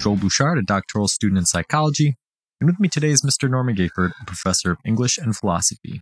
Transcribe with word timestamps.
Joel 0.00 0.16
Bouchard, 0.16 0.56
a 0.56 0.62
doctoral 0.62 1.08
student 1.08 1.38
in 1.38 1.44
psychology, 1.44 2.16
and 2.58 2.66
with 2.68 2.80
me 2.80 2.88
today 2.88 3.10
is 3.10 3.20
Mr. 3.20 3.50
Norman 3.50 3.76
Gayford, 3.76 4.12
a 4.20 4.24
professor 4.24 4.70
of 4.70 4.78
English 4.82 5.18
and 5.18 5.36
philosophy. 5.36 6.00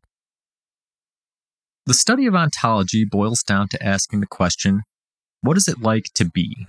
The 1.84 1.94
study 1.94 2.26
of 2.26 2.34
ontology 2.36 3.04
boils 3.04 3.42
down 3.42 3.66
to 3.70 3.82
asking 3.82 4.20
the 4.20 4.26
question 4.26 4.82
what 5.40 5.56
is 5.56 5.66
it 5.66 5.80
like 5.80 6.06
to 6.14 6.24
be? 6.24 6.66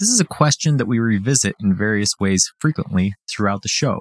This 0.00 0.08
is 0.08 0.18
a 0.20 0.24
question 0.24 0.78
that 0.78 0.86
we 0.86 0.98
revisit 0.98 1.54
in 1.60 1.76
various 1.76 2.10
ways 2.18 2.50
frequently 2.58 3.14
throughout 3.30 3.62
the 3.62 3.68
show. 3.68 4.00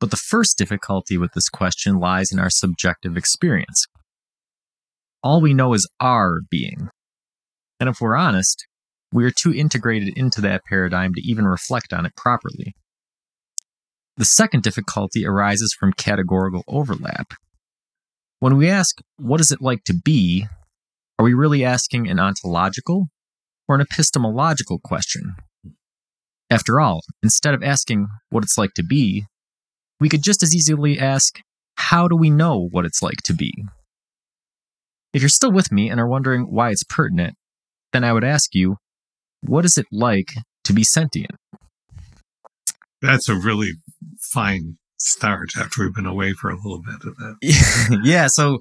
But 0.00 0.10
the 0.10 0.16
first 0.16 0.58
difficulty 0.58 1.16
with 1.16 1.32
this 1.32 1.48
question 1.48 2.00
lies 2.00 2.32
in 2.32 2.40
our 2.40 2.50
subjective 2.50 3.16
experience. 3.16 3.86
All 5.22 5.40
we 5.40 5.54
know 5.54 5.74
is 5.74 5.88
our 6.00 6.40
being. 6.50 6.88
And 7.78 7.88
if 7.88 8.00
we're 8.00 8.16
honest, 8.16 8.66
we 9.12 9.24
are 9.24 9.30
too 9.30 9.52
integrated 9.52 10.16
into 10.16 10.40
that 10.42 10.62
paradigm 10.68 11.14
to 11.14 11.20
even 11.22 11.46
reflect 11.46 11.92
on 11.92 12.06
it 12.06 12.16
properly. 12.16 12.74
The 14.16 14.24
second 14.24 14.62
difficulty 14.62 15.26
arises 15.26 15.76
from 15.78 15.92
categorical 15.92 16.64
overlap. 16.66 17.34
When 18.40 18.56
we 18.56 18.68
ask, 18.68 18.98
what 19.16 19.40
is 19.40 19.50
it 19.50 19.60
like 19.60 19.84
to 19.84 19.94
be, 19.94 20.46
are 21.18 21.24
we 21.24 21.34
really 21.34 21.64
asking 21.64 22.08
an 22.08 22.18
ontological 22.18 23.08
or 23.68 23.74
an 23.76 23.80
epistemological 23.80 24.80
question? 24.82 25.36
After 26.50 26.80
all, 26.80 27.00
instead 27.22 27.54
of 27.54 27.62
asking 27.62 28.06
what 28.30 28.44
it's 28.44 28.58
like 28.58 28.74
to 28.74 28.84
be, 28.84 29.26
we 29.98 30.08
could 30.08 30.22
just 30.22 30.42
as 30.42 30.54
easily 30.54 30.98
ask, 30.98 31.40
how 31.76 32.08
do 32.08 32.16
we 32.16 32.30
know 32.30 32.68
what 32.70 32.84
it's 32.84 33.02
like 33.02 33.22
to 33.24 33.34
be? 33.34 33.52
If 35.12 35.22
you're 35.22 35.28
still 35.28 35.52
with 35.52 35.72
me 35.72 35.88
and 35.88 35.98
are 35.98 36.08
wondering 36.08 36.42
why 36.42 36.70
it's 36.70 36.84
pertinent, 36.84 37.34
then 37.92 38.04
I 38.04 38.12
would 38.12 38.24
ask 38.24 38.54
you, 38.54 38.76
what 39.42 39.64
is 39.64 39.76
it 39.78 39.86
like 39.92 40.32
to 40.64 40.72
be 40.72 40.84
sentient? 40.84 41.32
That's 43.02 43.28
a 43.28 43.34
really 43.34 43.72
fine 44.20 44.78
start 44.98 45.50
after 45.58 45.84
we've 45.84 45.94
been 45.94 46.06
away 46.06 46.32
for 46.32 46.50
a 46.50 46.56
little 46.56 46.80
bit 46.82 47.06
of 47.06 47.16
that. 47.18 48.00
yeah, 48.04 48.26
so 48.28 48.60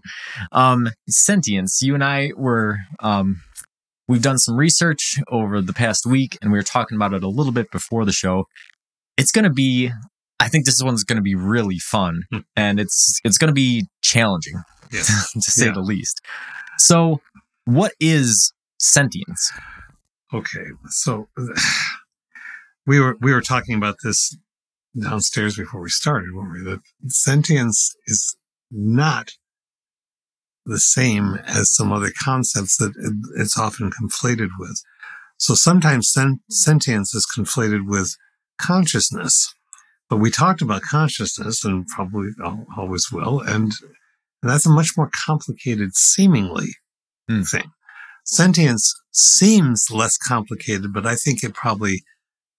um 0.52 0.90
sentience, 1.10 1.80
you 1.82 1.94
and 1.94 2.04
I 2.04 2.32
were 2.36 2.78
um 3.00 3.42
we've 4.08 4.22
done 4.22 4.38
some 4.38 4.56
research 4.58 5.16
over 5.30 5.62
the 5.62 5.74
past 5.74 6.06
week 6.06 6.38
and 6.42 6.52
we 6.52 6.58
were 6.60 6.64
talking 6.64 6.96
about 6.96 7.14
it 7.14 7.24
a 7.24 7.28
little 7.30 7.54
bit 7.54 7.72
before 7.72 8.06
the 8.06 8.12
show. 8.12 8.46
It's 9.18 9.32
going 9.32 9.46
to 9.46 9.50
be 9.54 9.92
I 10.40 10.50
think 10.50 10.66
this 10.66 10.82
one's 10.84 11.04
going 11.06 11.16
to 11.16 11.22
be 11.24 11.36
really 11.36 11.80
fun 11.80 12.24
Hmm. 12.32 12.40
and 12.56 12.80
it's 12.80 13.20
it's 13.24 13.38
going 13.38 13.48
to 13.48 13.54
be 13.54 13.88
challenging 14.02 14.62
Yeah. 14.92 15.00
to 15.34 15.42
say 15.52 15.68
Yeah. 15.68 15.72
the 15.74 15.80
least. 15.82 16.20
So, 16.78 17.22
what 17.64 17.94
is 18.02 18.52
sentience? 18.80 19.52
Okay, 20.34 20.66
so 20.90 21.28
we 22.88 23.00
were 23.00 23.18
we 23.22 23.34
were 23.34 23.42
talking 23.42 23.76
about 23.76 23.96
this 24.04 24.36
downstairs 25.00 25.58
before 25.58 25.82
we 25.82 25.90
started, 25.90 26.34
weren't 26.34 26.54
we? 26.54 26.72
That 26.72 26.82
sentience 27.12 27.96
is 28.08 28.36
not 28.72 29.32
the 30.66 30.80
same 30.80 31.36
as 31.46 31.76
some 31.76 31.92
other 31.92 32.12
concepts 32.24 32.78
that 32.78 32.94
it's 33.38 33.58
often 33.58 33.92
conflated 33.92 34.50
with. 34.58 34.82
So 35.38 35.54
sometimes 35.54 36.10
sen- 36.12 36.40
sentience 36.50 37.14
is 37.14 37.28
conflated 37.38 37.86
with 37.88 38.16
consciousness, 38.60 39.54
but 40.10 40.18
we 40.18 40.32
talked 40.32 40.62
about 40.62 40.82
consciousness 40.82 41.64
and 41.64 41.86
probably 41.88 42.30
always 42.76 43.08
will, 43.12 43.42
and 43.42 43.74
that's 44.42 44.66
a 44.66 44.70
much 44.72 44.92
more 44.98 45.10
complicated, 45.26 45.96
seemingly 45.96 46.68
Hmm. 47.30 47.42
thing. 47.42 47.72
Sentience 48.26 48.94
seems 49.12 49.88
less 49.92 50.18
complicated, 50.18 50.92
but 50.94 51.06
I 51.06 51.16
think 51.16 51.44
it 51.44 51.54
probably 51.54 52.04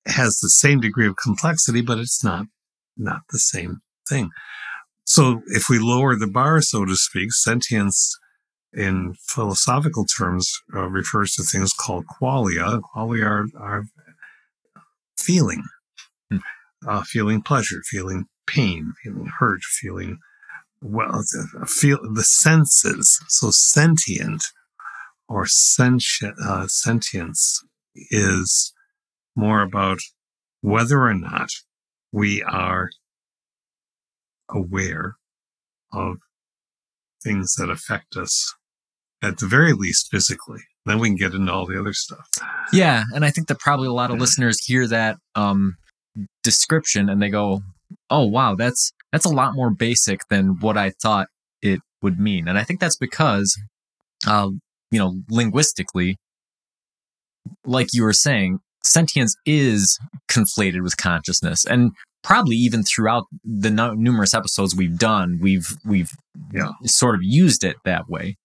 has 0.06 0.38
the 0.38 0.48
same 0.48 0.80
degree 0.80 1.06
of 1.06 1.16
complexity, 1.16 1.80
but 1.82 1.98
it's 1.98 2.22
not, 2.22 2.46
not 2.96 3.22
the 3.30 3.38
same 3.38 3.80
thing. 4.08 4.30
So 5.04 5.42
if 5.48 5.68
we 5.68 5.78
lower 5.78 6.16
the 6.16 6.28
bar, 6.28 6.62
so 6.62 6.84
to 6.84 6.96
speak, 6.96 7.32
sentience 7.32 8.16
in 8.72 9.14
philosophical 9.28 10.04
terms 10.04 10.52
uh, 10.74 10.88
refers 10.88 11.32
to 11.32 11.42
things 11.42 11.72
called 11.72 12.04
qualia. 12.06 12.80
Qualia 12.94 13.24
are, 13.24 13.46
are 13.58 13.84
feeling, 15.18 15.62
Hmm. 16.30 16.38
uh, 16.86 17.02
feeling 17.02 17.42
pleasure, 17.42 17.82
feeling 17.90 18.26
pain, 18.46 18.92
feeling 19.02 19.30
hurt, 19.38 19.62
feeling 19.62 20.18
well, 20.80 21.24
feel 21.66 21.98
the 22.12 22.22
senses. 22.22 23.18
So 23.28 23.50
sentient 23.50 24.42
or 25.28 25.46
senti- 25.46 26.32
uh, 26.42 26.66
sentience 26.66 27.64
is 27.94 28.72
more 29.34 29.62
about 29.62 29.98
whether 30.60 31.02
or 31.02 31.14
not 31.14 31.48
we 32.12 32.42
are 32.42 32.90
aware 34.48 35.16
of 35.92 36.16
things 37.22 37.54
that 37.54 37.70
affect 37.70 38.16
us 38.16 38.54
at 39.22 39.38
the 39.38 39.46
very 39.46 39.72
least 39.72 40.08
physically. 40.10 40.60
Then 40.84 41.00
we 41.00 41.08
can 41.08 41.16
get 41.16 41.34
into 41.34 41.52
all 41.52 41.66
the 41.66 41.78
other 41.78 41.92
stuff. 41.92 42.26
Yeah, 42.72 43.04
and 43.12 43.24
I 43.24 43.30
think 43.30 43.48
that 43.48 43.58
probably 43.58 43.88
a 43.88 43.92
lot 43.92 44.10
of 44.10 44.20
listeners 44.20 44.64
hear 44.64 44.86
that 44.86 45.16
um, 45.34 45.76
description 46.44 47.08
and 47.08 47.20
they 47.20 47.28
go, 47.28 47.62
"Oh, 48.08 48.24
wow, 48.24 48.54
that's 48.54 48.92
that's 49.12 49.24
a 49.24 49.30
lot 49.30 49.54
more 49.54 49.70
basic 49.70 50.20
than 50.30 50.60
what 50.60 50.76
I 50.76 50.90
thought 51.02 51.28
it 51.60 51.80
would 52.02 52.20
mean." 52.20 52.46
And 52.46 52.56
I 52.56 52.62
think 52.62 52.78
that's 52.78 52.96
because, 52.96 53.58
uh, 54.28 54.50
you 54.96 55.02
know, 55.02 55.20
linguistically, 55.28 56.16
like 57.66 57.88
you 57.92 58.02
were 58.02 58.14
saying, 58.14 58.60
sentience 58.82 59.36
is 59.44 59.98
conflated 60.30 60.82
with 60.82 60.96
consciousness, 60.96 61.66
and 61.66 61.92
probably 62.22 62.56
even 62.56 62.82
throughout 62.82 63.24
the 63.44 63.70
nu- 63.70 63.94
numerous 63.94 64.32
episodes 64.32 64.74
we've 64.74 64.96
done, 64.98 65.38
we've 65.38 65.68
we've 65.84 66.10
Yeah. 66.50 66.70
sort 66.86 67.14
of 67.14 67.20
used 67.22 67.62
it 67.62 67.76
that 67.84 68.08
way. 68.08 68.38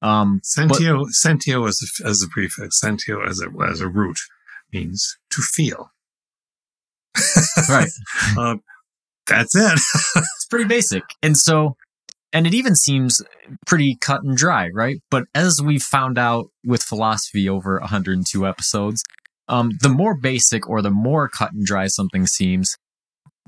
Um, 0.00 0.40
Sentio, 0.44 1.06
sentio 1.24 1.66
as 1.66 1.80
a, 1.82 2.06
as 2.06 2.22
a 2.22 2.28
prefix, 2.28 2.80
sentio 2.80 3.26
as 3.28 3.40
a, 3.42 3.48
as 3.68 3.80
a 3.80 3.88
root 3.88 4.18
means 4.72 5.16
to 5.30 5.42
feel. 5.42 5.90
right. 7.68 7.88
Uh, 8.38 8.56
that's 9.26 9.56
it. 9.56 9.72
it's 10.16 10.46
pretty 10.48 10.66
basic. 10.66 11.02
And 11.22 11.36
so, 11.36 11.76
and 12.34 12.48
it 12.48 12.52
even 12.52 12.74
seems 12.74 13.22
pretty 13.64 13.96
cut 14.00 14.22
and 14.24 14.36
dry, 14.36 14.68
right? 14.74 14.96
But 15.10 15.24
as 15.34 15.60
we've 15.64 15.82
found 15.82 16.18
out 16.18 16.46
with 16.66 16.82
philosophy 16.82 17.48
over 17.48 17.78
102 17.78 18.46
episodes, 18.46 19.02
um, 19.48 19.70
the 19.80 19.88
more 19.88 20.18
basic 20.20 20.68
or 20.68 20.82
the 20.82 20.90
more 20.90 21.28
cut 21.28 21.52
and 21.52 21.64
dry 21.64 21.86
something 21.86 22.26
seems, 22.26 22.76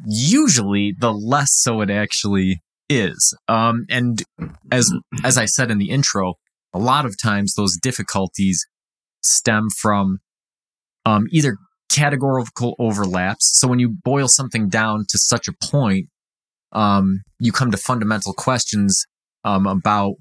usually 0.06 0.94
the 0.96 1.12
less 1.12 1.48
so 1.52 1.80
it 1.80 1.90
actually 1.90 2.62
is. 2.88 3.36
Um, 3.48 3.86
and 3.90 4.22
as 4.70 4.92
as 5.24 5.36
I 5.36 5.46
said 5.46 5.70
in 5.70 5.78
the 5.78 5.90
intro, 5.90 6.34
a 6.72 6.78
lot 6.78 7.06
of 7.06 7.20
times 7.20 7.54
those 7.54 7.76
difficulties 7.82 8.64
stem 9.22 9.68
from 9.80 10.18
um, 11.04 11.24
either 11.32 11.56
categorical 11.90 12.76
overlaps. 12.78 13.58
So 13.58 13.66
when 13.66 13.78
you 13.78 13.88
boil 13.88 14.28
something 14.28 14.68
down 14.68 15.06
to 15.08 15.18
such 15.18 15.48
a 15.48 15.54
point, 15.60 16.06
um, 16.72 17.22
you 17.38 17.52
come 17.52 17.70
to 17.70 17.76
fundamental 17.76 18.32
questions 18.32 19.04
um, 19.44 19.66
about 19.66 20.14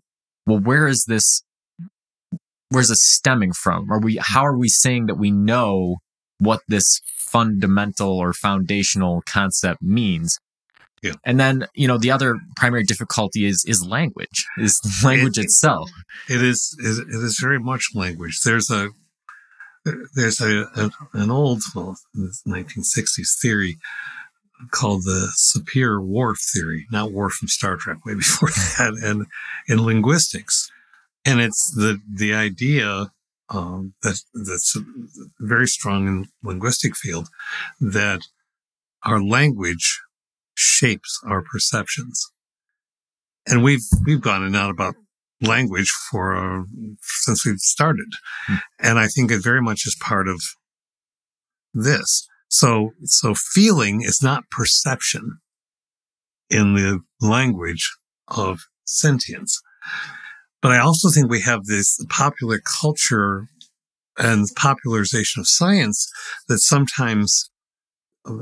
well, 0.46 0.60
where 0.60 0.88
is 0.88 1.06
this? 1.08 1.42
Where's 2.70 2.90
this 2.90 3.04
stemming 3.04 3.54
from? 3.54 3.92
Are 3.92 4.00
we? 4.00 4.20
How 4.22 4.46
are 4.46 4.58
we 4.58 4.68
saying 4.70 5.08
that 5.08 5.16
we 5.16 5.32
know 5.32 5.98
what 6.40 6.62
this 6.68 7.02
fundamental 7.18 8.18
or 8.18 8.34
foundational 8.34 9.24
concept 9.26 9.82
means? 9.82 10.40
Yeah. 11.02 11.14
And 11.24 11.40
then 11.40 11.68
you 11.76 11.88
know 11.88 11.98
the 11.98 12.12
other 12.12 12.36
primary 12.56 12.84
difficulty 12.84 13.46
is 13.46 13.64
is 13.68 13.86
language, 13.86 14.46
is 14.58 14.80
language 15.04 15.38
It- 15.38 15.46
itself. 15.46 15.90
It 16.30 16.42
is, 16.42 16.76
it 16.80 17.08
it 17.08 17.24
is 17.24 17.40
very 17.42 17.60
much 17.60 17.90
language. 17.94 18.42
There's 18.44 18.70
a, 18.70 18.90
there's 20.16 20.42
a, 20.42 20.64
a 20.76 20.90
an 21.14 21.30
old, 21.32 21.62
well, 21.76 21.98
1960s 22.48 23.40
theory 23.42 23.78
called 24.72 25.04
the 25.04 25.31
Sapir-Whorf 25.36 26.38
theory, 26.54 26.86
not 26.92 27.12
Worf 27.12 27.34
from 27.34 27.48
Star 27.48 27.78
Trek, 27.78 28.06
way 28.06 28.16
before 28.16 28.50
that, 28.50 28.98
and 29.04 29.25
in 29.68 29.86
linguistics. 29.86 30.69
And 31.24 31.42
it's 31.42 31.72
the, 31.72 32.00
the 32.12 32.34
idea, 32.34 33.12
um, 33.50 33.94
that, 34.04 34.19
that's 34.34 34.78
very 35.40 35.68
strong 35.68 36.07
in 36.07 36.25
linguistic 36.44 36.96
field 36.96 37.30
that 37.80 38.22
our 39.04 39.22
language 39.22 40.02
shapes 40.54 41.19
our 41.25 41.42
perceptions. 41.42 42.31
And 43.48 43.63
we've, 43.63 43.84
we've 44.06 44.22
gone 44.22 44.44
and 44.44 44.56
out 44.56 44.72
about 44.72 44.96
language 45.42 45.90
for, 45.90 46.36
uh, 46.36 46.63
since 47.01 47.46
we've 47.46 47.60
started. 47.60 48.08
Hmm. 48.48 48.56
And 48.80 49.00
I 49.00 49.08
think 49.08 49.31
it 49.31 49.44
very 49.44 49.62
much 49.62 49.86
is 49.86 49.96
part 50.00 50.28
of 50.28 50.42
this. 51.74 52.28
So, 52.56 52.92
so 53.04 53.34
feeling 53.36 54.02
is 54.02 54.19
not 54.24 54.50
perception 54.50 55.40
in 56.50 56.74
the 56.75 57.02
language 57.19 57.94
of 58.30 58.62
sentience. 58.86 59.62
But 60.62 60.72
I 60.72 60.80
also 60.80 61.10
think 61.10 61.30
we 61.30 61.42
have 61.42 61.66
this 61.66 62.00
popular 62.10 62.62
culture 62.81 63.50
and 64.18 64.48
popularization 64.56 65.42
of 65.42 65.50
science 65.50 66.10
that 66.48 66.60
sometimes 66.60 67.50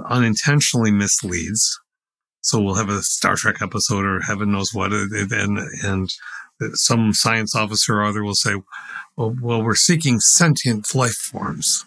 unintentionally 0.07 0.91
misleads. 0.91 1.79
So 2.41 2.61
we'll 2.61 2.75
have 2.75 2.89
a 2.89 3.01
Star 3.01 3.35
Trek 3.35 3.63
episode 3.63 4.05
or 4.05 4.21
heaven 4.21 4.51
knows 4.51 4.75
what, 4.75 4.93
and, 4.93 5.57
and 5.83 6.09
some 6.73 7.13
science 7.13 7.55
officer 7.55 7.95
or 7.95 8.05
other 8.05 8.23
will 8.23 8.35
say, 8.35 8.53
well, 9.17 9.35
well, 9.41 9.63
we're 9.63 9.73
seeking 9.73 10.19
sentient 10.19 10.93
life 10.93 11.15
forms. 11.15 11.83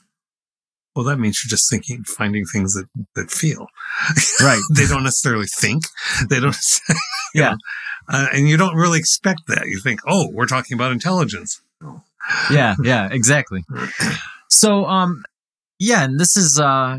Well, 0.97 1.05
that 1.05 1.19
means 1.19 1.43
you're 1.45 1.51
just 1.51 1.69
thinking, 1.69 2.05
finding 2.05 2.47
things 2.47 2.73
that, 2.73 2.87
that 3.15 3.31
feel. 3.31 3.67
Right. 4.41 4.61
they 4.75 4.87
don't 4.87 5.05
necessarily 5.05 5.45
think. 5.47 5.85
They 6.31 6.41
don't. 6.41 6.57
yeah. 7.35 7.57
Uh, 8.09 8.29
and 8.33 8.49
you 8.49 8.57
don't 8.57 8.75
really 8.75 8.99
expect 8.99 9.43
that. 9.49 9.67
You 9.67 9.79
think, 9.79 10.01
oh, 10.09 10.31
we're 10.33 10.47
talking 10.47 10.75
about 10.75 10.93
intelligence. 10.93 11.61
Yeah. 12.51 12.77
Yeah. 12.83 13.09
Exactly. 13.13 13.63
So, 14.49 14.87
um, 14.87 15.23
yeah, 15.79 16.05
and 16.05 16.19
this 16.19 16.35
is, 16.37 16.59
uh, 16.59 16.97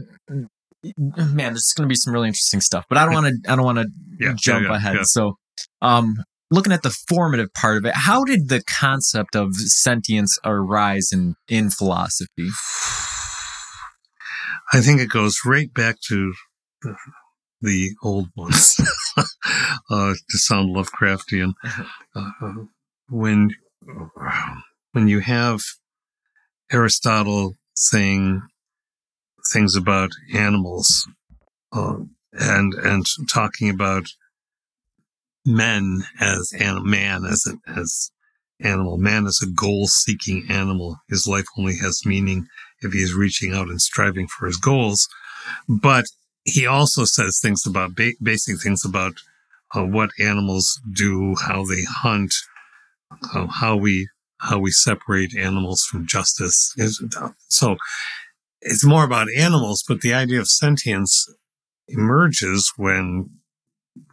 man, 0.97 1.53
there's 1.53 1.73
going 1.75 1.88
to 1.88 1.91
be 1.91 1.95
some 1.95 2.13
really 2.13 2.27
interesting 2.27 2.61
stuff, 2.61 2.85
but 2.88 2.99
I 2.99 3.05
don't 3.05 3.15
want 3.15 3.44
to, 3.44 3.51
I 3.51 3.55
don't 3.55 3.65
want 3.65 3.79
to 3.79 3.88
yeah, 4.19 4.33
jump 4.38 4.63
yeah, 4.63 4.69
yeah, 4.69 4.75
ahead. 4.75 4.97
So, 5.05 5.38
um, 5.81 6.17
looking 6.51 6.71
at 6.71 6.83
the 6.83 6.95
formative 7.09 7.51
part 7.53 7.77
of 7.77 7.85
it, 7.85 7.94
how 7.95 8.23
did 8.23 8.49
the 8.49 8.61
concept 8.79 9.35
of 9.35 9.55
sentience 9.55 10.38
arise 10.45 11.09
in, 11.11 11.35
in 11.47 11.71
philosophy? 11.71 12.49
I 14.74 14.81
think 14.81 15.00
it 15.00 15.10
goes 15.10 15.40
right 15.46 15.74
back 15.74 16.00
to 16.08 16.34
the, 16.81 16.96
the 17.62 17.92
old 18.04 18.30
ones, 18.36 18.75
uh, 19.18 20.14
to 20.30 20.38
sound 20.38 20.75
Lovecraftian. 20.75 21.54
Uh, 22.16 22.31
when, 23.10 23.52
when 24.92 25.08
you 25.08 25.19
have 25.19 25.62
Aristotle 26.72 27.56
saying 27.75 28.42
things 29.52 29.75
about 29.75 30.12
animals, 30.34 31.08
uh, 31.72 31.98
and, 32.34 32.74
and 32.74 33.06
talking 33.30 33.69
about 33.69 34.08
men 35.46 36.04
as 36.19 36.54
and 36.60 36.84
man 36.84 37.24
as 37.25 37.46
an 37.46 37.62
as 37.66 38.12
animal. 38.60 38.98
Man 38.98 39.25
is 39.25 39.42
a 39.42 39.50
goal 39.50 39.88
seeking 39.88 40.46
animal. 40.50 40.98
His 41.10 41.28
life 41.28 41.46
only 41.58 41.78
has 41.78 42.06
meaning 42.06 42.48
if 42.81 42.94
he's 42.94 43.13
reaching 43.13 43.53
out 43.53 43.68
and 43.68 43.81
striving 43.81 44.27
for 44.27 44.45
his 44.45 44.57
goals. 44.57 45.07
But 45.68 46.06
he 46.44 46.65
also 46.65 47.06
says 47.06 47.39
things 47.41 47.65
about 47.65 47.95
ba- 47.95 48.13
basic 48.21 48.62
things 48.62 48.85
about 48.85 49.13
uh, 49.75 49.83
what 49.83 50.12
animals 50.19 50.79
do, 50.94 51.35
how 51.35 51.65
they 51.65 51.83
hunt, 51.83 52.33
uh, 53.33 53.47
how 53.47 53.75
we 53.75 54.07
how 54.39 54.59
we 54.59 54.69
separate 54.71 55.35
animals 55.35 55.83
from 55.89 56.06
justice. 56.06 56.75
So 57.47 57.75
it's 58.62 58.85
more 58.85 59.03
about 59.03 59.27
animals, 59.35 59.83
but 59.88 60.01
the 60.01 60.13
idea 60.13 60.39
of 60.39 60.47
sentience 60.47 61.27
emerges 61.88 62.71
when 62.77 63.30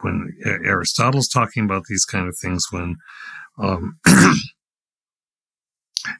when 0.00 0.34
Aristotle's 0.44 1.28
talking 1.28 1.64
about 1.64 1.84
these 1.88 2.04
kind 2.04 2.26
of 2.28 2.36
things, 2.40 2.66
when 2.70 2.96
um, 3.58 3.98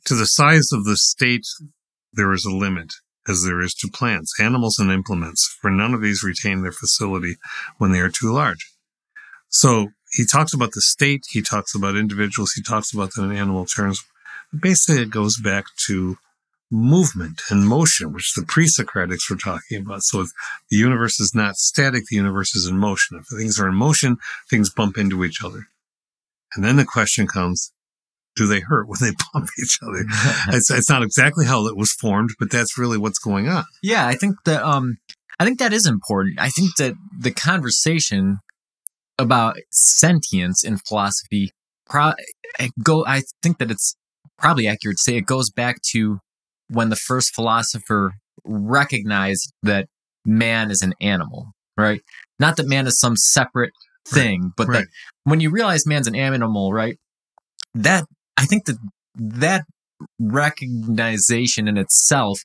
to 0.05 0.15
the 0.15 0.27
size 0.27 0.71
of 0.73 0.85
the 0.85 0.97
state, 0.97 1.47
there 2.17 2.33
is 2.33 2.45
a 2.45 2.55
limit 2.55 2.93
as 3.27 3.45
there 3.45 3.61
is 3.61 3.75
to 3.75 3.89
plants, 3.89 4.39
animals, 4.39 4.79
and 4.79 4.91
implements, 4.91 5.57
for 5.61 5.71
none 5.71 5.95
of 5.95 6.03
these 6.03 6.23
retain 6.23 6.63
their 6.63 6.73
facility 6.73 7.37
when 7.79 7.93
they 7.93 8.01
are 8.01 8.11
too 8.11 8.33
large. 8.33 8.71
So 9.49 9.89
he 10.13 10.27
talks 10.27 10.53
about 10.53 10.73
the 10.73 10.81
state, 10.81 11.25
he 11.31 11.43
talks 11.43 11.75
about 11.75 11.97
individuals, 11.97 12.53
he 12.53 12.63
talks 12.63 12.93
about 12.93 13.15
them 13.15 13.31
in 13.31 13.37
animal 13.37 13.65
terms. 13.67 14.03
Basically, 14.59 15.03
it 15.03 15.11
goes 15.11 15.39
back 15.39 15.65
to 15.87 16.17
movement 16.71 17.41
and 17.51 17.67
motion, 17.67 18.13
which 18.13 18.35
the 18.35 18.43
pre-Socratics 18.43 19.31
were 19.31 19.37
talking 19.37 19.83
about. 19.83 20.03
So 20.03 20.27
the 20.71 20.77
universe 20.77 21.21
is 21.21 21.35
not 21.35 21.57
static, 21.57 22.05
the 22.09 22.17
universe 22.17 22.55
is 22.55 22.67
in 22.67 22.77
motion. 22.77 23.19
If 23.19 23.27
things 23.27 23.59
are 23.59 23.69
in 23.69 23.75
motion, 23.75 24.17
things 24.51 24.71
bump 24.71 24.99
into 24.99 25.25
each 25.25 25.43
other. 25.43 25.67
And 26.55 26.65
then 26.65 26.77
the 26.77 26.85
question 26.85 27.27
comes, 27.27 27.73
do 28.37 28.47
they 28.47 28.61
hurt 28.61 28.89
when 28.89 28.99
they 29.01 29.13
bump 29.33 29.49
each 29.63 29.79
other? 29.83 30.05
it's, 30.57 30.71
it's 30.71 30.91
not 30.91 31.03
exactly 31.03 31.47
how 31.47 31.67
it 31.67 31.77
was 31.77 31.93
formed, 31.93 32.31
but 32.39 32.51
that's 32.51 32.79
really 32.79 32.99
what's 32.99 33.19
going 33.19 33.49
on. 33.49 33.65
Yeah, 33.83 34.07
I 34.07 34.15
think 34.15 34.37
that 34.45 34.63
um, 34.63 34.97
I 35.39 35.45
think 35.45 35.59
that 35.59 35.73
is 35.73 35.87
important. 35.87 36.39
I 36.41 36.49
think 36.49 36.77
that 36.77 36.95
the 37.19 37.31
conversation 37.31 38.39
about 39.19 39.57
sentience 39.71 40.65
in 40.65 40.79
philosophy, 40.79 41.51
pro- 41.89 42.15
go. 42.83 43.05
I 43.07 43.23
think 43.43 43.59
that 43.59 43.71
it's 43.71 43.97
probably 44.39 44.67
accurate 44.67 44.97
to 44.99 45.03
say 45.03 45.17
it 45.17 45.27
goes 45.27 45.51
back 45.51 45.77
to 45.93 46.19
when 46.69 46.91
the 46.91 46.97
first 46.97 47.35
philosopher 47.35 48.15
recognized 48.45 49.53
that 49.63 49.87
man 50.25 50.71
is 50.71 50.83
an 50.83 50.95
animal, 51.01 51.53
right? 51.77 52.01
Not 52.39 52.57
that 52.57 52.67
man 52.67 52.87
is 52.87 52.99
some 52.99 53.17
separate 53.17 53.73
thing, 54.09 54.43
right. 54.43 54.53
but 54.57 54.69
right. 54.69 54.79
that 54.79 54.87
when 55.25 55.41
you 55.41 55.51
realize 55.51 55.87
man's 55.87 56.07
an 56.07 56.15
animal, 56.15 56.73
right? 56.73 56.99
That 57.75 58.05
I 58.37 58.47
think 58.47 58.67
that 58.67 58.77
that 59.17 59.65
recognition 60.19 61.69
in 61.69 61.79
itself 61.79 62.41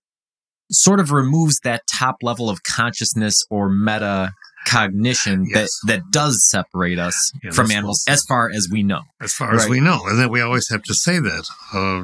sort 0.71 0.99
of 0.99 1.11
removes 1.11 1.59
that 1.63 1.81
top 1.91 2.17
level 2.21 2.49
of 2.49 2.63
consciousness 2.63 3.43
or 3.49 3.69
meta 3.69 4.31
cognition 4.67 5.45
yes. 5.47 5.79
that 5.83 5.93
that 5.93 6.11
does 6.11 6.47
separate 6.49 6.99
us 6.99 7.31
yeah, 7.43 7.51
from 7.51 7.71
animals 7.71 8.03
as 8.07 8.23
far 8.25 8.49
as 8.49 8.67
we 8.69 8.83
know 8.83 9.01
as 9.21 9.33
far 9.33 9.51
right? 9.51 9.61
as 9.61 9.69
we 9.69 9.79
know 9.79 10.01
and 10.05 10.19
then 10.19 10.29
we 10.29 10.41
always 10.41 10.69
have 10.69 10.83
to 10.83 10.93
say 10.93 11.17
that 11.17 11.47
uh, 11.73 12.03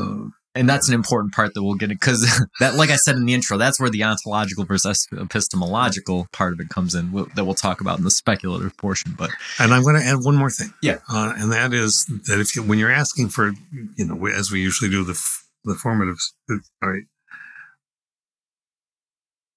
uh, 0.00 0.24
and 0.54 0.68
that's 0.68 0.88
an 0.88 0.94
important 0.94 1.32
part 1.32 1.54
that 1.54 1.62
we'll 1.62 1.74
get 1.74 1.90
into 1.90 1.94
because 1.94 2.46
that 2.60 2.74
like 2.74 2.90
i 2.90 2.96
said 2.96 3.16
in 3.16 3.24
the 3.24 3.34
intro 3.34 3.56
that's 3.56 3.80
where 3.80 3.90
the 3.90 4.02
ontological 4.02 4.64
versus 4.64 5.06
epistemological 5.18 6.26
part 6.32 6.52
of 6.52 6.60
it 6.60 6.68
comes 6.68 6.94
in 6.94 7.12
that 7.34 7.44
we'll 7.44 7.54
talk 7.54 7.80
about 7.80 7.98
in 7.98 8.04
the 8.04 8.10
speculative 8.10 8.76
portion 8.76 9.14
but 9.16 9.30
and 9.58 9.72
i'm 9.72 9.82
going 9.82 9.96
to 9.96 10.02
add 10.04 10.18
one 10.22 10.36
more 10.36 10.50
thing. 10.50 10.72
Yeah. 10.82 10.98
Uh, 11.08 11.32
and 11.36 11.52
that 11.52 11.72
is 11.72 12.06
that 12.26 12.40
if 12.40 12.54
you 12.54 12.62
when 12.62 12.78
you're 12.78 12.90
asking 12.90 13.28
for 13.28 13.52
you 13.96 14.04
know 14.04 14.26
as 14.26 14.50
we 14.50 14.60
usually 14.60 14.90
do 14.90 15.04
the 15.04 15.18
the 15.64 15.74
formative 15.74 16.18
all 16.50 16.58
right 16.82 17.04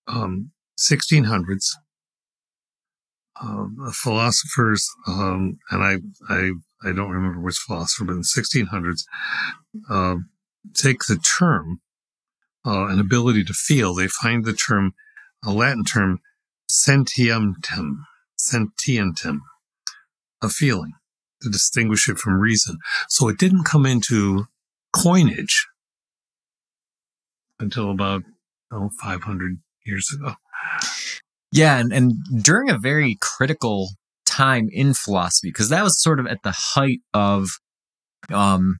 um 0.07 0.51
1600s 0.79 1.71
um, 3.41 3.77
philosophers 3.91 4.87
um, 5.07 5.57
and 5.71 5.83
i 5.83 5.97
i 6.33 6.51
i 6.87 6.93
don't 6.93 7.11
remember 7.11 7.39
which 7.39 7.57
philosopher 7.57 8.05
but 8.05 8.13
in 8.13 8.19
the 8.19 8.23
1600s 8.23 9.01
um, 9.89 10.29
take 10.73 11.05
the 11.07 11.17
term, 11.17 11.81
uh, 12.65 12.87
an 12.87 12.99
ability 12.99 13.43
to 13.43 13.53
feel, 13.53 13.93
they 13.93 14.07
find 14.07 14.45
the 14.45 14.53
term, 14.53 14.93
a 15.43 15.51
Latin 15.51 15.83
term, 15.83 16.19
sentientem, 16.71 17.95
sentientem, 18.39 19.39
a 20.41 20.49
feeling, 20.49 20.93
to 21.41 21.49
distinguish 21.49 22.09
it 22.09 22.17
from 22.17 22.39
reason. 22.39 22.77
So 23.09 23.27
it 23.27 23.37
didn't 23.37 23.65
come 23.65 23.85
into 23.85 24.45
coinage 24.93 25.67
until 27.59 27.91
about 27.91 28.23
oh, 28.71 28.89
500 29.01 29.57
years 29.85 30.09
ago. 30.13 30.33
Yeah, 31.51 31.77
and, 31.77 31.93
and 31.93 32.13
during 32.41 32.69
a 32.69 32.77
very 32.77 33.17
critical 33.21 33.89
time 34.25 34.67
in 34.71 34.93
philosophy, 34.93 35.49
because 35.49 35.69
that 35.69 35.83
was 35.83 36.01
sort 36.01 36.19
of 36.19 36.27
at 36.27 36.43
the 36.43 36.53
height 36.53 36.99
of 37.13 37.47
um, 38.33 38.77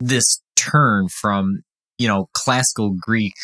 this 0.00 0.40
turn 0.56 1.08
from 1.08 1.62
you 1.98 2.08
know 2.08 2.28
classical 2.34 2.96
Greek 3.00 3.34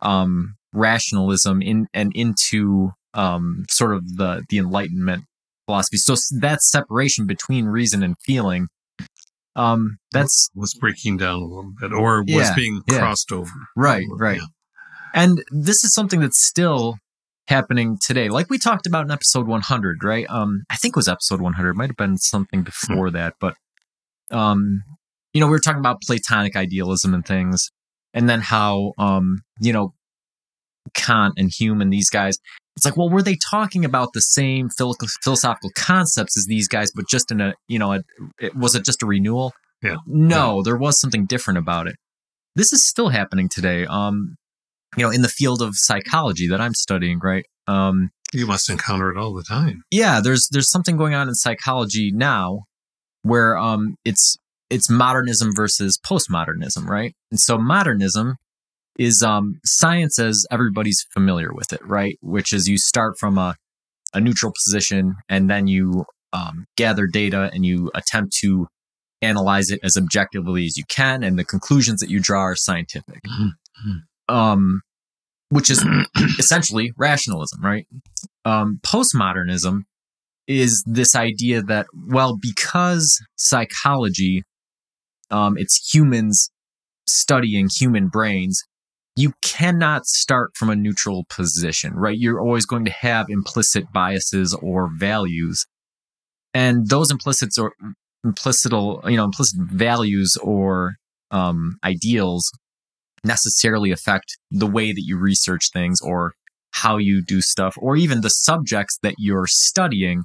um, 0.00 0.56
rationalism 0.72 1.62
in 1.62 1.86
and 1.94 2.12
into 2.14 2.90
um, 3.14 3.64
sort 3.70 3.94
of 3.94 4.16
the 4.16 4.44
the 4.48 4.58
Enlightenment 4.58 5.24
philosophy. 5.66 5.96
So 5.96 6.14
that 6.40 6.62
separation 6.62 7.26
between 7.26 7.66
reason 7.66 8.02
and 8.02 8.16
feeling, 8.18 8.68
um, 9.56 9.98
that's 10.12 10.50
was 10.54 10.74
breaking 10.74 11.18
down 11.18 11.40
a 11.40 11.46
little 11.46 11.72
bit, 11.80 11.92
or 11.92 12.22
was 12.22 12.28
yeah, 12.28 12.54
being 12.54 12.82
crossed 12.88 13.30
yeah. 13.30 13.38
over. 13.38 13.52
Right, 13.76 14.06
right. 14.10 14.38
Yeah. 14.38 14.46
And 15.14 15.44
this 15.52 15.84
is 15.84 15.94
something 15.94 16.18
that's 16.20 16.42
still 16.42 16.96
happening 17.46 17.98
today, 18.00 18.28
like 18.28 18.50
we 18.50 18.58
talked 18.58 18.86
about 18.86 19.04
in 19.04 19.10
episode 19.10 19.46
100, 19.46 20.02
right? 20.02 20.26
Um, 20.28 20.64
I 20.70 20.76
think 20.76 20.92
it 20.92 20.96
was 20.96 21.08
episode 21.08 21.40
100. 21.40 21.76
Might 21.76 21.90
have 21.90 21.96
been 21.96 22.18
something 22.18 22.60
hmm. 22.60 22.64
before 22.64 23.10
that, 23.10 23.34
but 23.40 23.54
um, 24.30 24.82
you 25.34 25.40
know, 25.40 25.46
we 25.46 25.50
were 25.50 25.58
talking 25.58 25.80
about 25.80 26.00
Platonic 26.00 26.56
idealism 26.56 27.12
and 27.12 27.26
things, 27.26 27.70
and 28.14 28.28
then 28.28 28.40
how, 28.40 28.92
um, 28.98 29.42
you 29.60 29.72
know, 29.72 29.92
Kant 30.94 31.34
and 31.36 31.50
Hume 31.50 31.80
and 31.80 31.92
these 31.92 32.08
guys, 32.08 32.38
it's 32.76 32.84
like, 32.84 32.96
well, 32.96 33.10
were 33.10 33.22
they 33.22 33.36
talking 33.50 33.84
about 33.84 34.12
the 34.14 34.20
same 34.20 34.68
philosophical 34.70 35.70
concepts 35.76 36.36
as 36.36 36.46
these 36.46 36.68
guys, 36.68 36.90
but 36.94 37.08
just 37.08 37.30
in 37.30 37.40
a, 37.40 37.54
you 37.68 37.78
know, 37.78 37.92
a, 37.92 38.00
it, 38.40 38.56
was 38.56 38.74
it 38.74 38.84
just 38.84 39.02
a 39.02 39.06
renewal? 39.06 39.52
Yeah. 39.82 39.96
No, 40.06 40.56
yeah. 40.56 40.62
there 40.64 40.76
was 40.76 41.00
something 41.00 41.26
different 41.26 41.58
about 41.58 41.86
it. 41.86 41.96
This 42.56 42.72
is 42.72 42.84
still 42.84 43.08
happening 43.08 43.48
today. 43.48 43.86
Um, 43.86 44.36
you 44.96 45.04
know, 45.04 45.10
in 45.10 45.22
the 45.22 45.28
field 45.28 45.60
of 45.60 45.74
psychology 45.74 46.48
that 46.48 46.60
I'm 46.60 46.74
studying, 46.74 47.18
right? 47.22 47.44
Um, 47.66 48.10
you 48.32 48.46
must 48.46 48.68
encounter 48.70 49.10
it 49.10 49.16
all 49.16 49.34
the 49.34 49.42
time. 49.42 49.82
Yeah, 49.90 50.20
there's 50.20 50.48
there's 50.50 50.70
something 50.70 50.96
going 50.96 51.14
on 51.14 51.28
in 51.28 51.34
psychology 51.34 52.12
now 52.12 52.64
where 53.22 53.56
um, 53.56 53.96
it's 54.04 54.36
it's 54.74 54.90
modernism 54.90 55.54
versus 55.54 55.96
postmodernism, 56.04 56.86
right? 56.86 57.14
And 57.30 57.38
so 57.38 57.56
modernism 57.56 58.34
is 58.98 59.22
um, 59.22 59.60
science 59.64 60.18
as 60.18 60.44
everybody's 60.50 61.06
familiar 61.12 61.52
with 61.52 61.72
it, 61.72 61.84
right? 61.86 62.18
Which 62.20 62.52
is 62.52 62.68
you 62.68 62.76
start 62.76 63.14
from 63.18 63.38
a, 63.38 63.54
a 64.12 64.20
neutral 64.20 64.52
position 64.52 65.14
and 65.28 65.48
then 65.48 65.68
you 65.68 66.06
um, 66.32 66.66
gather 66.76 67.06
data 67.06 67.50
and 67.54 67.64
you 67.64 67.92
attempt 67.94 68.36
to 68.40 68.66
analyze 69.22 69.70
it 69.70 69.78
as 69.84 69.96
objectively 69.96 70.66
as 70.66 70.76
you 70.76 70.84
can, 70.88 71.22
and 71.22 71.38
the 71.38 71.44
conclusions 71.44 72.00
that 72.00 72.10
you 72.10 72.20
draw 72.20 72.40
are 72.40 72.56
scientific. 72.56 73.22
Mm-hmm. 73.22 74.34
Um, 74.34 74.80
which 75.50 75.70
is 75.70 75.86
essentially 76.38 76.92
rationalism, 76.98 77.64
right? 77.64 77.86
Um, 78.44 78.80
postmodernism 78.84 79.82
is 80.48 80.82
this 80.86 81.14
idea 81.14 81.62
that, 81.62 81.86
well, 82.08 82.36
because 82.40 83.18
psychology, 83.36 84.42
um, 85.30 85.56
it's 85.58 85.92
humans 85.92 86.50
studying 87.06 87.68
human 87.68 88.08
brains, 88.08 88.62
you 89.16 89.32
cannot 89.42 90.06
start 90.06 90.50
from 90.56 90.70
a 90.70 90.76
neutral 90.76 91.24
position, 91.28 91.94
right? 91.94 92.18
You're 92.18 92.40
always 92.40 92.66
going 92.66 92.84
to 92.84 92.90
have 92.90 93.26
implicit 93.28 93.92
biases 93.92 94.54
or 94.54 94.90
values. 94.96 95.66
And 96.52 96.88
those 96.88 97.10
implicit 97.10 97.50
or 97.58 97.72
implicit, 98.24 98.72
you 98.72 99.16
know, 99.16 99.24
implicit 99.24 99.60
values 99.60 100.36
or 100.42 100.94
um, 101.30 101.76
ideals 101.84 102.50
necessarily 103.24 103.90
affect 103.90 104.36
the 104.50 104.66
way 104.66 104.92
that 104.92 105.02
you 105.04 105.18
research 105.18 105.70
things 105.72 106.00
or 106.00 106.32
how 106.72 106.96
you 106.96 107.22
do 107.22 107.40
stuff, 107.40 107.76
or 107.78 107.96
even 107.96 108.20
the 108.20 108.30
subjects 108.30 108.98
that 109.02 109.14
you're 109.16 109.46
studying, 109.46 110.24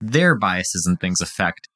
their 0.00 0.36
biases 0.36 0.86
and 0.86 1.00
things 1.00 1.20
affect 1.20 1.68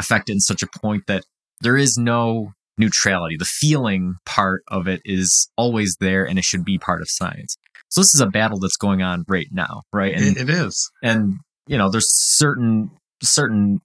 affect 0.00 0.28
in 0.28 0.40
such 0.40 0.60
a 0.60 0.66
point 0.80 1.04
that 1.06 1.22
there 1.64 1.76
is 1.76 1.98
no 1.98 2.52
neutrality. 2.78 3.36
The 3.36 3.44
feeling 3.44 4.16
part 4.26 4.62
of 4.68 4.86
it 4.86 5.00
is 5.04 5.48
always 5.56 5.96
there 5.98 6.24
and 6.24 6.38
it 6.38 6.44
should 6.44 6.64
be 6.64 6.78
part 6.78 7.00
of 7.00 7.08
science. 7.10 7.56
So 7.88 8.00
this 8.00 8.14
is 8.14 8.20
a 8.20 8.26
battle 8.26 8.58
that's 8.58 8.76
going 8.76 9.02
on 9.02 9.24
right 9.28 9.46
now, 9.50 9.82
right? 9.92 10.14
And, 10.14 10.36
it 10.36 10.50
is. 10.50 10.90
And 11.02 11.38
you 11.66 11.78
know, 11.78 11.90
there's 11.90 12.12
certain 12.12 12.90
certain 13.22 13.80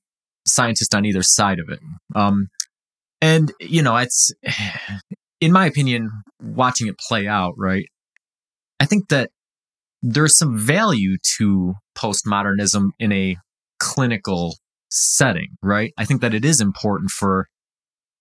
scientists 0.46 0.94
on 0.94 1.06
either 1.06 1.24
side 1.24 1.60
of 1.60 1.70
it. 1.70 1.80
Um 2.16 2.48
and 3.22 3.52
you 3.60 3.82
know, 3.82 3.96
it's 3.98 4.32
in 5.42 5.52
my 5.52 5.66
opinion, 5.66 6.10
watching 6.42 6.88
it 6.88 6.98
play 7.08 7.28
out, 7.28 7.54
right? 7.58 7.86
I 8.80 8.86
think 8.86 9.10
that 9.10 9.30
there's 10.02 10.38
some 10.38 10.58
value 10.58 11.18
to 11.38 11.76
postmodernism 11.98 12.92
in 13.00 13.12
a 13.12 13.38
clinical 13.80 14.58
setting, 14.90 15.50
right? 15.62 15.94
I 15.98 16.06
think 16.06 16.22
that 16.22 16.34
it 16.34 16.44
is 16.44 16.62
important 16.62 17.12
for 17.12 17.48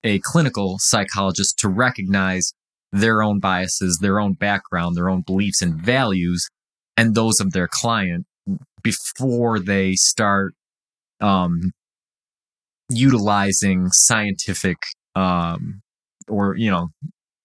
a 0.05 0.21
clinical 0.21 0.77
psychologist 0.79 1.59
to 1.59 1.69
recognize 1.69 2.53
their 2.93 3.23
own 3.23 3.39
biases, 3.39 3.99
their 4.01 4.21
own 4.21 4.33
background, 4.33 4.97
their 4.97 5.11
own 5.11 5.23
beliefs 5.23 5.61
and 5.61 5.75
values, 5.75 6.49
and 6.97 7.15
those 7.15 7.41
of 7.41 7.53
their 7.53 7.69
client 7.71 8.27
before 8.83 9.59
they 9.59 9.95
start 9.95 10.55
um, 11.21 11.73
utilizing 12.89 13.89
scientific 13.91 14.79
um, 15.15 15.81
or 16.29 16.57
you 16.57 16.71
know 16.71 16.89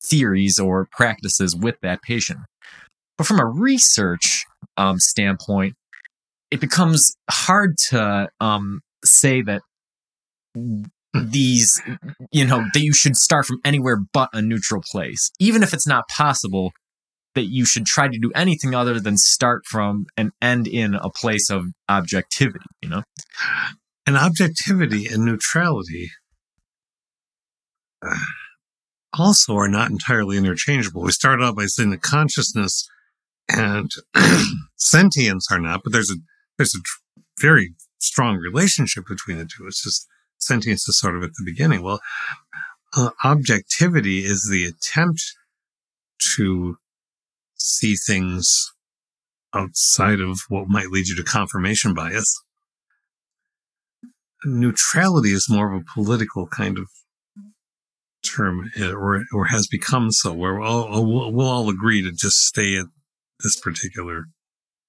theories 0.03 0.59
or 0.59 0.87
practices 0.91 1.55
with 1.55 1.75
that 1.81 2.01
patient. 2.01 2.39
But 3.17 3.27
from 3.27 3.39
a 3.39 3.45
research 3.45 4.45
um, 4.77 4.99
standpoint, 4.99 5.75
it 6.51 6.59
becomes 6.59 7.15
hard 7.29 7.77
to 7.89 8.29
um, 8.39 8.81
say 9.03 9.41
that 9.41 9.61
these, 11.13 11.81
you 12.31 12.45
know, 12.45 12.65
that 12.73 12.81
you 12.81 12.93
should 12.93 13.15
start 13.15 13.45
from 13.45 13.59
anywhere 13.63 13.97
but 14.13 14.29
a 14.33 14.41
neutral 14.41 14.81
place, 14.91 15.31
even 15.39 15.63
if 15.63 15.73
it's 15.73 15.87
not 15.87 16.07
possible 16.07 16.71
that 17.35 17.45
you 17.45 17.65
should 17.65 17.85
try 17.85 18.07
to 18.07 18.19
do 18.19 18.31
anything 18.35 18.75
other 18.75 18.99
than 18.99 19.17
start 19.17 19.63
from 19.65 20.05
and 20.17 20.31
end 20.41 20.67
in 20.67 20.95
a 20.95 21.09
place 21.09 21.49
of 21.49 21.65
objectivity, 21.89 22.65
you 22.81 22.89
know? 22.89 23.03
And 24.05 24.17
objectivity 24.17 25.07
and 25.07 25.25
neutrality 25.25 26.09
uh, 28.05 28.15
also 29.17 29.55
are 29.55 29.69
not 29.69 29.89
entirely 29.89 30.37
interchangeable. 30.37 31.03
We 31.03 31.11
started 31.11 31.43
out 31.43 31.55
by 31.55 31.65
saying 31.65 31.91
that 31.91 32.01
consciousness 32.01 32.87
and 33.49 33.89
sentience 34.75 35.47
are 35.51 35.59
not, 35.59 35.81
but 35.83 35.93
there's 35.93 36.11
a 36.11 36.15
there's 36.57 36.75
a 36.75 36.79
very 37.41 37.73
strong 37.99 38.37
relationship 38.37 39.05
between 39.07 39.37
the 39.37 39.45
two. 39.45 39.65
It's 39.67 39.83
just 39.83 40.07
sentience 40.45 40.87
is 40.87 40.99
sort 40.99 41.15
of 41.15 41.23
at 41.23 41.31
the 41.37 41.43
beginning. 41.45 41.81
Well, 41.81 41.99
uh, 42.95 43.09
objectivity 43.23 44.19
is 44.19 44.47
the 44.51 44.65
attempt 44.65 45.21
to 46.35 46.77
see 47.55 47.95
things 47.95 48.71
outside 49.53 50.19
of 50.19 50.39
what 50.49 50.67
might 50.67 50.89
lead 50.89 51.07
you 51.07 51.15
to 51.15 51.23
confirmation 51.23 51.93
bias. 51.93 52.41
Neutrality 54.45 55.31
is 55.31 55.47
more 55.49 55.73
of 55.73 55.81
a 55.81 55.93
political 55.93 56.47
kind 56.47 56.77
of 56.77 56.87
term, 58.23 58.69
eh, 58.77 58.91
or 58.91 59.23
or 59.33 59.45
has 59.45 59.67
become 59.67 60.11
so, 60.11 60.33
where 60.33 60.55
we'll 60.55 60.67
all, 60.67 61.31
we'll, 61.33 61.47
all 61.47 61.69
agree 61.69 62.01
to 62.01 62.11
just 62.11 62.37
stay 62.45 62.77
at 62.77 62.87
this 63.41 63.59
particular. 63.59 64.25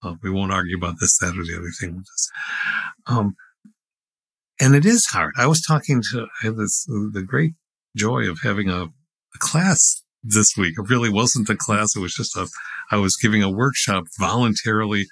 Uh, 0.03 0.15
we 0.23 0.31
won't 0.31 0.53
argue 0.53 0.77
about 0.77 0.97
this, 1.01 1.17
that, 1.19 1.39
or 1.39 1.45
the 1.45 1.57
other 1.57 1.71
thing. 1.81 2.03
Um, 3.07 3.35
and 4.61 4.75
it 4.75 4.87
is 4.87 5.07
hard. 5.07 5.35
I 5.37 5.47
was 5.47 5.61
talking 5.63 6.03
to 6.11 6.27
I 6.43 6.47
had 6.47 6.57
this 6.57 6.85
the 6.85 7.25
great 7.27 7.55
joy 7.97 8.29
of 8.29 8.41
having 8.43 8.69
a, 8.69 8.85
a 8.85 9.39
class 9.39 10.03
this 10.25 10.57
week. 10.57 10.75
It 10.79 10.89
really 10.89 11.11
wasn't 11.11 11.51
a 11.51 11.57
class. 11.57 11.95
It 11.95 12.01
was 12.01 12.15
just 12.15 12.37
a, 12.37 12.49
I 12.91 12.97
was 12.97 13.17
giving 13.17 13.43
a 13.43 13.51
workshop 13.51 14.05
voluntarily, 14.19 15.07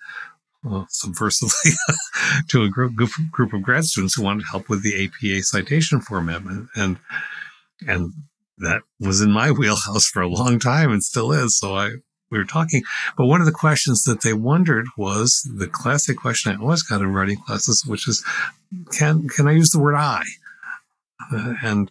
well, 0.64 0.88
subversively 0.90 1.74
to 2.48 2.62
a 2.62 2.68
group, 2.68 2.94
group 3.30 3.52
of 3.52 3.62
grad 3.62 3.84
students 3.84 4.14
who 4.14 4.22
wanted 4.22 4.46
help 4.50 4.68
with 4.68 4.82
the 4.82 5.04
APA 5.04 5.42
citation 5.42 6.00
format. 6.00 6.42
And, 6.74 6.98
and 7.86 8.12
that 8.58 8.82
was 8.98 9.20
in 9.20 9.30
my 9.30 9.50
wheelhouse 9.52 10.06
for 10.06 10.22
a 10.22 10.28
long 10.28 10.58
time 10.58 10.90
and 10.90 11.02
still 11.02 11.32
is. 11.32 11.58
So 11.58 11.76
I, 11.76 11.90
we 12.32 12.38
were 12.38 12.44
talking, 12.44 12.82
but 13.16 13.26
one 13.26 13.40
of 13.40 13.46
the 13.46 13.52
questions 13.52 14.02
that 14.04 14.22
they 14.22 14.32
wondered 14.32 14.86
was 14.96 15.48
the 15.56 15.68
classic 15.68 16.16
question 16.16 16.52
I 16.52 16.60
always 16.60 16.82
got 16.82 17.02
in 17.02 17.12
writing 17.12 17.36
classes, 17.36 17.84
which 17.86 18.08
is, 18.08 18.24
can, 18.92 19.28
can 19.28 19.46
I 19.46 19.52
use 19.52 19.70
the 19.70 19.78
word 19.78 19.94
I? 19.94 20.22
Uh, 21.32 21.54
and, 21.62 21.90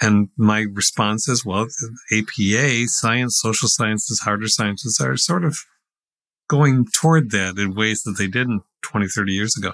and 0.00 0.28
my 0.36 0.60
response 0.72 1.28
is, 1.28 1.44
well, 1.44 1.66
APA, 2.12 2.86
science, 2.86 3.38
social 3.40 3.68
sciences, 3.68 4.20
harder 4.20 4.48
sciences 4.48 4.98
are 5.02 5.16
sort 5.16 5.44
of 5.44 5.58
going 6.48 6.86
toward 6.98 7.30
that 7.32 7.58
in 7.58 7.74
ways 7.74 8.02
that 8.02 8.16
they 8.16 8.26
didn't 8.26 8.62
20, 8.82 9.06
30 9.08 9.32
years 9.32 9.54
ago. 9.56 9.72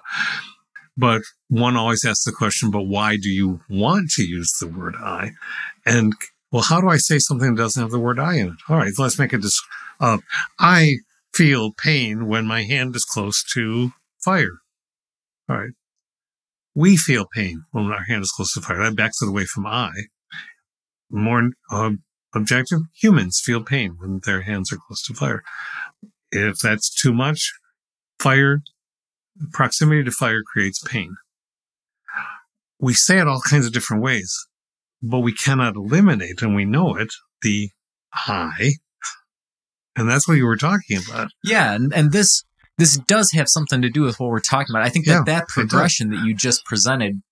But 0.96 1.23
one 1.49 1.76
always 1.76 2.04
asks 2.04 2.25
the 2.25 2.32
question, 2.32 2.70
but 2.70 2.85
why 2.85 3.16
do 3.16 3.28
you 3.28 3.61
want 3.68 4.11
to 4.12 4.25
use 4.25 4.52
the 4.58 4.66
word 4.66 4.94
I? 4.96 5.32
And 5.85 6.14
well, 6.50 6.62
how 6.62 6.80
do 6.80 6.88
I 6.88 6.96
say 6.96 7.18
something 7.18 7.54
that 7.54 7.62
doesn't 7.62 7.80
have 7.82 7.90
the 7.90 7.98
word 7.98 8.18
I 8.18 8.36
in 8.36 8.48
it? 8.48 8.54
All 8.68 8.76
right, 8.76 8.92
let's 8.98 9.18
make 9.18 9.32
it 9.32 9.42
this. 9.42 9.60
Uh, 10.00 10.18
I 10.58 10.96
feel 11.34 11.72
pain 11.72 12.26
when 12.26 12.46
my 12.46 12.62
hand 12.62 12.96
is 12.96 13.04
close 13.04 13.44
to 13.54 13.92
fire. 14.24 14.58
All 15.48 15.56
right. 15.56 15.72
We 16.74 16.96
feel 16.96 17.26
pain 17.32 17.64
when 17.70 17.86
our 17.86 18.04
hand 18.04 18.22
is 18.22 18.30
close 18.30 18.52
to 18.54 18.60
fire. 18.60 18.82
That 18.82 18.96
backs 18.96 19.22
it 19.22 19.28
away 19.28 19.44
from 19.44 19.66
I. 19.66 19.92
More 21.10 21.50
uh, 21.70 21.92
objective, 22.34 22.80
humans 22.94 23.40
feel 23.42 23.62
pain 23.62 23.96
when 23.98 24.20
their 24.24 24.42
hands 24.42 24.72
are 24.72 24.78
close 24.86 25.02
to 25.04 25.14
fire. 25.14 25.42
If 26.30 26.58
that's 26.58 26.90
too 26.90 27.12
much, 27.12 27.52
fire 28.18 28.62
proximity 29.52 30.04
to 30.04 30.10
fire 30.10 30.42
creates 30.42 30.82
pain. 30.82 31.16
We 32.78 32.94
say 32.94 33.18
it 33.18 33.28
all 33.28 33.40
kinds 33.40 33.66
of 33.66 33.72
different 33.72 34.02
ways, 34.02 34.34
but 35.08 35.20
we 35.20 35.32
cannot 35.32 35.76
eliminate, 35.76 36.42
and 36.42 36.54
we 36.54 36.64
know 36.64 36.96
it, 36.96 37.12
the 37.42 37.70
I. 38.12 38.72
And 39.96 40.08
that's 40.08 40.28
what 40.28 40.34
you 40.34 40.46
were 40.46 40.56
talking 40.56 40.98
about. 41.08 41.28
Yeah. 41.42 41.75
And, 41.75 41.92
and 41.94 42.12
this, 42.12 42.44
this 42.76 42.98
does 42.98 43.32
have 43.32 43.48
something 43.48 43.80
to 43.80 43.88
do 43.88 44.02
with 44.02 44.20
what 44.20 44.28
we're 44.28 44.40
talking 44.40 44.75
about. 44.75 44.82
I 44.82 44.90
think 44.90 45.06
that 45.06 45.12
yeah, 45.12 45.22
that 45.25 45.48
progression 45.48 46.10
that 46.10 46.22
you 46.25 46.34
just 46.34 46.64
presented 46.66 47.22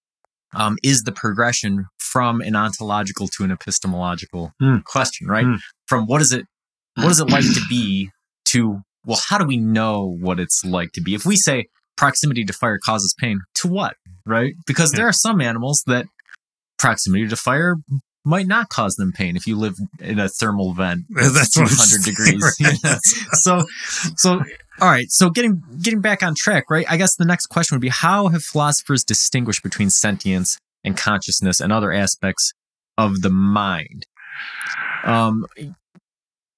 um, 0.55 0.79
is 0.83 1.03
the 1.03 1.13
progression 1.13 1.87
from 1.99 2.41
an 2.41 2.57
ontological 2.57 3.29
to 3.29 3.45
an 3.45 3.51
epistemological 3.51 4.53
mm. 4.63 4.83
question, 4.85 5.27
right? 5.27 5.45
Mm. 5.45 5.59
From 5.87 6.07
what 6.07 6.23
is 6.23 6.33
it, 6.33 6.47
what 6.97 7.11
is 7.11 7.21
it 7.21 7.29
like 7.29 7.45
to 7.45 7.61
be 7.69 8.11
to, 8.47 8.81
well, 9.05 9.21
how 9.29 9.37
do 9.37 9.45
we 9.45 9.59
know 9.59 10.17
what 10.21 10.41
it's 10.41 10.65
like 10.65 10.93
to 10.93 11.03
be? 11.03 11.15
If 11.15 11.27
we 11.27 11.37
say, 11.37 11.67
proximity 11.97 12.45
to 12.45 12.53
fire 12.53 12.79
causes 12.85 13.15
pain. 13.19 13.41
To 13.57 13.69
what? 13.69 13.97
Right? 14.27 14.55
Because 14.67 14.93
yeah. 14.93 14.99
there 14.99 15.09
are 15.09 15.13
some 15.13 15.41
animals 15.41 15.83
that 15.87 16.07
proximity 16.79 17.29
to 17.29 17.37
fire 17.37 17.77
might 18.25 18.47
not 18.47 18.71
cause 18.71 18.95
them 18.97 19.13
pain 19.13 19.37
if 19.37 19.47
you 19.47 19.55
live 19.57 19.77
in 20.01 20.19
a 20.19 20.29
thermal 20.29 20.73
vent 20.73 21.03
that's 21.11 21.51
200 21.51 22.05
degrees. 22.05 22.59
Right. 22.65 22.99
so, 23.33 23.65
so, 24.17 24.43
all 24.81 24.89
right. 24.91 25.07
So 25.11 25.29
getting, 25.29 25.63
getting 25.83 26.01
back 26.01 26.23
on 26.23 26.35
track, 26.37 26.65
right? 26.71 26.87
I 26.89 26.97
guess 26.97 27.17
the 27.17 27.27
next 27.27 27.47
question 27.49 27.75
would 27.77 27.83
be 27.83 27.91
how 27.91 28.29
have 28.29 28.43
philosophers 28.43 29.05
distinguished 29.05 29.63
between 29.63 29.91
sentience 29.91 30.57
and 30.83 30.97
consciousness 30.97 31.61
and 31.61 31.71
other 31.73 31.93
aspects 31.93 32.53
of 32.97 33.21
the 33.21 33.31
mind. 33.31 34.07
Um, 35.05 35.45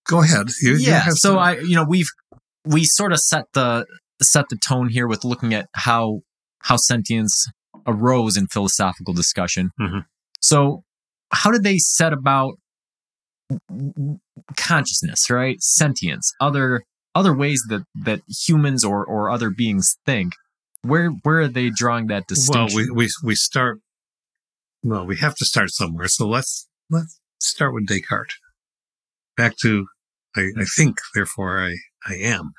Go 0.09 0.23
ahead. 0.23 0.47
You, 0.63 0.73
you 0.75 0.79
yeah. 0.91 1.01
have 1.01 1.15
So 1.15 1.31
some- 1.31 1.39
I, 1.39 1.59
you 1.59 1.75
know, 1.75 1.85
we've 1.85 2.09
we 2.65 2.85
sort 2.85 3.13
of 3.13 3.21
set 3.21 3.45
the 3.55 3.87
set 4.23 4.47
the 4.51 4.57
tone 4.57 4.89
here 4.89 5.07
with 5.07 5.25
looking 5.25 5.53
at 5.53 5.69
how 5.75 6.21
how 6.61 6.77
sentience 6.77 7.47
arose 7.87 8.37
in 8.37 8.47
philosophical 8.47 9.15
discussion. 9.15 9.71
Mhm. 9.81 10.05
So, 10.41 10.85
how 11.33 11.51
did 11.51 11.63
they 11.63 11.79
set 11.79 12.13
about 12.13 12.55
consciousness, 14.57 15.31
right? 15.31 15.61
Sentience, 15.63 16.33
other 16.41 16.83
other 17.15 17.35
ways 17.35 17.65
that 17.69 17.83
that 17.95 18.21
humans 18.29 18.85
or 18.85 19.05
or 19.05 19.31
other 19.31 19.51
beings 19.51 19.97
think. 20.05 20.35
Where 20.83 21.11
where 21.23 21.41
are 21.41 21.49
they 21.49 21.71
drawing 21.71 22.07
that 22.09 22.25
well, 22.29 22.69
distinction? 22.69 22.77
we, 22.77 22.91
we 22.91 23.11
we 23.23 23.35
start. 23.35 23.81
Well, 24.83 25.07
we 25.07 25.17
have 25.17 25.35
to 25.37 25.45
start 25.45 25.71
somewhere. 25.71 26.09
So 26.09 26.29
let's 26.29 26.69
let's 26.91 27.21
start 27.41 27.75
with 27.75 27.87
Descartes. 27.87 28.37
Back 29.37 29.57
to, 29.63 29.87
I, 30.35 30.49
I 30.59 30.65
think, 30.65 30.99
therefore 31.15 31.61
I 31.61 31.77
I 32.07 32.15
am. 32.15 32.53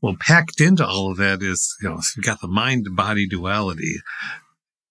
Well, 0.00 0.16
packed 0.18 0.60
into 0.60 0.86
all 0.86 1.10
of 1.10 1.18
that 1.18 1.42
is, 1.42 1.76
you 1.82 1.88
know, 1.90 2.00
you've 2.16 2.24
got 2.24 2.40
the 2.40 2.48
mind 2.48 2.86
body 2.96 3.28
duality, 3.28 3.96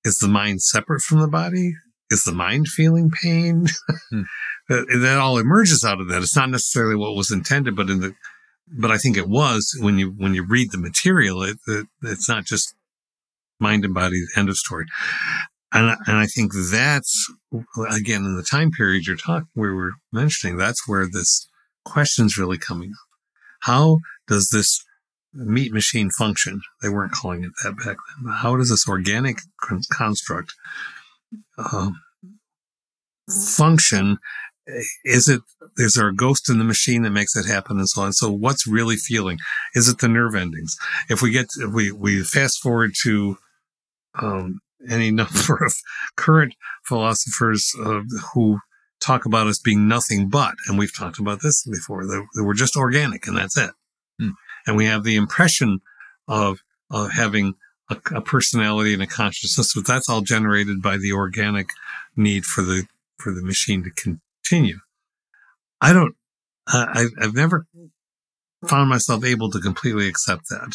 is 0.06 0.20
the 0.20 0.28
mind 0.30 0.62
separate 0.62 1.02
from 1.02 1.20
the 1.20 1.28
body? 1.28 1.74
Is 2.10 2.24
the 2.24 2.32
mind 2.32 2.68
feeling 2.68 3.12
pain? 3.12 3.68
Hmm. 4.12 4.22
that, 4.70 4.86
that 5.02 5.18
all 5.18 5.38
emerges 5.38 5.84
out 5.84 6.00
of 6.00 6.08
that. 6.08 6.22
It's 6.22 6.36
not 6.36 6.50
necessarily 6.50 6.96
what 6.96 7.16
was 7.16 7.32
intended, 7.32 7.76
but 7.76 7.90
in 7.90 8.00
the, 8.00 8.16
but 8.68 8.92
I 8.92 8.98
think 8.98 9.18
it 9.18 9.28
was 9.28 9.76
when 9.82 9.98
you 10.00 10.12
when 10.18 10.34
you 10.34 10.46
read 10.46 10.72
the 10.72 10.78
material, 10.78 11.44
it, 11.44 11.58
it 11.68 11.88
it's 12.04 12.30
not 12.30 12.46
just 12.46 12.74
mind 13.60 13.84
and 13.86 13.94
body. 13.94 14.24
End 14.36 14.50
of 14.50 14.58
story. 14.58 14.86
And 15.74 15.92
I- 15.92 15.98
and 16.08 16.18
I 16.18 16.26
think 16.28 16.54
that's 16.54 17.28
again 17.92 18.24
in 18.24 18.38
the 18.38 18.44
time 18.50 18.72
period 18.72 19.06
you're 19.08 19.18
talking, 19.18 19.50
we 19.56 19.70
were 19.72 19.94
mentioning. 20.14 20.58
That's 20.58 20.88
where 20.88 21.08
this 21.12 21.48
question's 21.84 22.38
really 22.38 22.58
coming 22.58 22.92
up. 22.92 23.08
How 23.62 24.00
does 24.28 24.50
this 24.50 24.84
meat 25.36 25.74
machine 25.74 26.10
function? 26.10 26.62
They 26.82 26.90
weren't 26.90 27.12
calling 27.12 27.44
it 27.44 27.52
that 27.64 27.78
back 27.78 27.98
then. 28.18 28.34
How 28.34 28.56
does 28.56 28.70
this 28.70 28.88
organic 28.88 29.40
con- 29.62 29.82
construct 29.92 30.54
um, 31.58 32.02
function? 33.56 34.18
Is 35.04 35.28
it 35.28 35.42
is 35.78 35.94
there 35.94 36.08
a 36.08 36.16
ghost 36.16 36.50
in 36.50 36.58
the 36.58 36.64
machine 36.64 37.04
that 37.04 37.12
makes 37.12 37.36
it 37.36 37.46
happen 37.46 37.78
and 37.78 37.88
so 37.88 38.02
on? 38.02 38.14
So 38.14 38.32
what's 38.32 38.66
really 38.66 38.96
feeling? 38.96 39.38
Is 39.76 39.88
it 39.88 40.00
the 40.00 40.08
nerve 40.08 40.36
endings? 40.36 40.76
If 41.10 41.22
we 41.22 41.32
get 41.32 41.48
if 41.60 41.72
we 41.72 41.92
we 41.92 42.24
fast 42.24 42.62
forward 42.62 42.94
to 43.04 43.38
um, 44.16 44.62
any 44.90 45.12
number 45.12 45.64
of 45.64 45.74
current 46.16 46.56
philosophers 46.84 47.72
uh, 47.84 48.02
who 48.34 48.60
talk 49.00 49.26
about 49.26 49.48
us 49.48 49.60
being 49.60 49.88
nothing 49.88 50.30
but, 50.30 50.56
and 50.68 50.78
we've 50.80 50.96
talked 50.96 51.20
about 51.20 51.42
this 51.42 51.64
before, 51.70 52.06
that 52.06 52.26
we're 52.38 52.54
just 52.54 52.76
organic 52.76 53.28
and 53.28 53.38
that's 53.38 53.58
it. 53.58 53.72
And 54.66 54.76
we 54.76 54.86
have 54.86 55.04
the 55.04 55.16
impression 55.16 55.80
of, 56.28 56.60
of 56.90 57.12
having 57.12 57.54
a, 57.90 57.98
a 58.16 58.22
personality 58.22 58.94
and 58.94 59.04
a 59.04 59.08
consciousness, 59.08 59.74
but 59.74 59.86
that's 59.86 60.10
all 60.10 60.22
generated 60.22 60.82
by 60.82 60.98
the 60.98 61.12
organic 61.12 61.70
need 62.16 62.46
for 62.46 62.62
the, 62.62 62.86
for 63.18 63.32
the 63.34 63.44
machine 63.44 63.84
to 63.84 63.92
continue. 63.92 64.80
I 65.82 65.94
don't, 65.94 66.16
I, 66.68 66.88
I've, 66.94 67.12
I've 67.22 67.36
never 67.36 67.68
found 68.68 68.90
myself 68.90 69.24
able 69.24 69.52
to 69.52 69.60
completely 69.60 70.08
accept 70.08 70.50
that. 70.50 70.74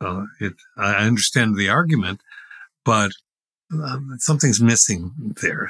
Uh, 0.00 0.24
it, 0.40 0.54
I 0.76 1.06
understand 1.06 1.56
the 1.56 1.68
argument, 1.68 2.20
but 2.84 3.12
um, 3.72 4.16
something's 4.18 4.60
missing 4.60 5.12
there. 5.42 5.68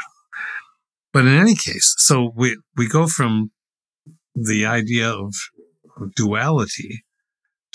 But 1.12 1.26
in 1.26 1.34
any 1.34 1.54
case, 1.54 1.94
so 1.98 2.32
we, 2.36 2.58
we 2.76 2.88
go 2.88 3.06
from 3.06 3.50
the 4.34 4.66
idea 4.66 5.08
of, 5.08 5.34
of 5.96 6.14
duality 6.14 7.04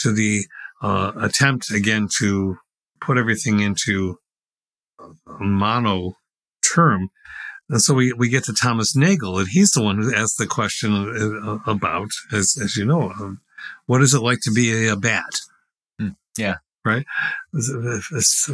to 0.02 0.12
the 0.12 0.46
uh, 0.82 1.12
attempt 1.20 1.72
again 1.72 2.08
to 2.20 2.58
put 3.00 3.18
everything 3.18 3.60
into 3.60 4.18
a 5.00 5.44
mono 5.44 6.18
term. 6.64 7.10
And 7.70 7.82
so 7.82 7.94
we, 7.94 8.12
we 8.14 8.30
get 8.30 8.44
to 8.46 8.54
Thomas 8.54 8.96
Nagel, 8.96 9.40
and 9.40 9.48
he's 9.48 9.72
the 9.72 9.82
one 9.82 9.98
who 9.98 10.14
asked 10.14 10.38
the 10.38 10.48
question 10.48 10.94
uh, 10.94 11.72
about, 11.72 12.10
as, 12.32 12.58
as 12.62 12.76
you 12.76 12.86
know, 12.86 13.12
um, 13.12 13.40
what 13.86 14.02
is 14.02 14.14
it 14.14 14.20
like 14.20 14.40
to 14.42 14.52
be 14.52 14.88
a, 14.88 14.94
a 14.94 14.98
bat? 14.98 15.34
Hmm, 16.00 16.10
yeah. 16.38 16.56
Right? 16.84 17.06
It's, 17.54 18.50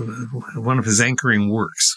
one 0.56 0.78
of 0.78 0.86
his 0.86 1.00
anchoring 1.00 1.50
works. 1.50 1.96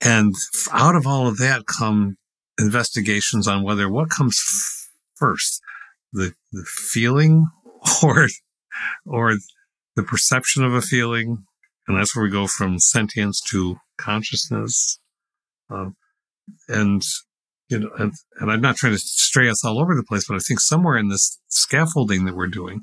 And 0.00 0.34
out 0.72 0.96
of 0.96 1.06
all 1.06 1.28
of 1.28 1.38
that 1.38 1.66
come 1.66 2.16
investigations 2.58 3.46
on 3.46 3.62
whether 3.62 3.88
what 3.88 4.10
comes 4.10 4.88
first, 5.16 5.60
the, 6.12 6.32
the 6.52 6.64
feeling 6.64 7.46
or, 8.02 8.28
or 9.06 9.34
the 9.96 10.02
perception 10.02 10.64
of 10.64 10.74
a 10.74 10.82
feeling. 10.82 11.44
And 11.86 11.98
that's 11.98 12.14
where 12.14 12.24
we 12.24 12.30
go 12.30 12.46
from 12.46 12.78
sentience 12.78 13.40
to 13.50 13.76
consciousness. 13.96 15.00
Um, 15.70 15.96
and, 16.68 17.02
you 17.68 17.78
know, 17.78 17.90
and, 17.98 18.12
and 18.40 18.50
I'm 18.50 18.60
not 18.60 18.76
trying 18.76 18.92
to 18.92 18.98
stray 18.98 19.48
us 19.48 19.64
all 19.64 19.80
over 19.80 19.94
the 19.94 20.04
place, 20.04 20.26
but 20.28 20.36
I 20.36 20.40
think 20.40 20.60
somewhere 20.60 20.96
in 20.96 21.08
this 21.08 21.38
scaffolding 21.48 22.24
that 22.24 22.36
we're 22.36 22.46
doing, 22.46 22.80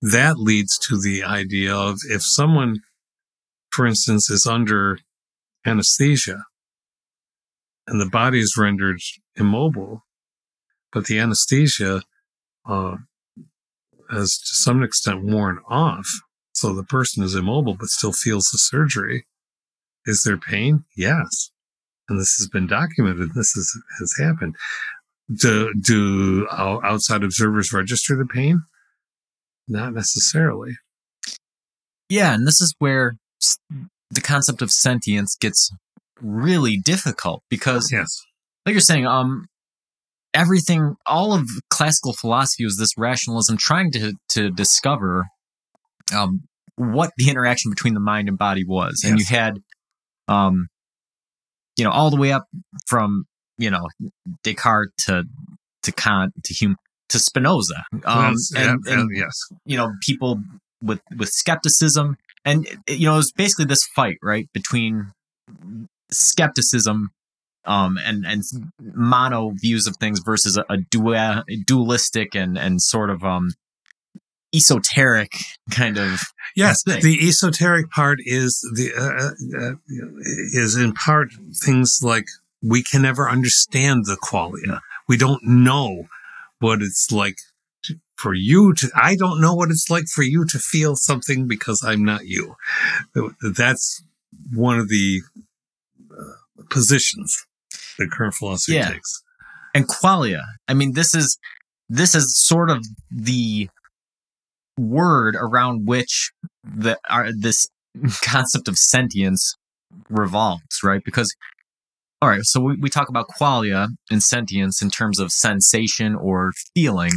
that 0.00 0.38
leads 0.38 0.78
to 0.78 1.00
the 1.00 1.24
idea 1.24 1.74
of 1.74 1.98
if 2.08 2.22
someone, 2.22 2.76
for 3.70 3.86
instance, 3.86 4.30
is 4.30 4.46
under 4.46 4.98
anesthesia 5.66 6.44
and 7.88 8.00
the 8.00 8.08
body 8.08 8.38
is 8.38 8.56
rendered 8.56 9.00
immobile, 9.36 10.04
but 10.92 11.06
the 11.06 11.18
anesthesia 11.18 12.02
uh, 12.68 12.96
has 14.10 14.38
to 14.38 14.54
some 14.54 14.82
extent 14.82 15.22
worn 15.24 15.58
off. 15.68 16.06
So 16.52 16.74
the 16.74 16.82
person 16.84 17.22
is 17.22 17.34
immobile 17.34 17.74
but 17.74 17.88
still 17.88 18.12
feels 18.12 18.48
the 18.50 18.58
surgery. 18.58 19.26
Is 20.06 20.22
there 20.24 20.36
pain? 20.38 20.84
Yes. 20.96 21.50
And 22.08 22.18
this 22.18 22.36
has 22.38 22.48
been 22.48 22.66
documented. 22.66 23.34
This 23.34 23.54
is, 23.56 23.78
has 24.00 24.14
happened. 24.18 24.56
Do, 25.32 25.72
do 25.78 26.48
outside 26.50 27.22
observers 27.22 27.72
register 27.72 28.16
the 28.16 28.24
pain? 28.24 28.62
Not 29.68 29.92
necessarily. 29.92 30.72
Yeah, 32.08 32.32
and 32.34 32.46
this 32.46 32.60
is 32.62 32.74
where 32.78 33.16
the 34.10 34.20
concept 34.22 34.62
of 34.62 34.70
sentience 34.70 35.36
gets 35.38 35.70
really 36.20 36.78
difficult 36.78 37.42
because 37.50 37.90
Yes. 37.92 38.22
like 38.64 38.72
you're 38.72 38.80
saying, 38.80 39.06
um, 39.06 39.46
everything, 40.34 40.96
all 41.06 41.32
of 41.34 41.48
classical 41.70 42.12
philosophy 42.12 42.64
was 42.64 42.76
this 42.76 42.90
rationalism 42.96 43.56
trying 43.56 43.90
to 43.92 44.14
to 44.30 44.50
discover, 44.50 45.26
um, 46.14 46.42
what 46.76 47.10
the 47.16 47.28
interaction 47.30 47.70
between 47.70 47.94
the 47.94 48.00
mind 48.00 48.28
and 48.28 48.38
body 48.38 48.64
was, 48.64 49.02
and 49.04 49.18
Yes. 49.18 49.30
you 49.30 49.36
had, 49.36 49.58
um, 50.28 50.68
you 51.76 51.84
know, 51.84 51.90
all 51.90 52.10
the 52.10 52.16
way 52.16 52.32
up 52.32 52.46
from 52.86 53.24
you 53.58 53.70
know 53.70 53.88
Descartes 54.44 54.92
to 55.06 55.24
to 55.82 55.92
Kant 55.92 56.32
to 56.44 56.54
Hume 56.54 56.76
to 57.08 57.18
Spinoza, 57.18 57.84
um, 57.92 58.00
That's- 58.02 58.52
and, 58.54 58.80
yeah, 58.86 58.92
and 58.92 59.16
yes. 59.16 59.32
you 59.64 59.76
know 59.76 59.92
people 60.02 60.42
with 60.82 61.00
with 61.16 61.30
skepticism 61.30 62.16
and 62.44 62.68
you 62.88 63.06
know 63.06 63.14
it 63.14 63.16
was 63.16 63.32
basically 63.32 63.64
this 63.64 63.84
fight 63.96 64.16
right 64.22 64.46
between 64.52 65.10
skepticism 66.10 67.10
um 67.64 67.98
and 68.04 68.24
and 68.26 68.42
mono 68.80 69.50
views 69.50 69.86
of 69.86 69.96
things 69.96 70.20
versus 70.20 70.56
a, 70.56 70.64
a 70.70 70.76
dual 70.78 71.42
dualistic 71.66 72.34
and 72.34 72.56
and 72.58 72.80
sort 72.82 73.10
of 73.10 73.24
um 73.24 73.50
esoteric 74.54 75.32
kind 75.70 75.98
of 75.98 76.20
Yes, 76.56 76.82
thing. 76.82 77.02
the 77.02 77.28
esoteric 77.28 77.90
part 77.90 78.18
is 78.24 78.60
the 78.74 78.92
uh, 78.94 79.62
uh, 79.62 79.74
is 80.58 80.74
in 80.76 80.92
part 80.92 81.28
things 81.54 82.00
like 82.02 82.26
we 82.62 82.82
can 82.82 83.02
never 83.02 83.28
understand 83.30 84.06
the 84.06 84.16
qualia. 84.16 84.80
We 85.06 85.16
don't 85.16 85.44
know 85.44 86.08
what 86.58 86.82
it's 86.82 87.12
like 87.12 87.36
to, 87.84 88.00
for 88.16 88.34
you 88.34 88.72
to. 88.74 88.90
I 88.94 89.14
don't 89.14 89.40
know 89.40 89.54
what 89.54 89.70
it's 89.70 89.88
like 89.90 90.06
for 90.06 90.22
you 90.22 90.44
to 90.46 90.58
feel 90.58 90.96
something 90.96 91.46
because 91.46 91.84
I'm 91.84 92.04
not 92.04 92.26
you. 92.26 92.56
That's 93.42 94.02
one 94.52 94.78
of 94.80 94.88
the 94.88 95.20
uh, 96.10 96.62
positions 96.70 97.46
that 97.98 98.10
current 98.10 98.34
philosophy 98.34 98.74
Yeah. 98.74 98.90
takes. 98.90 99.22
and 99.74 99.86
qualia. 99.88 100.42
I 100.66 100.74
mean 100.74 100.92
this 100.94 101.14
is 101.14 101.38
this 101.88 102.14
is 102.14 102.36
sort 102.38 102.70
of 102.70 102.84
the 103.10 103.68
word 104.78 105.34
around 105.36 105.86
which 105.86 106.30
the 106.62 106.98
our, 107.08 107.30
this 107.32 107.66
concept 108.22 108.68
of 108.68 108.76
sentience 108.78 109.54
revolves 110.08 110.80
right? 110.84 111.02
Because 111.04 111.34
all 112.22 112.28
right 112.28 112.42
so 112.44 112.60
we, 112.60 112.76
we 112.76 112.88
talk 112.90 113.08
about 113.08 113.26
qualia 113.28 113.88
and 114.10 114.22
sentience 114.22 114.82
in 114.82 114.90
terms 114.90 115.18
of 115.18 115.30
sensation 115.32 116.14
or 116.14 116.52
feeling. 116.74 117.12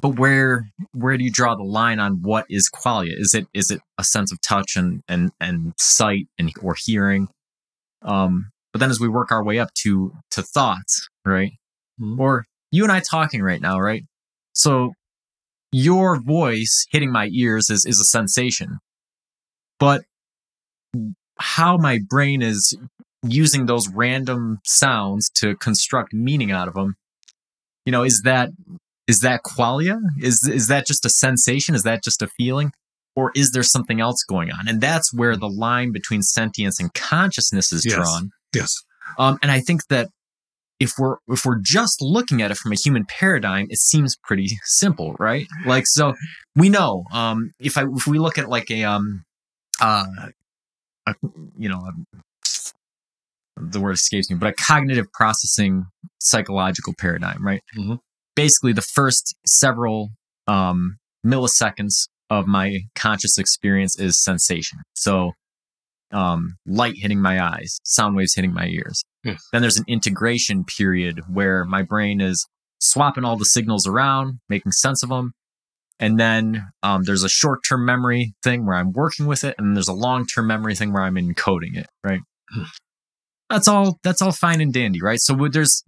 But 0.00 0.18
where 0.18 0.68
where 0.92 1.16
do 1.16 1.24
you 1.24 1.30
draw 1.30 1.54
the 1.54 1.62
line 1.62 2.00
on 2.00 2.20
what 2.22 2.46
is 2.50 2.68
qualia? 2.68 3.12
Is 3.16 3.32
it 3.34 3.46
is 3.54 3.70
it 3.70 3.80
a 3.98 4.04
sense 4.04 4.32
of 4.32 4.40
touch 4.40 4.76
and 4.76 5.02
and 5.08 5.30
and 5.40 5.72
sight 5.78 6.26
and 6.38 6.50
or 6.60 6.74
hearing? 6.84 7.28
Um, 8.02 8.50
but 8.74 8.80
then 8.80 8.90
as 8.90 8.98
we 9.00 9.08
work 9.08 9.30
our 9.32 9.42
way 9.44 9.58
up 9.60 9.72
to 9.84 10.12
to 10.32 10.42
thoughts, 10.42 11.08
right? 11.24 11.52
Mhm. 12.00 12.18
Or 12.18 12.44
you 12.72 12.82
and 12.82 12.92
I 12.92 13.00
talking 13.00 13.40
right 13.40 13.60
now, 13.60 13.78
right? 13.78 14.02
So 14.52 14.92
your 15.72 16.20
voice 16.20 16.86
hitting 16.90 17.10
my 17.12 17.28
ears 17.32 17.70
is 17.70 17.86
is 17.86 18.00
a 18.00 18.04
sensation. 18.04 18.78
But 19.78 20.02
how 21.38 21.76
my 21.76 22.00
brain 22.08 22.42
is 22.42 22.76
using 23.26 23.66
those 23.66 23.88
random 23.88 24.58
sounds 24.64 25.30
to 25.36 25.56
construct 25.56 26.12
meaning 26.12 26.50
out 26.52 26.68
of 26.68 26.74
them, 26.74 26.94
you 27.86 27.92
know, 27.92 28.02
is 28.02 28.22
that 28.24 28.50
is 29.06 29.20
that 29.20 29.42
qualia? 29.44 29.98
Is 30.20 30.46
is 30.48 30.66
that 30.68 30.86
just 30.86 31.04
a 31.06 31.10
sensation? 31.10 31.74
Is 31.76 31.84
that 31.84 32.02
just 32.02 32.22
a 32.22 32.26
feeling? 32.26 32.72
Or 33.16 33.30
is 33.36 33.52
there 33.52 33.62
something 33.62 34.00
else 34.00 34.24
going 34.24 34.50
on? 34.50 34.66
And 34.66 34.80
that's 34.80 35.14
where 35.14 35.36
the 35.36 35.48
line 35.48 35.92
between 35.92 36.22
sentience 36.22 36.80
and 36.80 36.92
consciousness 36.94 37.72
is 37.72 37.84
Yes. 37.84 37.94
drawn. 37.94 38.30
Yes. 38.54 38.74
Um, 39.18 39.38
and 39.42 39.50
I 39.50 39.60
think 39.60 39.86
that 39.88 40.08
if 40.80 40.92
we're 40.98 41.16
if 41.28 41.44
we're 41.44 41.60
just 41.60 42.02
looking 42.02 42.42
at 42.42 42.50
it 42.50 42.56
from 42.56 42.72
a 42.72 42.76
human 42.76 43.04
paradigm, 43.04 43.66
it 43.70 43.78
seems 43.78 44.16
pretty 44.16 44.58
simple, 44.64 45.14
right? 45.18 45.46
Like 45.66 45.86
so, 45.86 46.14
we 46.56 46.68
know 46.68 47.04
um, 47.12 47.52
if 47.60 47.78
I 47.78 47.84
if 47.94 48.06
we 48.06 48.18
look 48.18 48.38
at 48.38 48.48
like 48.48 48.70
a 48.70 48.84
um 48.84 49.24
uh 49.80 50.06
a, 51.06 51.14
you 51.58 51.68
know 51.68 51.90
the 53.56 53.80
word 53.80 53.92
escapes 53.92 54.30
me, 54.30 54.36
but 54.36 54.48
a 54.48 54.52
cognitive 54.52 55.06
processing 55.12 55.86
psychological 56.18 56.92
paradigm, 56.98 57.44
right? 57.44 57.62
Mhm. 57.76 58.00
Basically, 58.34 58.72
the 58.72 58.82
first 58.82 59.36
several 59.46 60.10
um, 60.48 60.96
milliseconds 61.24 62.08
of 62.30 62.46
my 62.46 62.80
conscious 62.94 63.38
experience 63.38 63.98
is 63.98 64.22
sensation. 64.22 64.80
So 64.94 65.32
um, 66.14 66.56
light 66.66 66.94
hitting 66.96 67.20
my 67.20 67.42
eyes, 67.44 67.78
sound 67.84 68.16
waves 68.16 68.34
hitting 68.34 68.54
my 68.54 68.66
ears. 68.66 69.02
Yes. 69.24 69.42
Then 69.52 69.60
there's 69.62 69.76
an 69.78 69.84
integration 69.88 70.64
period 70.64 71.20
where 71.28 71.64
my 71.64 71.82
brain 71.82 72.20
is 72.20 72.46
swapping 72.78 73.24
all 73.24 73.36
the 73.36 73.44
signals 73.44 73.86
around, 73.86 74.38
making 74.48 74.72
sense 74.72 75.02
of 75.02 75.08
them. 75.08 75.32
And 76.00 76.18
then 76.18 76.66
um, 76.82 77.04
there's 77.04 77.22
a 77.24 77.28
short 77.28 77.60
term 77.68 77.84
memory 77.84 78.34
thing 78.42 78.66
where 78.66 78.76
I'm 78.76 78.92
working 78.92 79.26
with 79.26 79.44
it, 79.44 79.54
and 79.58 79.76
there's 79.76 79.88
a 79.88 79.92
long 79.92 80.26
term 80.26 80.46
memory 80.46 80.74
thing 80.74 80.92
where 80.92 81.02
I'm 81.02 81.14
encoding 81.14 81.76
it, 81.76 81.86
right? 82.02 82.20
Hmm. 82.52 82.62
That's 83.50 83.68
all. 83.68 83.98
That's 84.02 84.20
all 84.22 84.32
fine 84.32 84.60
and 84.60 84.72
dandy, 84.72 85.00
right? 85.02 85.20
So 85.20 85.34
there's 85.52 85.84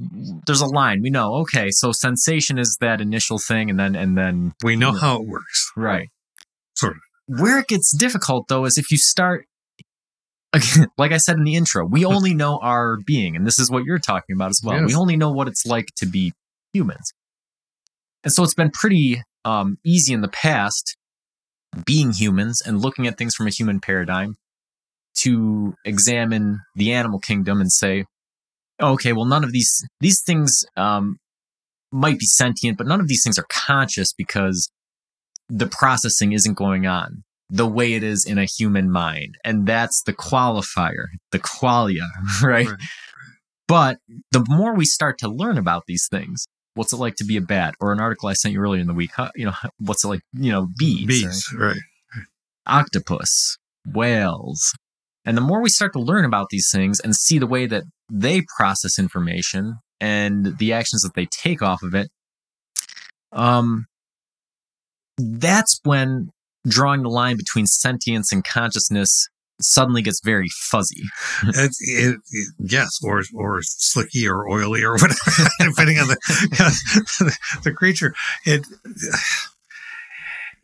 there's 0.47 0.61
a 0.61 0.67
line. 0.67 1.01
We 1.03 1.11
know, 1.11 1.35
okay, 1.37 1.71
so 1.71 1.91
sensation 1.91 2.59
is 2.59 2.77
that 2.81 3.01
initial 3.01 3.39
thing, 3.39 3.69
and 3.71 3.79
then 3.81 3.97
and 3.97 4.17
then 4.17 4.53
We 4.63 4.77
know 4.77 4.93
Yeah. 4.93 5.01
how 5.01 5.17
it 5.23 5.27
works. 5.27 5.73
right. 5.77 6.09
Sort 6.75 6.93
of. 6.97 7.01
Where 7.41 7.59
it 7.59 7.67
gets 7.67 7.97
difficult 7.97 8.47
though 8.49 8.65
is 8.67 8.79
if 8.79 8.91
you 8.93 8.99
start 8.99 9.47
like 10.99 11.13
I 11.13 11.19
said 11.19 11.37
in 11.37 11.45
the 11.45 11.55
intro, 11.55 11.85
we 11.87 12.05
only 12.05 12.35
know 12.35 12.59
our 12.59 12.99
being, 13.05 13.37
and 13.37 13.47
this 13.47 13.59
is 13.59 13.71
what 13.71 13.85
you're 13.85 13.99
talking 13.99 14.35
about 14.35 14.51
as 14.51 14.61
well. 14.65 14.81
Yes. 14.81 14.89
We 14.89 14.95
only 14.95 15.17
know 15.17 15.31
what 15.31 15.49
it's 15.49 15.67
like 15.67 15.89
to 15.97 16.07
be 16.07 16.33
humans. 16.73 17.13
And 18.25 18.33
so 18.33 18.43
it's 18.43 18.55
been 18.55 18.71
pretty 18.71 19.23
um, 19.45 19.79
easy 19.85 20.13
in 20.13 20.21
the 20.21 20.29
past 20.29 20.97
being 21.85 22.13
humans 22.13 22.63
and 22.65 22.81
looking 22.81 23.07
at 23.07 23.19
things 23.19 23.35
from 23.35 23.47
a 23.47 23.51
human 23.51 23.81
paradigm 23.81 24.37
to 25.19 25.75
examine 25.85 26.61
the 26.75 26.93
animal 26.93 27.19
kingdom 27.19 27.61
and 27.61 27.73
say, 27.73 28.05
okay, 28.81 29.13
well, 29.13 29.25
none 29.25 29.45
of 29.45 29.53
these 29.53 29.85
these 30.01 30.23
things 30.23 30.65
um, 30.77 31.19
might 31.93 32.19
be 32.19 32.27
sentient, 32.27 32.79
but 32.79 32.87
none 32.87 33.01
of 33.01 33.09
these 33.09 33.23
things 33.23 33.39
are 33.39 33.47
conscious 33.49 34.13
because 34.13 34.71
the 35.49 35.67
processing 35.67 36.33
isn't 36.33 36.55
going 36.55 36.87
on 36.87 37.23
the 37.49 37.67
way 37.67 37.95
it 37.95 38.03
is 38.03 38.25
in 38.25 38.39
a 38.39 38.45
human 38.45 38.91
mind. 38.91 39.37
And 39.45 39.67
that's 39.67 40.03
the 40.03 40.13
qualifier, 40.13 41.07
the 41.33 41.39
qualia, 41.39 42.07
right? 42.43 42.67
Right. 42.67 42.79
But 43.69 43.99
the 44.33 44.45
more 44.49 44.75
we 44.75 44.85
start 44.85 45.19
to 45.19 45.29
learn 45.29 45.59
about 45.59 45.85
these 45.87 46.07
things, 46.09 46.47
what's 46.75 46.93
it 46.93 46.97
like 46.97 47.17
to 47.17 47.25
be 47.25 47.37
a 47.37 47.41
bat? 47.41 47.75
Or 47.81 47.93
an 47.93 48.01
article 48.01 48.29
I 48.29 48.35
sent 48.35 48.55
you 48.55 48.61
earlier 48.61 48.81
in 48.81 48.87
the 48.87 48.95
week, 48.95 49.11
huh, 49.17 49.31
you 49.35 49.47
know, 49.47 49.55
what's 49.79 50.05
it 50.05 50.09
like, 50.09 50.21
you 50.35 50.53
know, 50.53 50.69
bees, 50.79 51.03
right? 51.03 51.09
Bees, 51.09 51.55
right. 51.59 51.77
octopus, 52.67 53.59
whales. 53.85 54.73
And 55.25 55.37
the 55.37 55.43
more 55.43 55.61
we 55.61 55.69
start 55.69 55.93
to 55.95 55.99
learn 56.01 56.25
about 56.25 56.49
these 56.51 56.71
things 56.73 57.01
and 57.01 57.17
see 57.17 57.39
the 57.39 57.49
way 57.49 57.67
that 57.67 57.83
they 58.11 58.43
process 58.57 58.99
information 58.99 59.79
and 60.01 60.57
the 60.59 60.73
actions 60.73 61.03
that 61.03 61.15
they 61.15 61.27
take 61.27 61.63
off 61.63 61.83
of 61.83 61.95
it, 61.95 62.09
um, 63.33 63.87
that's 65.19 65.81
when 65.83 66.31
drawing 66.69 67.03
the 67.03 67.09
line 67.11 67.37
between 67.37 67.67
sentience 67.67 68.33
and 68.33 68.45
consciousness 68.45 69.29
suddenly 69.61 70.03
gets 70.03 70.21
very 70.25 70.49
fuzzy. 70.51 71.03
It, 71.45 71.73
it, 71.81 72.17
it- 72.31 72.49
yes, 72.59 72.99
or 73.03 73.23
or 73.35 73.61
slicky 73.63 74.27
or 74.29 74.49
oily 74.49 74.83
or 74.83 74.93
whatever, 74.99 75.15
depending 75.61 75.99
on 75.99 76.09
the 76.09 76.17
the 77.65 77.73
creature. 77.73 78.15
It 78.45 78.67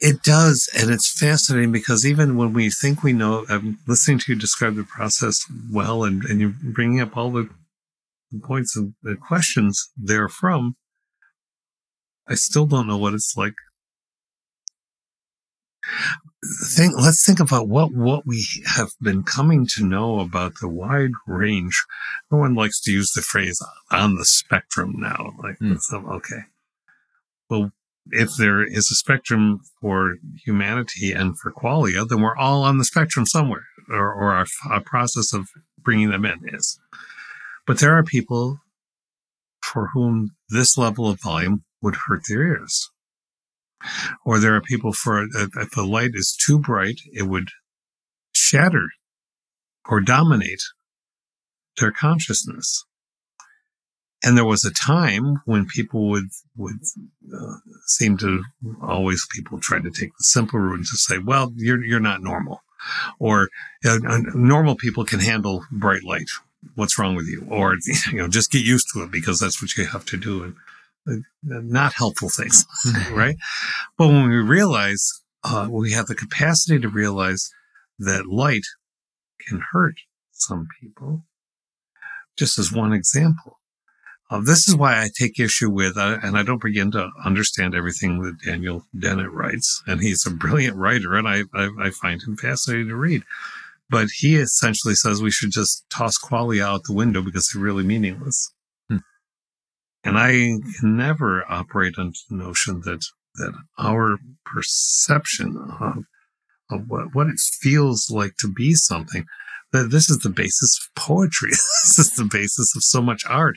it 0.00 0.22
does, 0.22 0.68
and 0.76 0.90
it's 0.90 1.08
fascinating 1.18 1.70
because 1.70 2.04
even 2.04 2.36
when 2.36 2.52
we 2.52 2.70
think 2.70 3.02
we 3.04 3.12
know, 3.12 3.44
I'm 3.48 3.78
listening 3.86 4.18
to 4.20 4.32
you 4.32 4.38
describe 4.38 4.74
the 4.74 4.82
process 4.84 5.44
well, 5.72 6.04
and 6.04 6.24
and 6.24 6.40
you're 6.40 6.54
bringing 6.62 7.00
up 7.00 7.16
all 7.16 7.30
the 7.30 7.48
points 8.42 8.76
and 8.76 8.94
the 9.02 9.14
questions 9.16 9.90
therefrom. 9.96 10.74
I 12.28 12.34
still 12.34 12.66
don't 12.66 12.86
know 12.88 12.98
what 12.98 13.14
it's 13.14 13.34
like. 13.36 13.54
Think, 16.74 16.94
let's 16.96 17.24
think 17.24 17.40
about 17.40 17.68
what, 17.68 17.92
what 17.92 18.26
we 18.26 18.46
have 18.66 18.90
been 19.00 19.22
coming 19.22 19.66
to 19.74 19.84
know 19.84 20.20
about 20.20 20.54
the 20.60 20.68
wide 20.68 21.12
range. 21.26 21.84
Everyone 22.32 22.54
likes 22.54 22.80
to 22.82 22.90
use 22.90 23.12
the 23.12 23.22
phrase 23.22 23.64
on 23.90 24.16
the 24.16 24.24
spectrum 24.24 24.94
now. 24.96 25.34
Like, 25.42 25.58
hmm. 25.58 25.76
so, 25.78 25.98
okay. 25.98 26.42
Well, 27.48 27.72
if 28.10 28.30
there 28.36 28.64
is 28.64 28.90
a 28.90 28.96
spectrum 28.96 29.60
for 29.80 30.16
humanity 30.44 31.12
and 31.12 31.38
for 31.38 31.52
qualia, 31.52 32.08
then 32.08 32.20
we're 32.20 32.36
all 32.36 32.64
on 32.64 32.78
the 32.78 32.84
spectrum 32.84 33.26
somewhere, 33.26 33.66
or, 33.88 34.12
or 34.12 34.32
our, 34.32 34.46
our 34.70 34.80
process 34.80 35.32
of 35.32 35.48
bringing 35.78 36.10
them 36.10 36.24
in 36.24 36.40
is. 36.52 36.80
But 37.66 37.78
there 37.78 37.96
are 37.96 38.02
people 38.02 38.60
for 39.60 39.88
whom 39.94 40.34
this 40.48 40.76
level 40.76 41.08
of 41.08 41.20
volume 41.20 41.64
would 41.80 41.96
hurt 42.06 42.22
their 42.28 42.42
ears. 42.42 42.90
Or 44.24 44.38
there 44.38 44.54
are 44.54 44.60
people 44.60 44.92
for 44.92 45.26
if 45.34 45.70
the 45.70 45.84
light 45.84 46.12
is 46.14 46.36
too 46.36 46.58
bright, 46.58 47.00
it 47.12 47.24
would 47.24 47.48
shatter 48.32 48.88
or 49.88 50.00
dominate 50.00 50.62
their 51.78 51.92
consciousness. 51.92 52.84
And 54.24 54.36
there 54.36 54.44
was 54.44 54.64
a 54.64 54.72
time 54.72 55.42
when 55.46 55.66
people 55.66 56.08
would 56.10 56.28
would 56.56 56.78
uh, 57.34 57.56
seem 57.86 58.16
to 58.18 58.44
always 58.80 59.26
people 59.34 59.58
try 59.60 59.80
to 59.80 59.90
take 59.90 60.10
the 60.10 60.24
simple 60.24 60.60
route 60.60 60.76
and 60.76 60.86
to 60.86 60.96
say, 60.96 61.18
"Well, 61.18 61.52
you're 61.56 61.84
you're 61.84 61.98
not 61.98 62.22
normal," 62.22 62.62
or 63.18 63.48
uh, 63.84 63.98
uh, 64.08 64.20
"Normal 64.34 64.76
people 64.76 65.04
can 65.04 65.18
handle 65.18 65.64
bright 65.72 66.04
light. 66.04 66.28
What's 66.76 67.00
wrong 67.00 67.16
with 67.16 67.26
you?" 67.26 67.44
Or 67.50 67.74
you 68.12 68.18
know, 68.18 68.28
just 68.28 68.52
get 68.52 68.64
used 68.64 68.86
to 68.92 69.02
it 69.02 69.10
because 69.10 69.40
that's 69.40 69.60
what 69.60 69.76
you 69.76 69.86
have 69.86 70.04
to 70.06 70.16
do. 70.16 70.44
And 70.44 70.54
not 71.42 71.92
helpful 71.94 72.28
things, 72.28 72.64
right? 73.12 73.36
But 73.98 74.08
when 74.08 74.28
we 74.28 74.36
realize 74.36 75.22
uh, 75.44 75.68
we 75.70 75.92
have 75.92 76.06
the 76.06 76.14
capacity 76.14 76.78
to 76.80 76.88
realize 76.88 77.50
that 77.98 78.26
light 78.26 78.64
can 79.46 79.62
hurt 79.72 79.94
some 80.30 80.66
people, 80.80 81.24
just 82.38 82.58
as 82.58 82.72
one 82.72 82.92
example. 82.92 83.58
Uh, 84.30 84.40
this 84.40 84.66
is 84.66 84.74
why 84.74 84.98
I 84.98 85.10
take 85.14 85.38
issue 85.38 85.68
with, 85.68 85.98
uh, 85.98 86.18
and 86.22 86.38
I 86.38 86.42
don't 86.42 86.62
begin 86.62 86.90
to 86.92 87.10
understand 87.22 87.74
everything 87.74 88.22
that 88.22 88.40
Daniel 88.42 88.86
Dennett 88.98 89.30
writes, 89.30 89.82
and 89.86 90.00
he's 90.00 90.26
a 90.26 90.30
brilliant 90.30 90.76
writer, 90.76 91.14
and 91.14 91.28
I, 91.28 91.42
I, 91.52 91.68
I 91.78 91.90
find 91.90 92.22
him 92.22 92.36
fascinating 92.36 92.88
to 92.88 92.96
read. 92.96 93.24
But 93.90 94.08
he 94.16 94.36
essentially 94.36 94.94
says 94.94 95.20
we 95.20 95.30
should 95.30 95.50
just 95.50 95.84
toss 95.90 96.18
qualia 96.18 96.62
out 96.62 96.84
the 96.84 96.94
window 96.94 97.20
because 97.20 97.50
they're 97.52 97.62
really 97.62 97.84
meaningless. 97.84 98.50
Hmm. 100.04 100.08
And 100.08 100.18
I 100.18 100.30
can 100.78 100.96
never 100.96 101.44
operate 101.50 101.94
under 101.98 102.16
the 102.28 102.36
notion 102.36 102.82
that 102.84 103.04
that 103.36 103.54
our 103.78 104.18
perception 104.44 105.56
of, 105.80 106.04
of 106.70 106.88
what, 106.88 107.14
what 107.14 107.28
it 107.28 107.40
feels 107.60 108.10
like 108.10 108.32
to 108.40 108.52
be 108.52 108.74
something, 108.74 109.24
that 109.72 109.90
this 109.90 110.10
is 110.10 110.18
the 110.18 110.28
basis 110.28 110.78
of 110.78 111.02
poetry. 111.02 111.48
this 111.50 111.98
is 111.98 112.10
the 112.10 112.28
basis 112.30 112.76
of 112.76 112.82
so 112.82 113.00
much 113.00 113.22
art. 113.26 113.56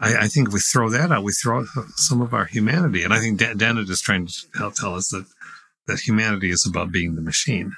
I, 0.00 0.16
I 0.16 0.28
think 0.28 0.48
if 0.48 0.54
we 0.54 0.60
throw 0.60 0.88
that 0.88 1.12
out, 1.12 1.24
we 1.24 1.32
throw 1.32 1.60
out 1.60 1.66
some 1.96 2.22
of 2.22 2.32
our 2.32 2.46
humanity. 2.46 3.02
And 3.02 3.12
I 3.12 3.18
think 3.18 3.38
Dan- 3.38 3.58
Dennett 3.58 3.90
is 3.90 4.00
trying 4.00 4.26
to 4.26 4.32
tell, 4.54 4.70
tell 4.70 4.94
us 4.94 5.08
that, 5.08 5.26
that 5.86 6.00
humanity 6.00 6.48
is 6.48 6.66
about 6.66 6.90
being 6.90 7.16
the 7.16 7.22
machine. 7.22 7.72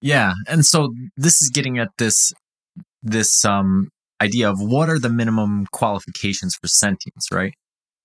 Yeah, 0.00 0.32
and 0.48 0.64
so 0.64 0.94
this 1.16 1.42
is 1.42 1.50
getting 1.50 1.78
at 1.78 1.90
this 1.98 2.32
this 3.02 3.44
um 3.44 3.90
idea 4.20 4.50
of 4.50 4.60
what 4.60 4.88
are 4.88 4.98
the 4.98 5.08
minimum 5.08 5.66
qualifications 5.72 6.54
for 6.54 6.68
sentience, 6.68 7.28
right? 7.32 7.54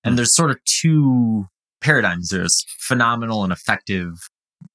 And 0.04 0.18
there's 0.18 0.36
sort 0.36 0.52
of 0.52 0.58
two 0.66 1.48
paradigms. 1.82 2.30
There's 2.30 2.64
phenomenal 2.80 3.44
and 3.44 3.52
effective 3.52 4.14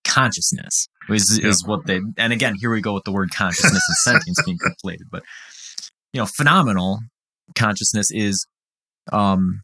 consciousness. 0.05 0.89
is, 1.09 1.39
is 1.39 1.67
what 1.67 1.87
they 1.87 2.01
and 2.17 2.33
again 2.33 2.55
here 2.55 2.71
we 2.71 2.81
go 2.81 2.95
with 2.95 3.05
the 3.05 3.13
word 3.13 3.31
consciousness 3.35 3.83
and 3.89 3.97
sentience 4.15 4.43
being 4.45 4.59
conflated 4.59 5.07
but 5.11 5.23
you 6.13 6.21
know 6.21 6.27
phenomenal 6.27 7.01
consciousness 7.55 8.11
is 8.11 8.47
um 9.13 9.63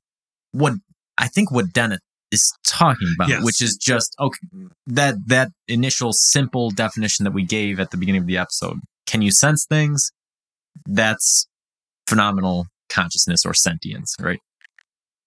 what 0.53 0.75
i 1.19 1.29
think 1.29 1.51
what 1.51 1.73
dennett 1.73 2.01
is 2.33 2.53
talking 2.67 3.13
about 3.15 3.29
yes. 3.29 3.45
which 3.45 3.63
is 3.63 3.77
just 3.77 4.15
okay 4.19 4.39
that 4.87 5.15
that 5.27 5.51
initial 5.69 6.13
simple 6.13 6.71
definition 6.71 7.25
that 7.25 7.33
we 7.33 7.45
gave 7.45 7.79
at 7.79 7.91
the 7.91 7.97
beginning 7.97 8.23
of 8.23 8.27
the 8.27 8.39
episode 8.39 8.81
can 9.07 9.23
you 9.23 9.31
sense 9.31 9.65
things 9.69 10.11
that's 10.87 11.47
phenomenal 12.09 12.67
consciousness 12.89 13.45
or 13.45 13.55
sentience 13.55 14.15
right? 14.21 14.41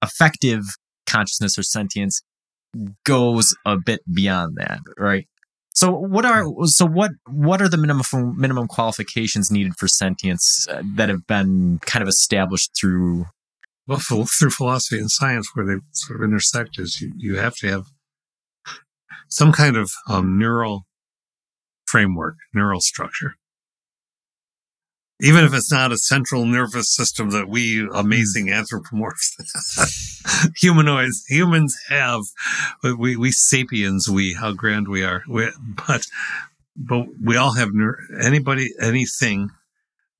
Effective 0.03 0.63
consciousness 1.05 1.57
or 1.57 1.63
sentience 1.63 2.21
goes 3.05 3.55
a 3.65 3.77
bit 3.77 4.01
beyond 4.13 4.55
that 4.57 4.79
right? 4.97 5.27
So 5.79 5.91
what 5.91 6.25
are 6.25 6.45
so 6.65 6.85
what 6.85 7.11
what 7.25 7.61
are 7.61 7.69
the 7.69 7.77
minimum 7.77 8.03
minimum 8.37 8.67
qualifications 8.67 9.49
needed 9.49 9.73
for 9.77 9.87
sentience 9.87 10.67
uh, 10.69 10.81
that 10.95 11.09
have 11.09 11.25
been 11.25 11.79
kind 11.85 12.03
of 12.03 12.09
established 12.09 12.71
through 12.77 13.27
well 13.87 13.99
through 13.99 14.49
philosophy 14.49 14.99
and 14.99 15.09
science 15.09 15.49
where 15.53 15.65
they 15.65 15.81
sort 15.93 16.19
of 16.19 16.25
intersect 16.25 16.79
is 16.79 16.99
you, 16.99 17.13
you 17.15 17.37
have 17.37 17.55
to 17.57 17.67
have 17.67 17.85
some 19.29 19.51
kind 19.51 19.77
of 19.77 19.91
um, 20.09 20.37
neural 20.37 20.85
framework 21.85 22.35
neural 22.53 22.81
structure 22.81 23.35
even 25.21 25.43
if 25.43 25.53
it's 25.53 25.71
not 25.71 25.91
a 25.91 25.97
central 25.97 26.45
nervous 26.45 26.93
system 26.95 27.31
that 27.31 27.49
we 27.49 27.87
amazing 27.93 28.47
hmm. 28.47 28.53
anthropomorphs 28.53 29.35
humanoids 30.57 31.23
humans 31.27 31.77
have 31.89 32.21
we 32.97 33.15
we 33.15 33.31
sapiens 33.31 34.09
we 34.09 34.33
how 34.33 34.53
grand 34.53 34.87
we 34.87 35.03
are. 35.03 35.23
We, 35.27 35.51
but 35.87 36.05
but 36.75 37.07
we 37.23 37.35
all 37.35 37.55
have 37.55 37.69
anybody 38.21 38.69
anything 38.81 39.49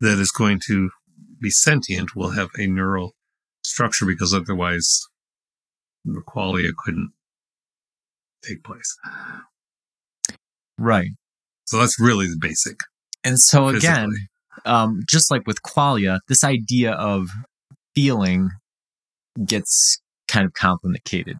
that 0.02 0.20
is 0.20 0.32
going 0.32 0.60
to 0.68 0.90
be 1.42 1.50
sentient 1.50 2.16
will 2.16 2.32
have 2.32 2.50
a 2.58 2.68
neural 2.68 3.14
structure 3.64 4.06
because 4.06 4.34
otherwise 4.34 5.02
the 6.06 6.22
qualia 6.28 6.72
couldn't 6.78 7.12
take 8.44 8.64
place. 8.64 8.98
Right. 10.78 11.12
So 11.66 11.78
that's 11.78 12.00
really 12.00 12.28
the 12.28 12.38
basic 12.40 12.78
and 13.24 13.40
so 13.40 13.68
again 13.68 14.10
um, 14.66 15.02
just 15.08 15.32
like 15.32 15.46
with 15.46 15.62
qualia, 15.62 16.20
this 16.28 16.44
idea 16.44 16.92
of 16.94 17.28
feeling 17.96 18.50
gets 19.46 20.02
kind 20.28 20.46
of 20.46 20.54
complicated. 20.54 21.38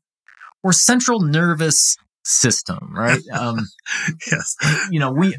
Or 0.64 0.74
central 0.74 1.22
nervous 1.22 1.96
system, 2.26 2.94
right? 2.94 3.22
Um, 3.34 3.68
yes. 4.30 4.56
You 4.92 5.00
know, 5.00 5.12
we, 5.12 5.38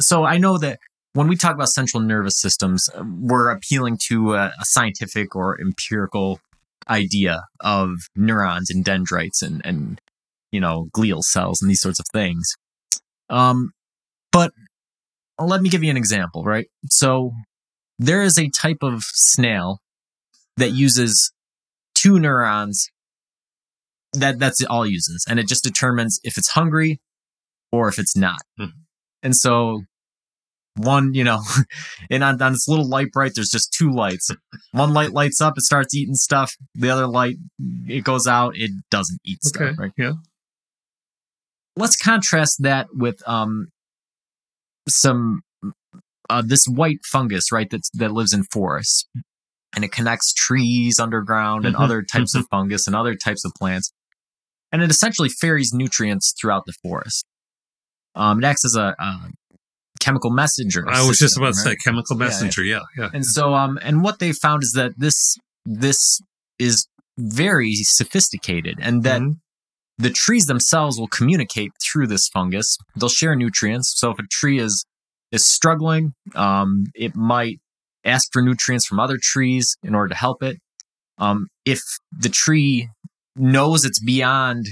so 0.00 0.24
I 0.24 0.38
know 0.38 0.58
that 0.58 0.78
when 1.14 1.28
we 1.28 1.36
talk 1.36 1.54
about 1.54 1.68
central 1.68 2.02
nervous 2.02 2.38
systems, 2.38 2.88
uh, 2.94 3.02
we're 3.20 3.50
appealing 3.50 3.98
to 4.08 4.34
a, 4.34 4.52
a 4.60 4.64
scientific 4.64 5.34
or 5.34 5.58
empirical 5.60 6.40
idea 6.88 7.44
of 7.60 7.90
neurons 8.14 8.70
and 8.70 8.84
dendrites 8.84 9.42
and, 9.42 9.62
and, 9.64 10.00
you 10.52 10.60
know, 10.60 10.88
glial 10.94 11.22
cells 11.22 11.60
and 11.60 11.70
these 11.70 11.80
sorts 11.80 11.98
of 11.98 12.06
things. 12.12 12.54
Um, 13.30 13.72
but 14.32 14.52
let 15.38 15.62
me 15.62 15.68
give 15.68 15.82
you 15.82 15.90
an 15.90 15.96
example, 15.96 16.44
right? 16.44 16.66
So 16.90 17.32
there 17.98 18.22
is 18.22 18.38
a 18.38 18.48
type 18.50 18.78
of 18.82 19.02
snail 19.02 19.80
that 20.56 20.70
uses 20.70 21.32
two 21.94 22.18
neurons 22.18 22.90
that 24.12 24.38
that's 24.38 24.64
all 24.64 24.86
uses 24.86 25.24
and 25.28 25.38
it 25.38 25.46
just 25.48 25.64
determines 25.64 26.18
if 26.24 26.38
it's 26.38 26.50
hungry 26.50 27.00
or 27.72 27.88
if 27.88 27.98
it's 27.98 28.16
not 28.16 28.40
mm-hmm. 28.58 28.70
and 29.22 29.36
so 29.36 29.82
one 30.76 31.12
you 31.12 31.24
know 31.24 31.42
and 32.10 32.24
on, 32.24 32.40
on 32.40 32.52
this 32.52 32.68
little 32.68 32.88
Lite-Brite 32.88 33.32
there's 33.34 33.50
just 33.50 33.72
two 33.72 33.90
lights 33.90 34.30
one 34.72 34.94
light 34.94 35.10
lights 35.10 35.40
up 35.40 35.54
it 35.58 35.62
starts 35.62 35.94
eating 35.94 36.14
stuff 36.14 36.54
the 36.74 36.88
other 36.88 37.06
light 37.06 37.36
it 37.86 38.04
goes 38.04 38.26
out 38.26 38.56
it 38.56 38.70
doesn't 38.90 39.20
eat 39.24 39.40
okay. 39.46 39.72
stuff 39.72 39.78
right 39.78 39.92
yeah 39.98 40.12
let's 41.76 41.96
contrast 41.96 42.62
that 42.62 42.86
with 42.94 43.20
um 43.28 43.68
some 44.88 45.40
uh, 46.30 46.42
this 46.44 46.66
white 46.66 46.98
fungus, 47.04 47.50
right? 47.52 47.68
That 47.70 47.82
that 47.94 48.12
lives 48.12 48.32
in 48.32 48.44
forests, 48.44 49.06
and 49.74 49.84
it 49.84 49.92
connects 49.92 50.32
trees 50.32 50.98
underground 50.98 51.64
and 51.64 51.74
mm-hmm. 51.74 51.84
other 51.84 52.02
types 52.02 52.34
of 52.34 52.46
fungus 52.50 52.86
and 52.86 52.94
other 52.94 53.14
types 53.14 53.44
of 53.44 53.52
plants, 53.58 53.92
and 54.72 54.82
it 54.82 54.90
essentially 54.90 55.28
ferries 55.28 55.72
nutrients 55.72 56.34
throughout 56.40 56.64
the 56.66 56.74
forest. 56.82 57.24
Um, 58.14 58.38
it 58.42 58.44
acts 58.44 58.64
as 58.64 58.74
a, 58.74 58.94
a 58.98 59.30
chemical 60.00 60.30
messenger. 60.30 60.84
I 60.88 61.06
was 61.06 61.18
system, 61.18 61.24
just 61.24 61.36
about 61.36 61.46
right? 61.46 61.54
to 61.54 61.60
say 61.70 61.76
chemical 61.76 62.16
messenger. 62.16 62.64
Yeah, 62.64 62.80
yeah. 62.96 63.04
yeah 63.04 63.10
and 63.14 63.24
so, 63.24 63.54
um, 63.54 63.78
and 63.82 64.02
what 64.02 64.18
they 64.18 64.32
found 64.32 64.62
is 64.62 64.72
that 64.74 64.92
this 64.96 65.36
this 65.64 66.20
is 66.58 66.88
very 67.16 67.74
sophisticated, 67.74 68.78
and 68.80 69.02
that. 69.04 69.20
Mm-hmm 69.20 69.32
the 69.98 70.10
trees 70.10 70.46
themselves 70.46 70.98
will 70.98 71.08
communicate 71.08 71.72
through 71.82 72.06
this 72.06 72.28
fungus. 72.28 72.78
They'll 72.96 73.08
share 73.08 73.34
nutrients. 73.34 73.92
So 73.96 74.10
if 74.10 74.18
a 74.18 74.22
tree 74.30 74.58
is 74.58 74.84
is 75.30 75.44
struggling, 75.44 76.14
um, 76.34 76.86
it 76.94 77.14
might 77.14 77.58
ask 78.04 78.28
for 78.32 78.40
nutrients 78.40 78.86
from 78.86 78.98
other 78.98 79.18
trees 79.20 79.76
in 79.82 79.94
order 79.94 80.08
to 80.08 80.14
help 80.14 80.42
it. 80.42 80.56
Um, 81.18 81.48
if 81.66 81.80
the 82.16 82.30
tree 82.30 82.88
knows 83.36 83.84
it's 83.84 84.00
beyond 84.02 84.66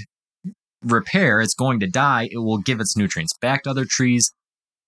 repair, 0.83 1.41
it's 1.41 1.53
going 1.53 1.79
to 1.81 1.87
die, 1.87 2.29
it 2.31 2.37
will 2.37 2.57
give 2.57 2.79
its 2.79 2.97
nutrients 2.97 3.33
back 3.39 3.63
to 3.63 3.69
other 3.69 3.85
trees. 3.87 4.31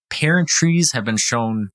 Parent 0.10 0.47
trees 0.47 0.93
have 0.93 1.06
been 1.06 1.17
shown 1.17 1.69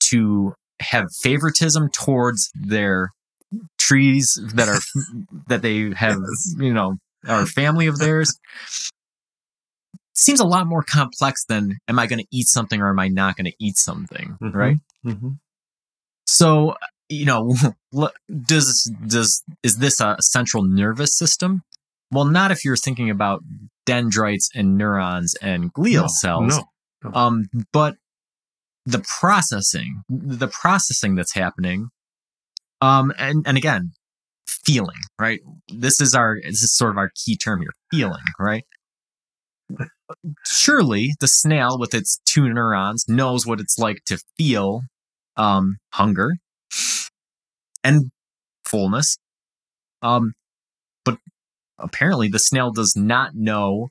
to 0.00 0.54
have 0.80 1.06
favoritism 1.22 1.88
towards 1.90 2.50
their 2.54 3.10
trees 3.78 4.38
that 4.54 4.68
are 4.68 4.80
that 5.48 5.62
they 5.62 5.90
have, 5.96 6.18
you 6.58 6.72
know, 6.72 6.96
are 7.26 7.46
family 7.46 7.86
of 7.86 7.98
theirs 7.98 8.38
seems 10.14 10.40
a 10.40 10.46
lot 10.46 10.66
more 10.66 10.82
complex 10.82 11.44
than 11.44 11.78
am 11.88 11.98
I 11.98 12.06
going 12.06 12.18
to 12.18 12.26
eat 12.30 12.46
something 12.48 12.80
or 12.80 12.90
am 12.90 12.98
I 12.98 13.08
not 13.08 13.36
going 13.36 13.46
to 13.46 13.56
eat 13.58 13.76
something, 13.76 14.36
mm-hmm. 14.42 14.56
right? 14.56 14.76
Mm-hmm. 15.04 15.30
So, 16.26 16.76
you 17.08 17.24
know, 17.24 17.54
does 18.46 18.92
does 19.06 19.42
is 19.62 19.78
this 19.78 20.00
a 20.00 20.16
central 20.20 20.64
nervous 20.64 21.16
system? 21.16 21.62
Well, 22.10 22.26
not 22.26 22.50
if 22.50 22.64
you're 22.64 22.76
thinking 22.76 23.10
about 23.10 23.40
dendrites 23.86 24.50
and 24.54 24.76
neurons 24.76 25.34
and 25.40 25.72
glial 25.72 26.02
no, 26.02 26.08
cells. 26.08 26.58
No, 26.58 26.64
no. 27.04 27.10
Um, 27.14 27.44
but 27.72 27.96
the 28.84 29.04
processing, 29.20 30.02
the 30.08 30.48
processing 30.48 31.14
that's 31.14 31.34
happening, 31.34 31.88
um, 32.80 33.12
and 33.18 33.46
and 33.46 33.56
again, 33.56 33.92
feeling, 34.46 35.00
right? 35.18 35.40
This 35.68 36.00
is 36.00 36.14
our 36.14 36.38
this 36.42 36.62
is 36.62 36.76
sort 36.76 36.92
of 36.92 36.98
our 36.98 37.10
key 37.14 37.36
term 37.36 37.60
here, 37.60 37.72
feeling, 37.90 38.22
right? 38.38 38.64
surely 40.44 41.12
the 41.20 41.28
snail 41.28 41.78
with 41.78 41.94
its 41.94 42.20
two 42.24 42.48
neurons 42.48 43.04
knows 43.08 43.46
what 43.46 43.60
it's 43.60 43.78
like 43.78 44.04
to 44.06 44.18
feel 44.36 44.82
um, 45.36 45.76
hunger 45.94 46.36
and 47.82 48.10
fullness. 48.64 49.16
Um, 50.02 50.32
but 51.04 51.18
apparently 51.78 52.28
the 52.28 52.38
snail 52.38 52.70
does 52.70 52.94
not 52.96 53.34
know 53.34 53.88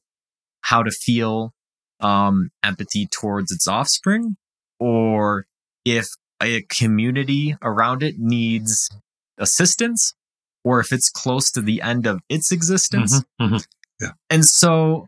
how 0.62 0.84
to 0.84 0.92
feel 0.92 1.52
um, 2.00 2.50
empathy 2.64 3.08
towards 3.08 3.52
its 3.52 3.68
offspring 3.68 4.36
or 4.80 5.46
if 5.86 6.08
a 6.42 6.64
community 6.70 7.56
around 7.62 8.02
it 8.04 8.16
needs 8.18 8.90
assistance 9.38 10.14
or 10.64 10.80
if 10.80 10.92
it's 10.92 11.10
close 11.10 11.52
to 11.52 11.62
the 11.62 11.82
end 11.82 12.06
of 12.06 12.20
its 12.30 12.52
existence. 12.52 13.22
Mm-hmm, 13.40 13.44
mm-hmm. 13.44 13.58
Yeah. 14.00 14.12
And 14.30 14.46
so 14.46 15.08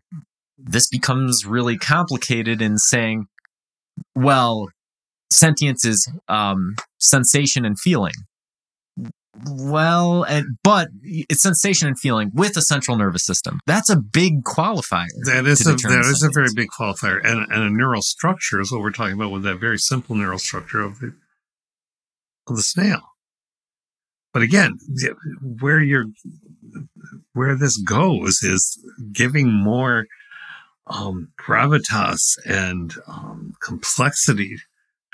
this 0.57 0.87
becomes 0.87 1.45
really 1.45 1.77
complicated 1.77 2.61
in 2.61 2.77
saying, 2.77 3.27
well, 4.15 4.69
sentience 5.31 5.85
is 5.85 6.09
um, 6.27 6.75
sensation 6.99 7.65
and 7.65 7.79
feeling. 7.79 8.13
Well, 9.45 10.23
and, 10.23 10.57
but 10.63 10.89
it's 11.01 11.41
sensation 11.41 11.87
and 11.87 11.99
feeling 11.99 12.29
with 12.35 12.55
a 12.55 12.61
central 12.61 12.97
nervous 12.97 13.25
system. 13.25 13.59
That's 13.65 13.89
a 13.89 13.97
big 13.97 14.43
qualifier. 14.43 15.07
That 15.25 15.47
is 15.47 15.65
a 15.65 15.73
that 15.73 16.05
is 16.05 16.21
a 16.21 16.29
very 16.31 16.49
big 16.55 16.67
qualifier, 16.69 17.19
and 17.23 17.39
and 17.51 17.63
a 17.63 17.69
neural 17.71 18.03
structure 18.03 18.61
is 18.61 18.71
what 18.71 18.81
we're 18.81 18.91
talking 18.91 19.15
about 19.15 19.31
with 19.31 19.41
that 19.41 19.55
very 19.55 19.79
simple 19.79 20.15
neural 20.15 20.37
structure 20.37 20.81
of 20.81 20.99
the 20.99 21.15
of 22.47 22.57
the 22.57 22.61
snail. 22.61 23.01
But 24.33 24.41
again, 24.41 24.79
where 25.59 25.79
you're 25.79 26.07
where 27.33 27.55
this 27.55 27.77
goes 27.77 28.41
is 28.41 28.83
giving 29.11 29.51
more 29.51 30.05
um, 30.87 31.29
gravitas 31.39 32.37
and 32.45 32.93
um, 33.07 33.53
complexity 33.61 34.57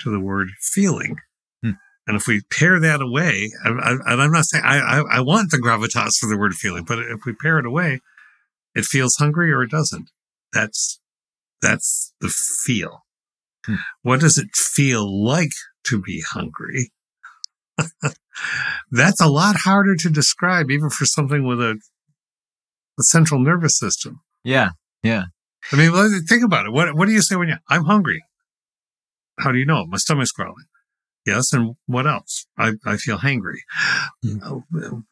to 0.00 0.10
the 0.10 0.20
word 0.20 0.48
feeling. 0.60 1.16
Hmm. 1.62 1.72
And 2.06 2.16
if 2.16 2.26
we 2.26 2.40
pare 2.50 2.80
that 2.80 3.00
away, 3.00 3.50
and 3.64 3.80
I'm 3.80 4.32
not 4.32 4.46
saying 4.46 4.64
I, 4.64 4.78
I, 4.78 5.18
I, 5.18 5.20
want 5.20 5.50
the 5.50 5.58
gravitas 5.58 6.16
for 6.18 6.28
the 6.28 6.38
word 6.38 6.54
feeling, 6.54 6.84
but 6.84 6.98
if 6.98 7.20
we 7.24 7.34
pare 7.34 7.58
it 7.58 7.66
away, 7.66 8.00
it 8.74 8.84
feels 8.84 9.16
hungry 9.16 9.52
or 9.52 9.62
it 9.62 9.70
doesn't. 9.70 10.10
That's 10.52 11.00
That's 11.62 12.14
the 12.20 12.28
feel. 12.28 13.04
Hmm. 13.66 13.76
What 14.02 14.20
does 14.20 14.38
it 14.38 14.54
feel 14.54 15.24
like 15.24 15.52
to 15.84 16.00
be 16.00 16.22
hungry? 16.22 16.90
That's 18.90 19.20
a 19.20 19.28
lot 19.28 19.56
harder 19.56 19.96
to 19.96 20.10
describe, 20.10 20.70
even 20.70 20.90
for 20.90 21.04
something 21.04 21.46
with 21.46 21.60
a, 21.60 21.78
a 22.98 23.02
central 23.02 23.40
nervous 23.40 23.78
system. 23.78 24.20
Yeah. 24.44 24.70
Yeah. 25.02 25.24
I 25.72 25.76
mean, 25.76 25.92
think 26.26 26.44
about 26.44 26.66
it. 26.66 26.72
What 26.72 26.94
What 26.96 27.06
do 27.06 27.12
you 27.12 27.22
say 27.22 27.36
when 27.36 27.48
you 27.48 27.56
I'm 27.68 27.84
hungry? 27.84 28.22
How 29.38 29.52
do 29.52 29.58
you 29.58 29.66
know? 29.66 29.86
My 29.86 29.98
stomach's 29.98 30.32
growling. 30.32 30.66
Yes, 31.26 31.52
and 31.52 31.74
what 31.86 32.06
else? 32.06 32.46
I, 32.58 32.72
I 32.86 32.96
feel 32.96 33.18
hangry. 33.18 33.58
Mm. 34.24 34.40
Oh, 34.42 35.02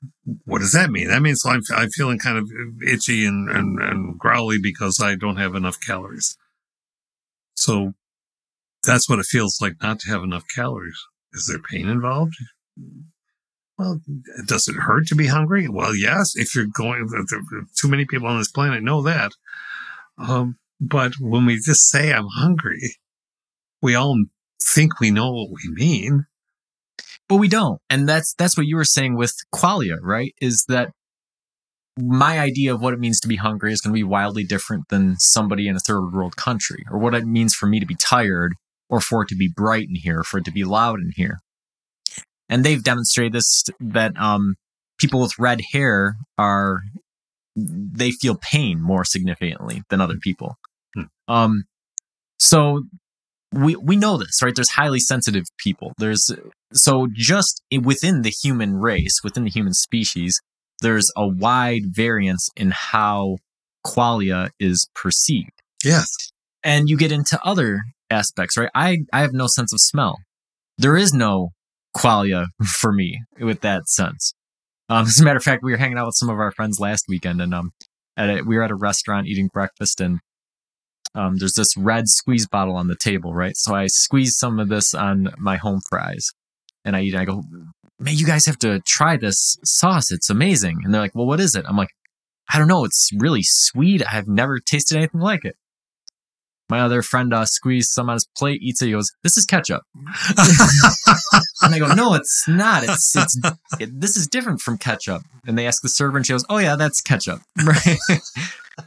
What 0.47 0.61
does 0.61 0.73
that 0.73 0.91
mean? 0.91 1.09
That 1.09 1.21
means 1.23 1.43
I'm 1.45 1.61
I'm 1.77 1.91
feeling 1.91 2.19
kind 2.19 2.39
of 2.39 2.51
itchy 2.87 3.27
and, 3.27 3.51
and, 3.51 3.81
and 3.81 4.19
growly 4.19 4.59
because 4.61 5.01
I 5.03 5.17
don't 5.17 5.37
have 5.37 5.55
enough 5.55 5.79
calories. 5.81 6.37
So 7.57 7.93
that's 8.87 9.09
what 9.09 9.19
it 9.19 9.27
feels 9.27 9.59
like 9.61 9.75
not 9.83 10.01
to 10.01 10.11
have 10.11 10.23
enough 10.23 10.45
calories. 10.55 10.99
Is 11.35 11.47
there 11.47 11.59
pain 11.59 11.89
involved? 11.89 12.35
Well, 13.79 14.01
does 14.47 14.67
it 14.67 14.75
hurt 14.75 15.07
to 15.07 15.15
be 15.15 15.29
hungry? 15.29 15.69
Well, 15.69 15.95
yes. 15.95 16.33
If 16.35 16.55
you're 16.55 16.67
going, 16.67 17.09
too 17.77 17.89
many 17.89 18.05
people 18.05 18.27
on 18.27 18.39
this 18.39 18.51
planet 18.51 18.83
know 18.83 19.03
that. 19.03 19.33
Um, 20.19 20.59
but 20.81 21.15
when 21.21 21.47
we 21.47 21.57
just 21.57 21.89
say 21.89 22.13
I'm 22.13 22.27
hungry, 22.27 22.97
we 23.81 23.95
all 23.95 24.17
think 24.61 24.99
we 24.99 25.11
know 25.11 25.31
what 25.31 25.51
we 25.51 25.73
mean. 25.73 26.27
But 27.29 27.37
we 27.37 27.49
don't. 27.49 27.81
And 27.89 28.09
that's 28.09 28.35
that's 28.35 28.57
what 28.57 28.67
you 28.67 28.77
were 28.77 28.85
saying 28.85 29.17
with 29.17 29.35
qualia, 29.55 29.99
right? 30.03 30.35
Is 30.41 30.65
that 30.69 30.91
my 31.99 32.39
idea 32.39 32.75
of 32.75 32.81
what 32.81 32.95
it 32.95 33.01
means 33.01 33.21
to 33.21 33.29
be 33.29 33.37
hungry 33.37 33.73
is 33.73 33.81
going 33.81 33.93
to 33.93 33.99
be 33.99 34.05
wildly 34.05 34.45
different 34.45 34.89
than 34.89 35.17
somebody 35.19 35.69
in 35.69 35.77
a 35.77 35.81
third 35.81 36.11
world 36.11 36.37
country, 36.37 36.85
or 36.91 36.99
what 36.99 37.15
it 37.15 37.27
means 37.27 37.55
for 37.55 37.67
me 37.67 37.81
to 37.81 37.87
be 37.87 37.97
tired, 37.97 38.55
or 38.89 39.01
for 39.01 39.23
it 39.23 39.29
to 39.29 39.37
be 39.37 39.49
bright 39.55 39.89
in 39.89 39.97
here, 39.97 40.23
for 40.23 40.39
it 40.39 40.45
to 40.47 40.53
be 40.53 40.65
loud 40.65 41.01
in 41.01 41.13
here. 41.15 41.43
And 42.49 42.65
they've 42.65 42.83
demonstrated 42.83 43.33
this 43.33 43.65
that 43.81 44.17
um, 44.19 44.55
people 44.99 45.21
with 45.21 45.39
red 45.39 45.61
hair 45.73 46.17
are 46.37 46.83
they 47.57 48.11
feel 48.13 48.37
pain 48.37 48.81
more 48.81 49.05
significantly 49.05 49.83
than 49.91 50.01
other 50.01 50.17
people. 50.21 50.57
Hmm. 50.95 51.03
Um, 51.27 51.65
so 52.39 52.85
we 53.53 53.77
we 53.77 53.97
know 53.97 54.17
this, 54.17 54.43
right? 54.43 54.55
There's 54.55 54.71
highly 54.71 55.01
sensitive 55.01 55.45
people. 55.59 55.93
There's 55.99 56.31
so 56.73 57.09
just 57.13 57.63
within 57.83 58.23
the 58.23 58.31
human 58.31 58.77
race, 58.77 59.21
within 59.25 59.45
the 59.45 59.51
human 59.51 59.75
species, 59.75 60.41
there's 60.81 61.11
a 61.17 61.27
wide 61.27 61.83
variance 61.87 62.49
in 62.57 62.71
how 62.71 63.39
qualia 63.87 64.51
is 64.59 64.89
perceived. 64.95 65.51
Yes. 65.85 66.09
And 66.63 66.89
you 66.89 66.97
get 66.97 67.13
into 67.13 67.39
other 67.45 67.83
aspects, 68.11 68.57
right? 68.57 68.71
I, 68.75 68.99
I 69.13 69.21
have 69.21 69.33
no 69.33 69.47
sense 69.47 69.73
of 69.73 69.81
smell. 69.81 70.19
There 70.77 70.97
is 70.97 71.13
no 71.13 71.51
qualia 71.99 72.47
for 72.65 72.93
me 72.93 73.21
with 73.41 73.61
that 73.61 73.89
sense. 73.89 74.35
Um, 74.89 75.03
as 75.07 75.21
a 75.21 75.25
matter 75.25 75.37
of 75.37 75.45
fact, 75.45 75.63
we 75.63 75.73
were 75.73 75.79
hanging 75.79 75.99
out 75.99 76.07
with 76.07 76.17
some 76.17 76.31
of 76.31 76.39
our 76.39 76.53
friends 76.53 76.81
last 76.81 77.05
weekend 77.09 77.41
and, 77.41 77.55
um, 77.55 77.71
at 78.17 78.31
a, 78.31 78.43
we 78.43 78.57
were 78.57 78.63
at 78.63 78.71
a 78.71 78.77
restaurant 78.77 79.27
eating 79.27 79.49
breakfast 79.53 80.01
and, 80.01 80.21
um, 81.15 81.37
there's 81.39 81.55
this 81.55 81.77
red 81.77 82.09
squeeze 82.09 82.47
bottle 82.47 82.77
on 82.77 82.89
the 82.89 82.97
table, 82.97 83.33
right? 83.33 83.57
So 83.57 83.75
I 83.75 83.87
squeeze 83.87 84.37
some 84.37 84.59
of 84.59 84.69
this 84.69 84.95
on 84.95 85.29
my 85.39 85.57
home 85.57 85.81
fries 85.89 86.29
and 86.85 86.95
I 86.95 87.03
eat 87.03 87.15
it. 87.15 87.21
I 87.21 87.25
go, 87.25 87.43
man, 87.99 88.17
you 88.17 88.27
guys 88.27 88.47
have 88.47 88.59
to 88.59 88.81
try 88.87 89.17
this 89.17 89.57
sauce. 89.65 90.11
It's 90.11 90.31
amazing. 90.31 90.81
And 90.85 90.93
they're 90.93 91.01
like, 91.01 91.15
well, 91.15 91.27
what 91.27 91.41
is 91.41 91.55
it? 91.55 91.65
I'm 91.69 91.77
like, 91.77 91.91
I 92.53 92.59
don't 92.59 92.69
know. 92.69 92.85
It's 92.85 93.11
really 93.17 93.43
sweet. 93.43 94.03
I've 94.11 94.29
never 94.29 94.59
tasted 94.59 94.97
anything 94.97 95.21
like 95.21 95.45
it. 95.45 95.57
My 96.71 96.81
other 96.81 97.03
friend 97.03 97.33
uh, 97.33 97.47
squeezed 97.47 97.91
some 97.91 98.11
on 98.11 98.15
his 98.17 98.29
plate, 98.37 98.61
eats 98.63 98.83
it. 98.83 98.87
He 98.87 98.93
goes, 98.93 99.11
"This 99.23 99.37
is 99.37 99.45
ketchup," 99.47 99.83
and 101.63 101.75
I 101.75 101.79
go, 101.79 101.93
"No, 101.95 102.15
it's 102.15 102.45
not. 102.47 102.85
It's 102.85 103.15
it's 103.17 103.41
it, 103.81 104.01
this 104.01 104.17
is 104.17 104.27
different 104.27 104.61
from 104.61 104.79
ketchup." 104.79 105.23
And 105.47 105.57
they 105.59 105.67
ask 105.67 105.83
the 105.83 105.89
server, 105.89 106.17
and 106.17 106.27
she 106.27 106.33
goes, 106.33 106.45
"Oh 106.49 106.59
yeah, 106.59 106.77
that's 106.77 107.01
ketchup." 107.01 107.41
Right. 107.65 107.99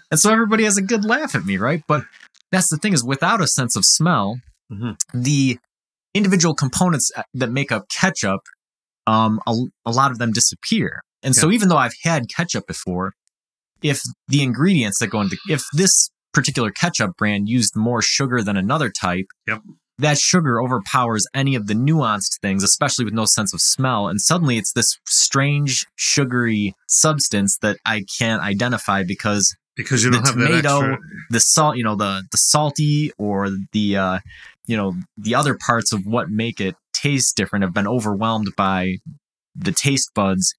and 0.09 0.19
so 0.19 0.31
everybody 0.31 0.63
has 0.63 0.77
a 0.77 0.81
good 0.81 1.03
laugh 1.05 1.35
at 1.35 1.43
me, 1.45 1.57
right? 1.57 1.83
But 1.87 2.03
that's 2.51 2.69
the 2.69 2.77
thing 2.77 2.93
is, 2.93 3.03
without 3.03 3.41
a 3.41 3.47
sense 3.47 3.75
of 3.75 3.83
smell, 3.85 4.37
Mhm. 4.71 4.95
the 5.13 5.57
individual 6.13 6.55
components 6.55 7.11
uh, 7.17 7.23
that 7.33 7.49
make 7.51 7.71
up 7.71 7.85
ketchup, 7.89 8.41
um, 9.07 9.39
a, 9.47 9.53
a 9.85 9.91
lot 9.91 10.11
of 10.11 10.17
them 10.17 10.31
disappear. 10.31 11.01
And 11.23 11.35
so 11.35 11.51
even 11.51 11.67
though 11.69 11.77
I've 11.77 11.93
had 12.03 12.23
ketchup 12.35 12.67
before, 12.67 13.13
if 13.81 14.01
the 14.29 14.41
ingredients 14.43 14.99
that 14.99 15.07
go 15.07 15.19
into 15.21 15.37
if 15.49 15.61
this 15.73 16.09
particular 16.33 16.71
ketchup 16.71 17.15
brand 17.17 17.49
used 17.49 17.75
more 17.75 18.01
sugar 18.01 18.41
than 18.43 18.57
another 18.57 18.89
type, 18.89 19.25
Yep. 19.47 19.61
that 19.97 20.17
sugar 20.17 20.61
overpowers 20.61 21.25
any 21.33 21.55
of 21.55 21.67
the 21.67 21.73
nuanced 21.73 22.39
things, 22.41 22.63
especially 22.63 23.05
with 23.05 23.13
no 23.13 23.25
sense 23.25 23.53
of 23.53 23.61
smell, 23.61 24.07
and 24.07 24.19
suddenly 24.21 24.57
it's 24.57 24.73
this 24.73 24.97
strange 25.07 25.85
sugary 25.95 26.73
substance 26.87 27.57
that 27.61 27.77
I 27.85 28.03
can't 28.17 28.41
identify 28.41 29.03
because 29.03 29.55
Because 29.75 30.03
you 30.03 30.11
The 30.11 30.17
don't 30.17 30.25
have 30.27 30.35
that 30.37 30.47
tomato, 30.47 30.77
extra. 30.79 30.97
the 31.29 31.39
salt, 31.39 31.77
you 31.77 31.83
know, 31.83 31.95
the 31.95 32.23
the 32.31 32.37
salty 32.37 33.11
or 33.17 33.49
the 33.73 33.97
uh, 33.97 34.19
you 34.67 34.75
know, 34.77 34.93
the 35.17 35.33
other 35.35 35.57
parts 35.65 35.91
of 35.93 36.05
what 36.05 36.29
make 36.29 36.59
it 36.61 36.75
taste 36.93 37.35
different 37.37 37.63
have 37.63 37.73
been 37.73 37.87
overwhelmed 37.87 38.49
by 38.57 38.97
the 39.55 39.71
taste 39.71 40.11
buds 40.13 40.53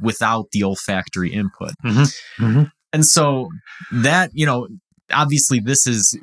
without 0.00 0.46
the 0.52 0.62
olfactory 0.64 1.32
input. 1.32 1.72
Mhm. 1.84 2.70
And 2.92 3.06
so 3.06 3.48
that, 3.90 4.30
you 4.34 4.44
know, 4.46 4.68
obviously 5.12 5.60
this 5.60 5.86
is 5.86 6.18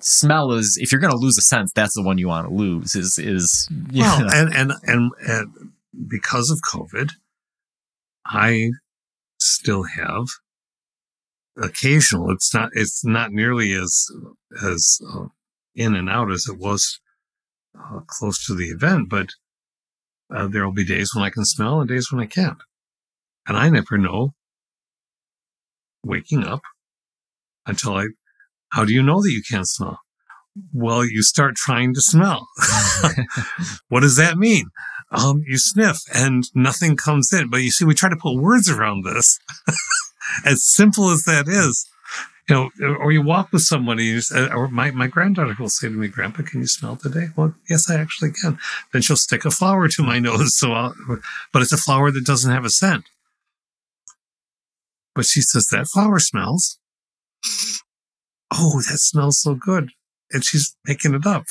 smell 0.00 0.52
is 0.52 0.78
if 0.80 0.92
you're 0.92 1.00
going 1.00 1.12
to 1.12 1.18
lose 1.18 1.38
a 1.38 1.42
sense, 1.42 1.72
that's 1.74 1.94
the 1.94 2.02
one 2.02 2.18
you 2.18 2.28
want 2.28 2.48
to 2.48 2.54
lose 2.54 2.94
is 2.94 3.18
is 3.18 3.68
you 3.90 4.02
Well, 4.02 4.28
and, 4.30 4.54
and 4.54 4.72
and 4.84 5.12
and 5.26 5.72
because 6.08 6.50
of 6.50 6.60
COVID, 6.60 7.12
I 8.26 8.70
still 9.38 9.84
have 9.84 10.26
occasional. 11.56 12.30
It's 12.30 12.52
not. 12.54 12.70
It's 12.74 13.04
not 13.04 13.32
nearly 13.32 13.72
as 13.72 14.06
as 14.64 15.00
uh, 15.12 15.26
in 15.74 15.94
and 15.94 16.08
out 16.08 16.30
as 16.30 16.46
it 16.48 16.58
was 16.58 17.00
uh, 17.78 18.00
close 18.06 18.44
to 18.46 18.54
the 18.54 18.68
event, 18.68 19.08
but 19.08 19.30
uh, 20.34 20.48
there 20.48 20.64
will 20.64 20.72
be 20.72 20.84
days 20.84 21.10
when 21.14 21.24
I 21.24 21.30
can 21.30 21.44
smell 21.44 21.80
and 21.80 21.88
days 21.88 22.10
when 22.10 22.22
I 22.22 22.26
can't, 22.26 22.58
and 23.46 23.56
I 23.56 23.68
never 23.68 23.98
know. 23.98 24.34
Waking 26.04 26.44
up 26.44 26.62
until 27.66 27.96
I. 27.96 28.06
How 28.70 28.84
do 28.84 28.92
you 28.92 29.02
know 29.02 29.22
that 29.22 29.30
you 29.30 29.42
can't 29.48 29.68
smell? 29.68 30.00
Well, 30.72 31.04
you 31.04 31.22
start 31.22 31.54
trying 31.56 31.94
to 31.94 32.00
smell. 32.00 32.48
what 33.88 34.00
does 34.00 34.16
that 34.16 34.38
mean? 34.38 34.70
Um, 35.10 35.42
you 35.46 35.58
sniff 35.58 35.98
and 36.14 36.44
nothing 36.54 36.96
comes 36.96 37.32
in. 37.32 37.48
But 37.50 37.58
you 37.58 37.70
see, 37.70 37.84
we 37.84 37.94
try 37.94 38.08
to 38.08 38.16
put 38.16 38.40
words 38.40 38.68
around 38.68 39.04
this. 39.04 39.38
as 40.44 40.64
simple 40.64 41.10
as 41.10 41.22
that 41.24 41.46
is, 41.48 41.88
you 42.48 42.54
know, 42.54 42.70
or 43.00 43.12
you 43.12 43.22
walk 43.22 43.52
with 43.52 43.62
somebody, 43.62 44.04
you 44.04 44.20
say, 44.20 44.48
or 44.48 44.68
my, 44.68 44.90
my 44.92 45.06
granddaughter 45.08 45.56
will 45.58 45.68
say 45.68 45.88
to 45.88 45.94
me, 45.94 46.08
Grandpa, 46.08 46.42
can 46.42 46.60
you 46.60 46.66
smell 46.66 46.96
today? 46.96 47.28
Well, 47.36 47.54
yes, 47.68 47.90
I 47.90 48.00
actually 48.00 48.30
can. 48.32 48.58
Then 48.92 49.02
she'll 49.02 49.16
stick 49.16 49.44
a 49.44 49.50
flower 49.50 49.88
to 49.88 50.02
my 50.02 50.18
nose. 50.20 50.56
So 50.56 50.72
I'll, 50.72 50.94
but 51.52 51.62
it's 51.62 51.72
a 51.72 51.76
flower 51.76 52.10
that 52.10 52.24
doesn't 52.24 52.52
have 52.52 52.64
a 52.64 52.70
scent. 52.70 53.04
But 55.14 55.24
she 55.24 55.40
says, 55.40 55.66
that 55.68 55.88
flower 55.88 56.18
smells. 56.18 56.78
Oh, 58.52 58.80
that 58.88 58.98
smells 58.98 59.40
so 59.40 59.54
good. 59.54 59.90
And 60.32 60.44
she's 60.44 60.76
making 60.86 61.14
it 61.14 61.26
up, 61.26 61.44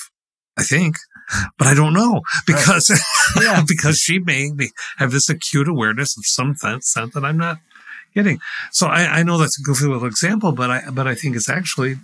I 0.57 0.63
think, 0.63 0.97
but 1.57 1.67
I 1.67 1.73
don't 1.73 1.93
know 1.93 2.21
because, 2.45 2.89
Yeah. 3.41 3.63
because 3.67 3.97
she 3.99 4.19
may 4.19 4.51
be, 4.53 4.69
have 4.97 5.11
this 5.11 5.29
acute 5.29 5.67
awareness 5.67 6.17
of 6.17 6.25
some 6.25 6.55
scent, 6.55 6.83
scent 6.83 7.13
that 7.13 7.23
I'm 7.25 7.37
not 7.37 7.57
getting. 8.13 8.39
So 8.71 8.87
I, 8.87 9.19
I 9.19 9.23
know 9.23 9.37
that's 9.37 9.59
a 9.59 9.63
goofy 9.63 9.85
little 9.85 10.07
example, 10.07 10.51
but 10.51 10.69
I, 10.69 10.81
but 10.91 11.07
I 11.07 11.15
think 11.15 11.35
it's 11.35 11.49
actually 11.49 11.95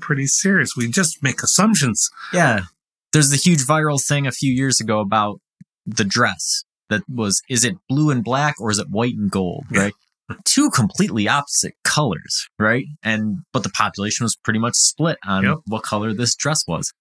pretty 0.00 0.26
serious. 0.26 0.76
We 0.76 0.88
just 0.88 1.22
make 1.22 1.42
assumptions. 1.42 2.08
Yeah. 2.32 2.62
There's 3.12 3.30
the 3.30 3.36
huge 3.36 3.60
viral 3.64 4.02
thing 4.04 4.26
a 4.26 4.32
few 4.32 4.52
years 4.52 4.80
ago 4.80 5.00
about 5.00 5.40
the 5.86 6.04
dress 6.04 6.64
that 6.90 7.02
was 7.08 7.40
is 7.48 7.64
it 7.64 7.76
blue 7.88 8.10
and 8.10 8.22
black 8.24 8.56
or 8.60 8.70
is 8.70 8.78
it 8.78 8.90
white 8.90 9.14
and 9.14 9.30
gold, 9.30 9.64
Yeah. 9.70 9.80
right? 9.84 9.94
Two 10.44 10.70
completely 10.70 11.28
opposite 11.28 11.72
colors, 11.84 12.46
right? 12.58 12.84
And 13.02 13.38
but 13.52 13.62
the 13.62 13.70
population 13.70 14.24
was 14.24 14.36
pretty 14.36 14.58
much 14.58 14.74
split 14.74 15.16
on 15.26 15.44
Yep. 15.44 15.58
what 15.66 15.82
color 15.82 16.12
this 16.12 16.34
dress 16.36 16.62
was. 16.68 16.92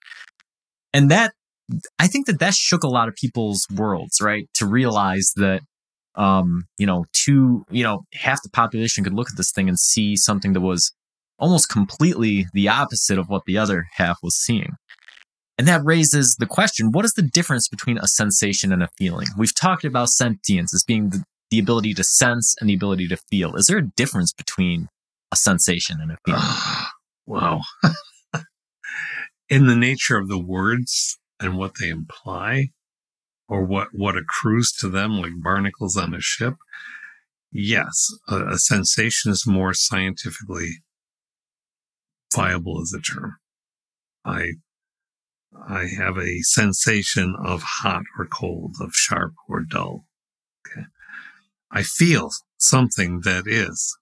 And 0.94 1.12
that 1.12 1.34
I 2.00 2.08
think 2.08 2.28
that 2.28 2.40
that 2.40 2.54
shook 2.54 2.84
a 2.84 2.88
lot 2.88 3.10
of 3.10 3.16
people's 3.16 3.66
worlds, 3.76 4.22
right? 4.22 4.48
To 4.56 4.66
realize 4.66 5.32
that 5.36 5.62
um, 6.16 6.64
you 6.78 6.88
know, 6.88 7.06
two, 7.14 7.64
you 7.70 7.84
know, 7.84 8.02
half 8.14 8.42
the 8.42 8.50
population 8.50 9.04
could 9.04 9.14
look 9.14 9.30
at 9.30 9.38
this 9.38 9.52
thing 9.52 9.70
and 9.70 9.80
see 9.80 10.16
something 10.16 10.54
that 10.54 10.62
was 10.62 10.92
almost 11.38 11.70
completely 11.70 12.48
the 12.54 12.68
opposite 12.68 13.20
of 13.20 13.28
what 13.30 13.44
the 13.46 13.58
other 13.58 13.86
half 13.98 14.18
was 14.24 14.36
seeing. 14.36 14.72
And 15.60 15.68
that 15.68 15.82
raises 15.84 16.36
the 16.40 16.46
question 16.46 16.92
what 16.92 17.06
is 17.06 17.14
the 17.14 17.22
difference 17.22 17.68
between 17.68 17.98
a 17.98 18.08
sensation 18.08 18.72
and 18.72 18.84
a 18.84 18.90
feeling? 18.98 19.28
We've 19.38 19.56
talked 19.56 19.86
about 19.86 20.10
sentience 20.10 20.74
as 20.74 20.84
being 20.84 21.10
the, 21.10 21.24
the 21.50 21.60
ability 21.60 21.94
to 21.94 22.04
sense 22.04 22.56
and 22.60 22.70
the 22.70 22.74
ability 22.74 23.08
to 23.08 23.18
feel. 23.18 23.56
Is 23.56 23.68
there 23.68 23.78
a 23.78 23.92
difference 23.96 24.34
between 24.34 24.90
a 25.32 25.36
sensation 25.36 26.00
and 26.02 26.12
a 26.12 26.18
feeling? 26.26 26.42
wow. 27.26 27.62
in 29.50 29.68
the 29.68 29.76
nature 29.76 30.18
of 30.18 30.28
the 30.28 30.40
words 30.40 31.18
and 31.40 31.58
what 31.58 31.74
they 31.80 31.90
imply 31.90 32.70
or 33.48 33.64
what, 33.64 33.90
what 33.94 34.18
accrues 34.18 34.72
to 34.80 34.90
them, 34.90 35.20
like 35.20 35.32
barnacles 35.42 35.96
on 35.96 36.14
a 36.14 36.20
ship, 36.20 36.56
yes, 37.52 38.08
a, 38.28 38.48
a 38.48 38.58
sensation 38.58 39.32
is 39.32 39.48
more 39.48 39.74
scientifically 39.74 40.82
viable 42.34 42.82
as 42.82 42.94
a 42.94 43.02
term. 43.02 43.38
I 44.26 44.52
I 45.66 45.88
have 45.98 46.18
a 46.18 46.42
sensation 46.42 47.36
of 47.44 47.64
hot 47.64 48.04
or 48.18 48.26
cold, 48.26 48.76
of 48.80 48.92
sharp 48.94 49.34
or 49.48 49.62
dull. 49.62 50.06
Okay. 50.68 50.86
I 51.72 51.84
feel 51.84 52.30
something 52.58 53.22
that 53.24 53.44
is 53.46 53.98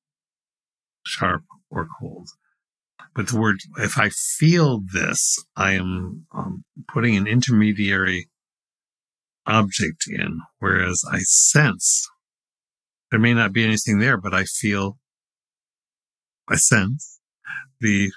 sharp 1.05 1.43
or 1.69 1.87
cold. 1.99 2.29
But 3.15 3.29
the 3.29 3.37
word, 3.37 3.57
if 3.77 3.97
I 3.97 4.09
feel 4.09 4.81
this, 4.93 5.37
I 5.55 5.73
am 5.73 6.25
um, 6.33 6.65
putting 6.91 7.15
an 7.15 7.27
intermediary 7.27 8.27
object 9.45 10.05
in, 10.07 10.41
whereas 10.59 11.01
I 11.09 11.19
sense 11.19 12.07
there 13.11 13.19
may 13.19 13.33
not 13.33 13.53
be 13.53 13.63
anything 13.63 13.99
there, 13.99 14.17
but 14.17 14.33
I 14.33 14.43
feel, 14.43 14.97
I 16.49 16.55
sense 16.55 17.19
the 17.79 18.11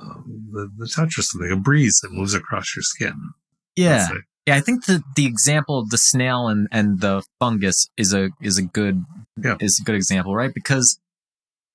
um, 0.00 0.48
the, 0.52 0.70
the 0.78 0.88
touch 0.88 1.18
or 1.18 1.22
something, 1.22 1.50
a 1.52 1.56
breeze 1.56 2.00
that 2.02 2.12
moves 2.12 2.34
across 2.34 2.74
your 2.74 2.82
skin. 2.82 3.30
Yeah. 3.76 4.08
Yeah, 4.46 4.56
I 4.56 4.60
think 4.60 4.84
the, 4.84 5.02
the 5.16 5.24
example 5.26 5.78
of 5.78 5.88
the 5.90 5.96
snail 5.98 6.48
and, 6.48 6.68
and 6.70 7.00
the 7.00 7.22
fungus 7.40 7.88
is 7.96 8.12
a 8.12 8.30
is 8.42 8.58
a 8.58 8.62
good 8.62 9.02
Yeah. 9.42 9.56
is 9.60 9.78
a 9.80 9.84
good 9.84 9.94
example, 9.94 10.34
right? 10.34 10.52
Because 10.54 10.98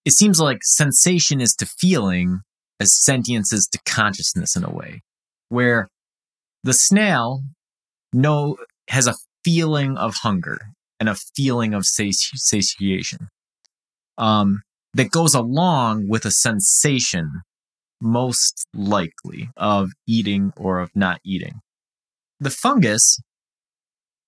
it 0.05 0.11
seems 0.11 0.39
like 0.39 0.59
sensation 0.63 1.41
is 1.41 1.53
to 1.55 1.65
feeling 1.65 2.41
as 2.80 2.95
sentience 2.95 3.51
is 3.51 3.67
to 3.72 3.80
consciousness 3.86 4.55
in 4.55 4.63
a 4.63 4.70
way. 4.70 5.01
Where 5.49 5.88
the 6.63 6.74
snail 6.74 7.41
no 8.13 8.57
has 8.89 9.07
a 9.07 9.15
feeling 9.43 9.97
of 9.97 10.15
hunger 10.22 10.59
and 10.99 11.09
a 11.09 11.15
feeling 11.36 11.74
of 11.74 11.86
sati- 11.86 12.13
satiation. 12.36 13.30
Um 14.17 14.61
that 14.93 15.11
goes 15.11 15.34
along 15.34 16.07
with 16.07 16.26
a 16.26 16.32
sensation 16.32 17.41
most 18.01 18.65
likely 18.74 19.49
of 19.57 19.89
eating 20.07 20.51
or 20.55 20.80
of 20.80 20.89
not 20.95 21.20
eating. 21.26 21.61
The 22.39 22.49
fungus 22.49 23.19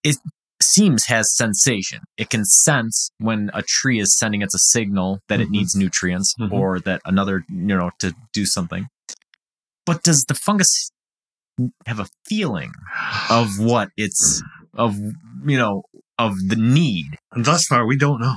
it 0.03 0.17
seems 0.61 1.05
has 1.05 1.35
sensation. 1.35 2.01
It 2.17 2.29
can 2.29 2.45
sense 2.45 3.09
when 3.17 3.49
a 3.53 3.61
tree 3.63 3.99
is 3.99 4.17
sending 4.17 4.41
its 4.41 4.53
a 4.53 4.59
signal 4.59 5.19
that 5.27 5.39
it 5.41 5.47
Mhm. 5.47 5.51
needs 5.51 5.75
nutrients 5.75 6.33
Mhm. 6.39 6.51
or 6.51 6.79
that 6.81 7.01
another, 7.05 7.43
you 7.49 7.75
know, 7.77 7.91
to 7.99 8.13
do 8.33 8.45
something. 8.45 8.87
But 9.85 10.03
does 10.03 10.25
the 10.25 10.35
fungus 10.35 10.91
have 11.85 11.99
a 11.99 12.07
feeling 12.27 12.71
of 13.29 13.57
what 13.59 13.89
it's 13.97 14.41
of 14.73 14.95
you 14.97 15.57
know 15.57 15.83
of 16.17 16.33
the 16.47 16.55
need? 16.55 17.17
And 17.31 17.45
thus 17.45 17.65
far, 17.65 17.85
we 17.85 17.97
don't 17.97 18.21
know. 18.21 18.35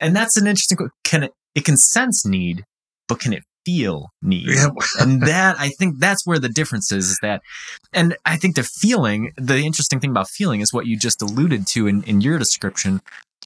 And 0.00 0.14
that's 0.14 0.36
an 0.36 0.46
interesting 0.46 0.78
can 1.04 1.22
it 1.24 1.32
it 1.54 1.64
can 1.64 1.76
sense 1.78 2.26
need, 2.26 2.64
but 3.08 3.20
can 3.20 3.32
it 3.32 3.44
feel 3.66 4.06
need? 4.22 4.46
Yeah. 4.48 4.68
and 5.00 5.20
that 5.26 5.56
I 5.58 5.68
think 5.70 5.98
that's 5.98 6.24
where 6.24 6.38
the 6.38 6.48
difference 6.48 6.90
is, 6.92 7.10
is 7.10 7.18
that, 7.20 7.42
and 7.92 8.16
I 8.24 8.36
think 8.36 8.54
the 8.56 8.62
feeling, 8.62 9.32
the 9.36 9.58
interesting 9.58 10.00
thing 10.00 10.10
about 10.10 10.28
feeling 10.30 10.60
is 10.60 10.72
what 10.72 10.86
you 10.86 10.98
just 10.98 11.20
alluded 11.20 11.66
to 11.72 11.86
in, 11.86 12.02
in 12.04 12.20
your 12.20 12.38
description, 12.38 13.00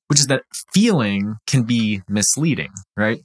which 0.08 0.20
is 0.20 0.26
that 0.26 0.42
feeling 0.74 1.36
can 1.46 1.62
be 1.64 2.02
misleading, 2.08 2.70
right? 2.96 3.20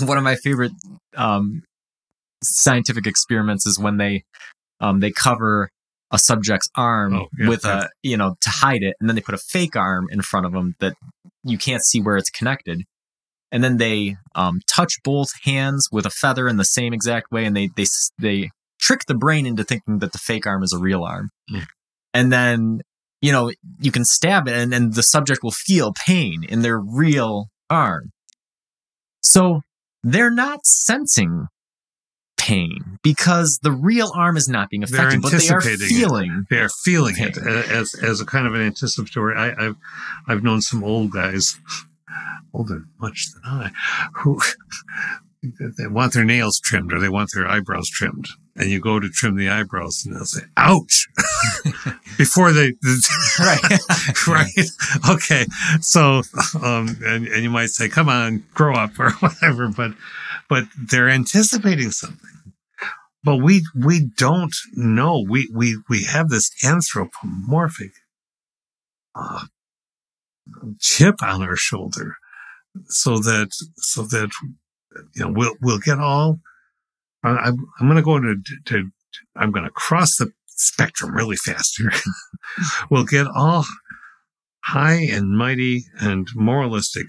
One 0.00 0.18
of 0.18 0.24
my 0.24 0.36
favorite 0.36 0.72
um, 1.16 1.62
scientific 2.44 3.06
experiments 3.06 3.66
is 3.66 3.78
when 3.78 3.96
they 3.96 4.24
um, 4.80 5.00
they 5.00 5.10
cover 5.10 5.70
a 6.12 6.18
subject's 6.18 6.68
arm 6.76 7.14
Oh, 7.14 7.26
yeah, 7.38 7.48
with 7.48 7.64
yeah. 7.64 7.84
a 7.84 7.88
you 8.02 8.16
know 8.16 8.36
to 8.42 8.50
hide 8.50 8.82
it, 8.82 8.94
and 9.00 9.08
then 9.08 9.16
they 9.16 9.22
put 9.22 9.34
a 9.34 9.38
fake 9.38 9.74
arm 9.74 10.06
in 10.10 10.20
front 10.20 10.44
of 10.46 10.52
them 10.52 10.74
that 10.80 10.94
you 11.44 11.56
can't 11.58 11.82
see 11.82 12.00
where 12.00 12.16
it's 12.16 12.30
connected 12.30 12.82
and 13.52 13.62
then 13.64 13.76
they 13.76 14.16
um, 14.34 14.60
touch 14.68 14.94
both 15.04 15.28
hands 15.44 15.88
with 15.92 16.04
a 16.06 16.10
feather 16.10 16.48
in 16.48 16.56
the 16.56 16.64
same 16.64 16.92
exact 16.92 17.30
way, 17.30 17.44
and 17.44 17.56
they 17.56 17.68
they 17.76 17.86
they 18.18 18.50
trick 18.80 19.00
the 19.06 19.14
brain 19.14 19.46
into 19.46 19.64
thinking 19.64 19.98
that 20.00 20.12
the 20.12 20.18
fake 20.18 20.46
arm 20.46 20.62
is 20.62 20.72
a 20.72 20.78
real 20.78 21.02
arm, 21.04 21.30
Hmm. 21.48 21.60
and 22.14 22.32
then 22.32 22.80
you 23.20 23.32
know 23.32 23.50
you 23.80 23.90
can 23.92 24.04
stab 24.04 24.48
it, 24.48 24.54
and, 24.54 24.72
and 24.74 24.94
the 24.94 25.02
subject 25.02 25.42
will 25.42 25.50
feel 25.52 25.92
pain 26.06 26.44
in 26.44 26.62
their 26.62 26.78
real 26.78 27.48
arm. 27.70 28.10
So 29.22 29.62
they're 30.02 30.30
not 30.30 30.64
sensing 30.66 31.46
pain 32.36 32.98
because 33.02 33.58
the 33.62 33.72
real 33.72 34.12
arm 34.14 34.36
is 34.36 34.46
not 34.48 34.68
being 34.70 34.82
affected, 34.84 35.20
but 35.22 35.30
they 35.32 35.48
are 35.48 35.56
anticipating 35.56 35.86
it. 35.86 35.88
feeling. 36.00 36.46
They 36.50 36.58
are 36.58 36.68
feeling 36.84 37.14
Okay. 37.14 37.28
it 37.28 37.36
as 37.70 37.94
as 37.94 38.20
a 38.20 38.26
kind 38.26 38.46
of 38.46 38.54
an 38.54 38.60
anticipatory. 38.60 39.34
I, 39.36 39.66
I've 39.66 39.76
I've 40.28 40.42
known 40.44 40.60
some 40.60 40.84
old 40.84 41.10
guys, 41.10 41.58
older 42.52 42.84
much 42.98 43.28
than 43.32 43.42
I, 43.44 43.70
who 44.14 44.40
they 45.78 45.86
want 45.86 46.12
their 46.12 46.24
nails 46.24 46.58
trimmed 46.58 46.92
or 46.92 47.00
they 47.00 47.08
want 47.08 47.30
their 47.34 47.46
eyebrows 47.46 47.88
trimmed, 47.88 48.28
and 48.56 48.70
you 48.70 48.80
go 48.80 48.98
to 48.98 49.08
trim 49.08 49.36
the 49.36 49.48
eyebrows, 49.48 50.04
and 50.04 50.16
they'll 50.16 50.24
say, 50.24 50.42
"Ouch!" 50.56 51.08
before 52.18 52.52
they. 52.52 52.74
Right. 53.38 53.78
right. 54.26 54.70
Okay. 55.10 55.44
So, 55.80 56.22
um, 56.62 56.96
and, 57.04 57.26
and 57.26 57.42
you 57.42 57.50
might 57.50 57.68
say, 57.68 57.88
come 57.88 58.08
on, 58.08 58.44
grow 58.54 58.74
up 58.74 58.98
or 58.98 59.10
whatever, 59.12 59.68
but, 59.68 59.92
but 60.48 60.64
they're 60.78 61.10
anticipating 61.10 61.90
something. 61.90 62.30
But 63.22 63.36
we, 63.36 63.62
we 63.74 64.08
don't 64.16 64.54
know. 64.74 65.22
We, 65.28 65.50
we, 65.54 65.78
we 65.90 66.04
have 66.04 66.30
this 66.30 66.50
anthropomorphic, 66.64 67.92
uh, 69.14 69.44
chip 70.80 71.22
on 71.22 71.42
our 71.42 71.56
shoulder 71.56 72.16
so 72.88 73.18
that, 73.18 73.48
so 73.76 74.02
that, 74.02 74.30
you 75.14 75.24
know, 75.24 75.32
we'll, 75.34 75.54
we'll 75.62 75.78
get 75.78 75.98
all, 75.98 76.40
I'm, 77.22 77.56
I'm 77.80 77.86
going 77.86 77.96
to 77.96 78.02
go 78.02 78.16
into, 78.16 78.36
to, 78.66 78.90
I'm 79.34 79.50
going 79.50 79.64
to 79.64 79.70
cross 79.70 80.16
the 80.16 80.30
spectrum 80.46 81.14
really 81.14 81.36
fast 81.36 81.76
here. 81.78 81.92
we'll 82.90 83.04
get 83.04 83.26
all 83.26 83.64
high 84.64 85.06
and 85.10 85.36
mighty 85.36 85.84
and 86.00 86.28
moralistic 86.34 87.06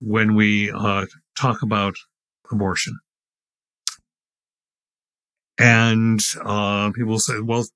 when 0.00 0.34
we 0.34 0.70
uh, 0.70 1.06
talk 1.36 1.62
about 1.62 1.94
abortion. 2.50 2.98
And 5.58 6.20
uh, 6.44 6.92
people 6.92 7.18
say, 7.18 7.40
well, 7.40 7.66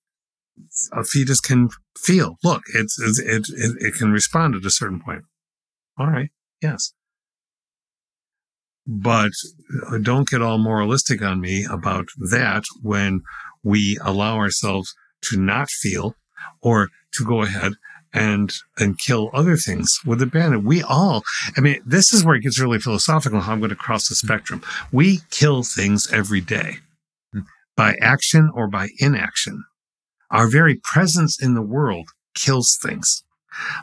a 0.93 1.05
fetus 1.05 1.41
can 1.41 1.69
feel. 1.99 2.37
Look, 2.43 2.63
it's, 2.75 2.99
it's 3.01 3.19
it, 3.19 3.47
it 3.51 3.77
it 3.79 3.95
can 3.95 4.13
respond 4.13 4.55
at 4.55 4.65
a 4.65 4.71
certain 4.71 5.01
point. 5.01 5.25
All 5.99 6.07
right, 6.07 6.31
yes, 6.61 6.93
but 8.87 9.33
uh, 9.89 9.99
don't 9.99 10.29
get 10.29 10.43
all 10.43 10.59
moralistic 10.59 11.23
on 11.23 11.41
me 11.41 11.67
about 11.71 12.07
that 12.31 12.65
when 12.83 13.21
we 13.63 13.99
allow 14.03 14.37
ourselves 14.37 14.95
to 15.23 15.37
not 15.37 15.71
feel 15.71 16.15
or 16.61 16.89
to 17.13 17.25
go 17.25 17.43
ahead 17.43 17.75
and 18.13 18.53
and 18.79 18.99
kill 18.99 19.31
other 19.33 19.57
things 19.57 19.99
with 20.05 20.21
abandon. 20.21 20.65
We 20.65 20.83
all, 20.83 21.23
I 21.57 21.61
mean, 21.61 21.81
this 21.87 22.13
is 22.13 22.25
where 22.25 22.35
it 22.35 22.43
gets 22.43 22.61
really 22.61 22.79
philosophical. 22.79 23.41
How 23.41 23.53
I'm 23.53 23.61
going 23.61 23.71
to 23.71 23.77
cross 23.77 24.09
the 24.09 24.15
spectrum. 24.15 24.63
We 24.91 25.21
kill 25.31 25.63
things 25.63 26.11
every 26.13 26.41
day 26.41 26.79
by 27.77 27.95
action 28.03 28.51
or 28.55 28.69
by 28.69 28.89
inaction. 28.99 29.65
Our 30.33 30.49
very 30.49 30.81
presence 30.83 31.41
in 31.41 31.55
the 31.55 31.63
world 31.63 32.09
kills 32.35 32.79
things. 32.83 33.23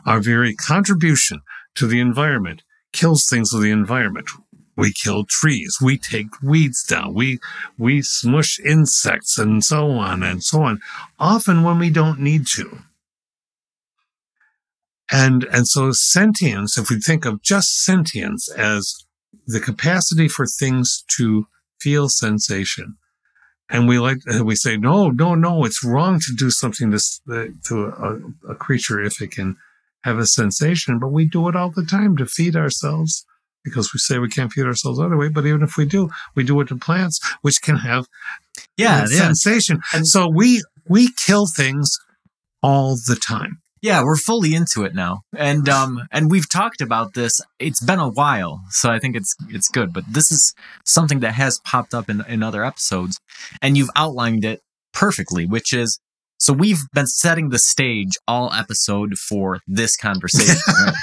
Our 0.04 0.20
very 0.20 0.54
contribution 0.54 1.42
to 1.76 1.86
the 1.86 2.00
environment 2.00 2.62
kills 2.92 3.26
things 3.28 3.52
with 3.52 3.62
the 3.62 3.70
environment. 3.70 4.28
We 4.76 4.92
kill 4.92 5.24
trees. 5.28 5.78
We 5.80 5.96
take 5.96 6.42
weeds 6.42 6.82
down. 6.82 7.14
We, 7.14 7.38
we 7.78 8.02
smush 8.02 8.58
insects 8.60 9.38
and 9.38 9.62
so 9.62 9.90
on 9.92 10.22
and 10.24 10.42
so 10.42 10.62
on, 10.62 10.80
often 11.18 11.62
when 11.62 11.78
we 11.78 11.90
don't 11.90 12.18
need 12.18 12.46
to. 12.48 12.78
And, 15.12 15.44
and 15.44 15.68
so 15.68 15.92
sentience, 15.92 16.78
if 16.78 16.90
we 16.90 16.98
think 16.98 17.24
of 17.24 17.42
just 17.42 17.84
sentience 17.84 18.50
as 18.50 19.04
the 19.46 19.60
capacity 19.60 20.28
for 20.28 20.46
things 20.46 21.04
to 21.16 21.46
feel 21.80 22.08
sensation, 22.08 22.96
and 23.70 23.88
we 23.88 23.98
like, 23.98 24.18
we 24.42 24.56
say, 24.56 24.76
no, 24.76 25.10
no, 25.10 25.34
no, 25.34 25.64
it's 25.64 25.84
wrong 25.84 26.18
to 26.20 26.34
do 26.36 26.50
something 26.50 26.90
to, 26.90 27.00
uh, 27.30 27.46
to 27.68 27.84
a, 27.86 28.52
a 28.52 28.54
creature 28.54 29.00
if 29.00 29.22
it 29.22 29.30
can 29.30 29.56
have 30.04 30.18
a 30.18 30.26
sensation, 30.26 30.98
but 30.98 31.08
we 31.08 31.26
do 31.26 31.48
it 31.48 31.56
all 31.56 31.70
the 31.70 31.84
time 31.84 32.16
to 32.16 32.26
feed 32.26 32.56
ourselves 32.56 33.24
because 33.64 33.92
we 33.92 33.98
say 33.98 34.18
we 34.18 34.28
can't 34.28 34.50
feed 34.52 34.64
ourselves 34.64 34.98
other 34.98 35.16
way. 35.16 35.28
But 35.28 35.46
even 35.46 35.62
if 35.62 35.76
we 35.76 35.84
do, 35.84 36.08
we 36.34 36.42
do 36.44 36.58
it 36.60 36.68
to 36.68 36.76
plants, 36.76 37.20
which 37.42 37.60
can 37.62 37.76
have 37.76 38.06
Yeah, 38.76 39.00
yeah. 39.00 39.06
sensation. 39.06 39.80
And- 39.92 40.06
so 40.06 40.28
we, 40.28 40.62
we 40.88 41.10
kill 41.26 41.46
things 41.46 41.90
all 42.62 42.96
the 43.06 43.16
time. 43.16 43.60
Yeah, 43.82 44.04
we're 44.04 44.16
fully 44.16 44.54
into 44.54 44.84
it 44.84 44.94
now. 44.94 45.22
And 45.36 45.68
um 45.68 46.06
and 46.10 46.30
we've 46.30 46.48
talked 46.48 46.80
about 46.80 47.14
this. 47.14 47.40
It's 47.58 47.80
been 47.82 47.98
a 47.98 48.08
while, 48.08 48.62
so 48.70 48.90
I 48.90 48.98
think 48.98 49.16
it's 49.16 49.34
it's 49.48 49.68
good, 49.68 49.92
but 49.92 50.04
this 50.08 50.30
is 50.30 50.54
something 50.84 51.20
that 51.20 51.32
has 51.32 51.58
popped 51.64 51.94
up 51.94 52.10
in 52.10 52.22
in 52.28 52.42
other 52.42 52.64
episodes 52.64 53.18
and 53.62 53.76
you've 53.76 53.90
outlined 53.96 54.44
it 54.44 54.60
perfectly, 54.92 55.46
which 55.46 55.72
is 55.72 55.98
so 56.38 56.52
we've 56.52 56.82
been 56.94 57.06
setting 57.06 57.50
the 57.50 57.58
stage 57.58 58.12
all 58.26 58.52
episode 58.52 59.18
for 59.18 59.60
this 59.66 59.96
conversation, 59.96 60.56
right? 60.86 60.94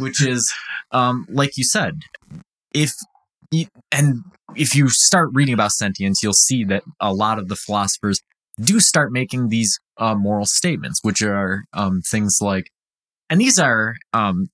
which 0.00 0.20
is 0.22 0.52
um 0.90 1.26
like 1.28 1.56
you 1.56 1.64
said, 1.64 2.00
if 2.74 2.92
you, 3.50 3.66
and 3.92 4.22
if 4.56 4.74
you 4.74 4.88
start 4.88 5.30
reading 5.32 5.54
about 5.54 5.72
sentience, 5.72 6.22
you'll 6.22 6.32
see 6.32 6.64
that 6.64 6.82
a 7.00 7.12
lot 7.12 7.38
of 7.38 7.48
the 7.48 7.56
philosophers 7.56 8.20
do 8.60 8.80
start 8.80 9.12
making 9.12 9.48
these 9.48 9.78
uh, 9.98 10.14
moral 10.14 10.46
statements, 10.46 11.00
which 11.02 11.22
are 11.22 11.64
um, 11.72 12.00
things 12.02 12.38
like, 12.40 12.70
and 13.30 13.40
these 13.40 13.58
are, 13.58 13.96
um, 14.12 14.48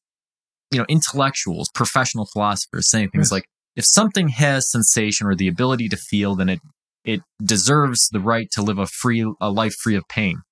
you 0.70 0.78
know, 0.78 0.86
intellectuals, 0.88 1.70
professional 1.74 2.26
philosophers 2.32 2.90
saying 2.90 3.10
things 3.10 3.30
like, 3.30 3.44
if 3.76 3.84
something 3.84 4.28
has 4.28 4.70
sensation 4.70 5.26
or 5.26 5.34
the 5.34 5.48
ability 5.48 5.88
to 5.88 5.96
feel, 5.96 6.34
then 6.34 6.48
it 6.48 6.60
it 7.04 7.20
deserves 7.42 8.08
the 8.08 8.20
right 8.20 8.48
to 8.52 8.62
live 8.62 8.78
a 8.78 8.86
free 8.86 9.30
a 9.40 9.50
life 9.50 9.74
free 9.74 9.96
of 9.96 10.08
pain. 10.08 10.42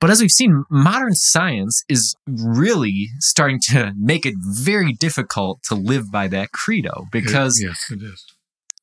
But 0.00 0.10
as 0.10 0.20
we've 0.20 0.30
seen, 0.30 0.64
modern 0.70 1.14
science 1.14 1.82
is 1.88 2.14
really 2.28 3.08
starting 3.18 3.58
to 3.70 3.92
make 3.96 4.24
it 4.24 4.34
very 4.38 4.92
difficult 4.92 5.60
to 5.64 5.74
live 5.74 6.12
by 6.12 6.28
that 6.28 6.52
credo 6.52 7.06
because 7.10 7.60
yes, 7.60 7.90
it 7.90 8.02
is. 8.02 8.24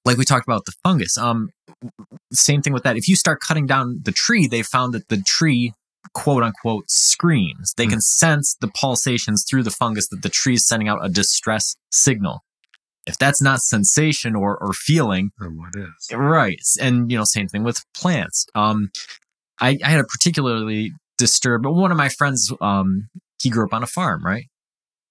Like 0.06 0.18
we 0.18 0.26
talked 0.26 0.48
about 0.48 0.66
the 0.66 0.74
fungus 0.84 1.18
um 1.18 1.50
same 2.34 2.62
thing 2.62 2.74
with 2.74 2.84
that. 2.84 2.98
If 2.98 3.08
you 3.08 3.16
start 3.16 3.40
cutting 3.46 3.66
down 3.66 4.02
the 4.04 4.12
tree 4.12 4.48
they 4.48 4.62
found 4.64 4.94
that 4.94 5.10
the 5.10 5.22
tree 5.26 5.74
quote 6.14 6.44
unquote 6.44 6.86
screams 6.90 7.74
they 7.78 7.88
can 7.88 8.00
sense 8.02 8.56
the 8.62 8.68
pulsations 8.80 9.46
through 9.50 9.64
the 9.64 9.72
fungus 9.72 10.08
that 10.10 10.22
the 10.22 10.30
tree 10.30 10.54
is 10.56 10.68
sending 10.68 10.88
out 10.88 11.04
a 11.04 11.10
distress 11.10 11.76
signal. 11.92 12.42
If 13.08 13.18
that's 13.18 13.42
not 13.42 13.60
sensation 13.60 14.36
or 14.36 14.58
or 14.58 14.74
feeling 14.74 15.32
And 15.40 15.58
what 15.58 15.76
is? 15.76 16.10
right 16.14 16.60
and 16.82 17.12
you 17.12 17.18
know 17.18 17.24
same 17.26 17.48
thing 17.48 17.64
with 17.64 17.84
plants. 17.96 18.46
Um 18.56 18.90
i 19.60 19.78
i 19.84 19.90
had 19.90 20.00
a 20.00 20.06
particularly 20.06 20.92
disturbed 21.18 21.64
but 21.64 21.74
one 21.74 21.92
of 21.92 21.98
my 21.98 22.10
friends 22.10 22.52
um 22.62 23.08
he 23.42 23.50
grew 23.50 23.66
up 23.66 23.74
on 23.74 23.84
a 23.84 23.88
farm 23.88 24.24
right? 24.26 24.46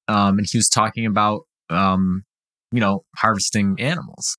Um 0.09 0.39
and 0.39 0.47
he 0.51 0.59
was 0.59 0.69
talking 0.69 1.07
about 1.07 1.43
um 1.71 2.23
you 2.73 2.81
know 2.81 3.05
harvesting 3.17 3.77
animals 3.79 4.37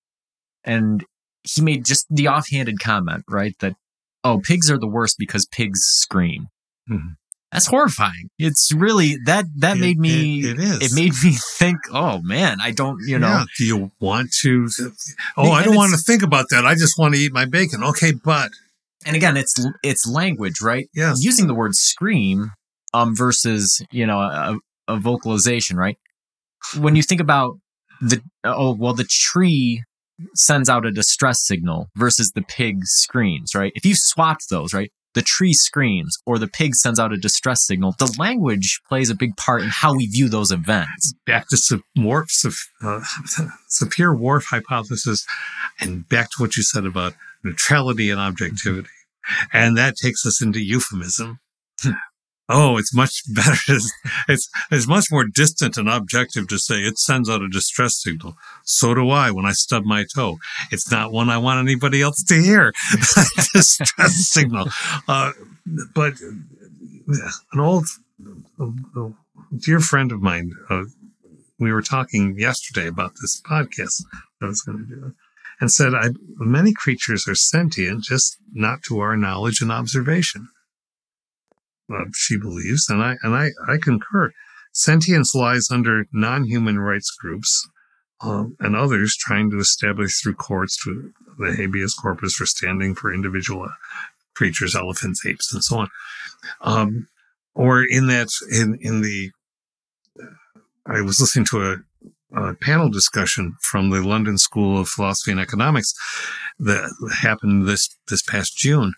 and 0.65 1.05
he 1.43 1.61
made 1.61 1.85
just 1.85 2.05
the 2.09 2.27
offhanded 2.27 2.79
comment 2.79 3.23
right 3.29 3.55
that 3.59 3.75
oh 4.23 4.39
pigs 4.43 4.69
are 4.71 4.77
the 4.79 4.87
worst 4.87 5.15
because 5.19 5.45
pigs 5.45 5.81
scream 5.83 6.47
Mhm. 6.89 7.15
that's 7.51 7.67
horrifying 7.67 8.29
it's 8.39 8.71
really 8.73 9.17
that 9.25 9.45
that 9.57 9.77
It- 9.77 9.79
made 9.79 9.99
me 9.99 10.39
it- 10.41 10.45
it 10.45 10.59
is. 10.59 10.81
it 10.81 10.95
made 10.95 11.13
me 11.23 11.35
think 11.57 11.77
oh 11.91 12.21
man 12.21 12.57
i 12.61 12.71
don't 12.71 12.99
you 13.07 13.17
know 13.19 13.27
Yeah. 13.29 13.45
Do 13.57 13.65
you 13.65 13.91
want 13.99 14.31
to? 14.41 14.67
Oh, 15.37 15.51
I 15.51 15.63
don't 15.63 15.75
want 15.75 15.91
to 15.93 15.97
think 15.97 16.21
about 16.23 16.47
that. 16.49 16.65
I 16.65 16.73
just 16.75 16.97
want 16.97 17.13
to 17.15 17.19
eat 17.19 17.31
my 17.33 17.45
bacon. 17.45 17.83
Okay, 17.83 18.11
but 18.11 18.49
and 19.05 19.15
again 19.15 19.37
it's 19.37 19.53
it's 19.83 20.05
language 20.07 20.61
right 20.61 20.89
yes, 20.93 21.23
using 21.23 21.47
the 21.47 21.53
word 21.53 21.75
scream 21.75 22.51
um 22.93 23.15
versus 23.15 23.81
you 23.91 24.05
know 24.05 24.19
a, 24.19 24.57
a 24.87 24.97
vocalization 24.99 25.77
right 25.77 25.97
when 26.77 26.95
you 26.95 27.03
think 27.03 27.21
about 27.21 27.57
the 28.01 28.21
oh 28.43 28.73
well 28.73 28.93
the 28.93 29.03
tree 29.09 29.83
sends 30.33 30.69
out 30.69 30.85
a 30.85 30.91
distress 30.91 31.45
signal 31.45 31.89
versus 31.95 32.31
the 32.31 32.41
pig 32.41 32.85
screams 32.85 33.55
right? 33.55 33.71
If 33.75 33.85
you 33.85 33.95
swapped 33.95 34.49
those 34.49 34.73
right 34.73 34.91
the 35.15 35.21
tree 35.21 35.53
screams 35.53 36.17
or 36.25 36.37
the 36.37 36.47
pig 36.47 36.75
sends 36.75 36.99
out 36.99 37.13
a 37.13 37.17
distress 37.17 37.65
signal 37.65 37.95
the 37.97 38.13
language 38.19 38.81
plays 38.87 39.09
a 39.09 39.15
big 39.15 39.35
part 39.37 39.61
in 39.61 39.69
how 39.69 39.95
we 39.95 40.05
view 40.05 40.29
those 40.29 40.51
events. 40.51 41.13
Back 41.25 41.47
to 41.49 41.57
Sup- 41.57 41.81
Whorf, 41.97 42.29
Sup- 42.29 42.53
uh, 42.83 42.99
Sapir 43.69 44.43
hypothesis, 44.43 45.25
and 45.79 46.07
back 46.07 46.29
to 46.31 46.41
what 46.41 46.55
you 46.55 46.63
said 46.63 46.85
about 46.85 47.13
neutrality 47.43 48.11
and 48.11 48.19
objectivity, 48.19 48.89
and 49.53 49.77
that 49.77 49.95
takes 49.95 50.25
us 50.25 50.41
into 50.41 50.59
euphemism. 50.59 51.39
Oh, 52.47 52.77
it's 52.77 52.93
much 52.93 53.23
better. 53.33 53.57
It's, 53.67 53.91
it's 54.27 54.49
it's 54.71 54.87
much 54.87 55.05
more 55.11 55.25
distant 55.25 55.77
and 55.77 55.89
objective 55.89 56.47
to 56.49 56.59
say 56.59 56.81
it 56.81 56.97
sends 56.97 57.29
out 57.29 57.41
a 57.41 57.49
distress 57.49 58.01
signal. 58.01 58.35
So 58.63 58.93
do 58.93 59.09
I 59.09 59.31
when 59.31 59.45
I 59.45 59.51
stub 59.51 59.83
my 59.83 60.05
toe. 60.13 60.37
It's 60.71 60.91
not 60.91 61.11
one 61.11 61.29
I 61.29 61.37
want 61.37 61.59
anybody 61.59 62.01
else 62.01 62.23
to 62.25 62.41
hear. 62.41 62.73
distress 63.53 64.13
signal. 64.31 64.67
Uh, 65.07 65.31
but 65.93 66.13
an 66.21 67.59
old 67.59 67.85
dear 69.57 69.79
friend 69.79 70.11
of 70.11 70.21
mine, 70.21 70.51
uh, 70.69 70.83
we 71.59 71.71
were 71.71 71.81
talking 71.81 72.37
yesterday 72.37 72.87
about 72.87 73.13
this 73.21 73.41
podcast 73.41 74.03
I 74.41 74.45
was 74.45 74.61
going 74.61 74.79
to 74.79 74.83
do, 74.83 75.13
and 75.59 75.71
said, 75.71 75.93
I, 75.93 76.09
many 76.37 76.73
creatures 76.73 77.27
are 77.27 77.35
sentient, 77.35 78.03
just 78.03 78.37
not 78.53 78.79
to 78.87 78.99
our 78.99 79.15
knowledge 79.15 79.61
and 79.61 79.71
observation. 79.71 80.49
Uh, 81.91 82.05
she 82.13 82.37
believes, 82.37 82.89
and 82.89 83.01
I 83.01 83.15
and 83.21 83.35
I, 83.35 83.49
I 83.67 83.77
concur. 83.77 84.31
Sentience 84.71 85.33
lies 85.33 85.67
under 85.71 86.05
non-human 86.11 86.79
rights 86.79 87.11
groups 87.11 87.67
um, 88.21 88.55
and 88.59 88.75
others 88.75 89.15
trying 89.15 89.49
to 89.51 89.59
establish 89.59 90.19
through 90.19 90.35
courts 90.35 90.77
to 90.83 91.13
the 91.37 91.53
habeas 91.55 91.93
corpus 91.93 92.33
for 92.33 92.45
standing 92.45 92.95
for 92.95 93.13
individual 93.13 93.63
uh, 93.63 93.69
creatures, 94.35 94.75
elephants, 94.75 95.25
apes, 95.25 95.53
and 95.53 95.63
so 95.63 95.79
on. 95.79 95.89
Um, 96.61 97.07
or 97.53 97.83
in 97.83 98.07
that, 98.07 98.29
in 98.51 98.77
in 98.81 99.01
the, 99.01 99.31
I 100.85 101.01
was 101.01 101.19
listening 101.19 101.45
to 101.51 101.61
a, 102.33 102.49
a 102.49 102.53
panel 102.55 102.89
discussion 102.89 103.55
from 103.61 103.89
the 103.89 104.01
London 104.01 104.37
School 104.37 104.79
of 104.79 104.89
Philosophy 104.89 105.31
and 105.31 105.39
Economics 105.39 105.93
that 106.59 106.91
happened 107.21 107.67
this 107.67 107.89
this 108.07 108.21
past 108.23 108.57
June. 108.57 108.93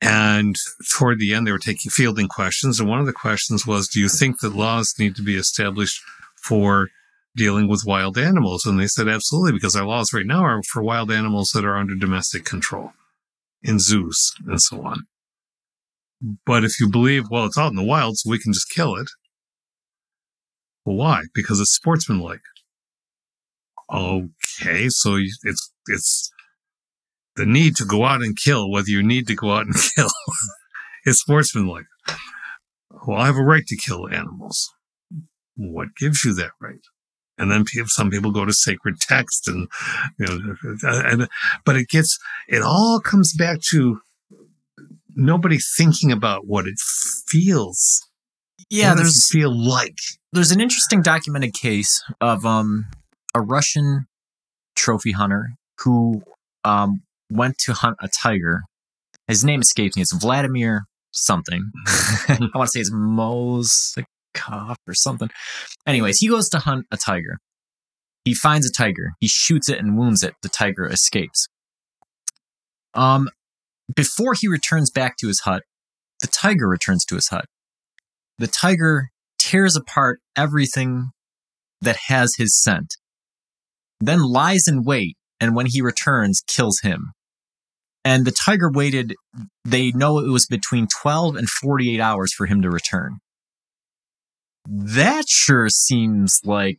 And 0.00 0.54
toward 0.96 1.18
the 1.18 1.34
end, 1.34 1.46
they 1.46 1.52
were 1.52 1.58
taking 1.58 1.90
fielding 1.90 2.28
questions. 2.28 2.78
And 2.78 2.88
one 2.88 3.00
of 3.00 3.06
the 3.06 3.12
questions 3.12 3.66
was, 3.66 3.88
do 3.88 3.98
you 4.00 4.08
think 4.08 4.40
that 4.40 4.54
laws 4.54 4.94
need 4.98 5.16
to 5.16 5.22
be 5.22 5.36
established 5.36 6.00
for 6.42 6.88
dealing 7.36 7.68
with 7.68 7.82
wild 7.84 8.16
animals? 8.16 8.64
And 8.64 8.78
they 8.78 8.86
said, 8.86 9.08
absolutely, 9.08 9.52
because 9.52 9.74
our 9.74 9.86
laws 9.86 10.12
right 10.12 10.26
now 10.26 10.44
are 10.44 10.62
for 10.62 10.82
wild 10.82 11.10
animals 11.10 11.50
that 11.52 11.64
are 11.64 11.76
under 11.76 11.96
domestic 11.96 12.44
control 12.44 12.92
in 13.62 13.80
zoos 13.80 14.32
and 14.46 14.60
so 14.60 14.82
on. 14.82 15.06
But 16.46 16.64
if 16.64 16.80
you 16.80 16.88
believe, 16.88 17.24
well, 17.30 17.46
it's 17.46 17.58
out 17.58 17.70
in 17.70 17.76
the 17.76 17.84
wild, 17.84 18.18
so 18.18 18.30
we 18.30 18.38
can 18.38 18.52
just 18.52 18.70
kill 18.70 18.96
it. 18.96 19.08
Well, 20.84 20.96
why? 20.96 21.22
Because 21.34 21.60
it's 21.60 21.74
sportsmanlike. 21.74 22.40
Okay, 23.92 24.88
so 24.90 25.16
it's, 25.16 25.72
it's 25.86 26.30
the 27.38 27.46
need 27.46 27.76
to 27.76 27.84
go 27.84 28.04
out 28.04 28.22
and 28.22 28.36
kill, 28.36 28.70
whether 28.70 28.90
you 28.90 29.02
need 29.02 29.26
to 29.28 29.34
go 29.34 29.52
out 29.52 29.66
and 29.66 29.74
kill. 29.96 30.10
it's 31.06 31.20
sportsmanlike. 31.20 31.86
Well, 33.06 33.18
I 33.18 33.26
have 33.26 33.36
a 33.36 33.42
right 33.42 33.66
to 33.66 33.76
kill 33.76 34.08
animals. 34.08 34.70
What 35.56 35.88
gives 35.96 36.24
you 36.24 36.34
that 36.34 36.50
right? 36.60 36.80
And 37.38 37.50
then 37.50 37.64
people, 37.64 37.88
some 37.88 38.10
people 38.10 38.32
go 38.32 38.44
to 38.44 38.52
sacred 38.52 39.00
text 39.00 39.46
and, 39.48 39.68
you 40.18 40.26
know, 40.26 40.56
and, 40.82 41.28
but 41.64 41.76
it 41.76 41.88
gets, 41.88 42.18
it 42.48 42.62
all 42.62 43.00
comes 43.00 43.32
back 43.32 43.60
to 43.70 44.00
nobody 45.14 45.58
thinking 45.76 46.10
about 46.12 46.46
what 46.46 46.66
it 46.66 46.78
feels. 47.26 48.06
yeah 48.70 48.94
there's 48.94 49.30
feel 49.30 49.52
like. 49.52 49.98
there's 50.32 50.52
an 50.52 50.60
interesting 50.60 51.02
documented 51.02 51.52
case 51.52 52.02
of 52.20 52.44
um 52.44 52.86
a 53.34 53.40
Russian 53.40 54.06
trophy 54.76 55.12
hunter 55.12 55.50
who 55.80 56.22
um 56.64 57.02
went 57.30 57.58
to 57.58 57.72
hunt 57.72 57.96
a 58.00 58.08
tiger. 58.08 58.62
His 59.26 59.44
name 59.44 59.60
escapes 59.60 59.96
me. 59.96 60.02
It's 60.02 60.14
Vladimir 60.14 60.84
something. 61.12 61.70
I 61.86 62.48
want 62.54 62.68
to 62.68 62.72
say 62.72 62.80
it's 62.80 62.92
Mozikov 62.92 64.76
or 64.86 64.94
something. 64.94 65.30
Anyways, 65.86 66.18
he 66.18 66.28
goes 66.28 66.48
to 66.50 66.58
hunt 66.58 66.86
a 66.90 66.96
tiger. 66.96 67.38
He 68.24 68.34
finds 68.34 68.68
a 68.68 68.72
tiger. 68.72 69.12
He 69.20 69.28
shoots 69.28 69.68
it 69.68 69.78
and 69.78 69.96
wounds 69.96 70.22
it. 70.22 70.34
The 70.42 70.48
tiger 70.48 70.86
escapes. 70.86 71.48
Um, 72.94 73.28
before 73.94 74.34
he 74.34 74.48
returns 74.48 74.90
back 74.90 75.16
to 75.18 75.28
his 75.28 75.40
hut, 75.40 75.62
the 76.20 76.26
tiger 76.26 76.68
returns 76.68 77.04
to 77.06 77.14
his 77.14 77.28
hut. 77.28 77.46
The 78.38 78.46
tiger 78.46 79.10
tears 79.38 79.76
apart 79.76 80.20
everything 80.36 81.10
that 81.80 81.96
has 82.08 82.34
his 82.36 82.60
scent, 82.60 82.96
then 84.00 84.22
lies 84.22 84.64
in 84.68 84.84
wait, 84.84 85.16
and 85.40 85.54
when 85.54 85.66
he 85.66 85.80
returns, 85.80 86.42
kills 86.46 86.80
him. 86.82 87.12
And 88.08 88.24
the 88.24 88.32
tiger 88.44 88.70
waited, 88.70 89.14
they 89.64 89.90
know 89.92 90.18
it 90.18 90.28
was 90.30 90.46
between 90.46 90.86
12 91.02 91.36
and 91.36 91.48
48 91.48 92.00
hours 92.00 92.32
for 92.32 92.46
him 92.46 92.62
to 92.62 92.70
return. 92.70 93.18
That 94.66 95.24
sure 95.28 95.68
seems 95.68 96.40
like 96.44 96.78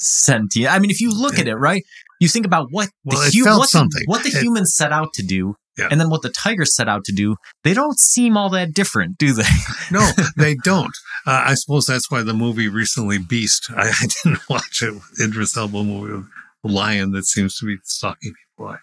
sentient. 0.00 0.72
I 0.72 0.78
mean, 0.78 0.90
if 0.90 1.00
you 1.00 1.10
look 1.12 1.38
at 1.38 1.48
it, 1.48 1.56
right, 1.56 1.82
you 2.20 2.28
think 2.28 2.46
about 2.46 2.68
what 2.70 2.88
Well, 3.04 3.18
the, 3.20 3.30
hu- 3.36 3.44
what 3.58 3.70
the, 3.72 4.02
what 4.06 4.22
the 4.22 4.28
It- 4.30 4.42
humans 4.42 4.74
set 4.76 4.92
out 4.92 5.12
to 5.14 5.22
do 5.22 5.54
Yeah. 5.78 5.88
and 5.90 6.00
then 6.00 6.10
what 6.10 6.22
the 6.22 6.30
tigers 6.44 6.74
set 6.76 6.88
out 6.88 7.04
to 7.06 7.12
do, 7.12 7.36
they 7.64 7.74
don't 7.74 7.98
seem 7.98 8.36
all 8.36 8.50
that 8.50 8.72
different, 8.74 9.18
do 9.18 9.32
they? 9.32 9.42
No, 9.90 10.08
they 10.36 10.54
don't. 10.62 10.92
Uh, 11.26 11.42
I 11.46 11.54
suppose 11.54 11.86
that's 11.86 12.10
why 12.10 12.22
the 12.22 12.34
movie 12.34 12.68
recently 12.68 13.18
Beast. 13.18 13.70
I, 13.76 13.88
I 13.88 14.06
didn't 14.22 14.48
watch 14.48 14.82
it. 14.82 14.94
Idris 15.20 15.56
Elba 15.56 15.82
movie 15.82 16.26
lion 16.62 17.12
that 17.12 17.24
seems 17.24 17.56
to 17.58 17.66
be 17.66 17.76
stalking 17.84 18.32
people, 18.32 18.76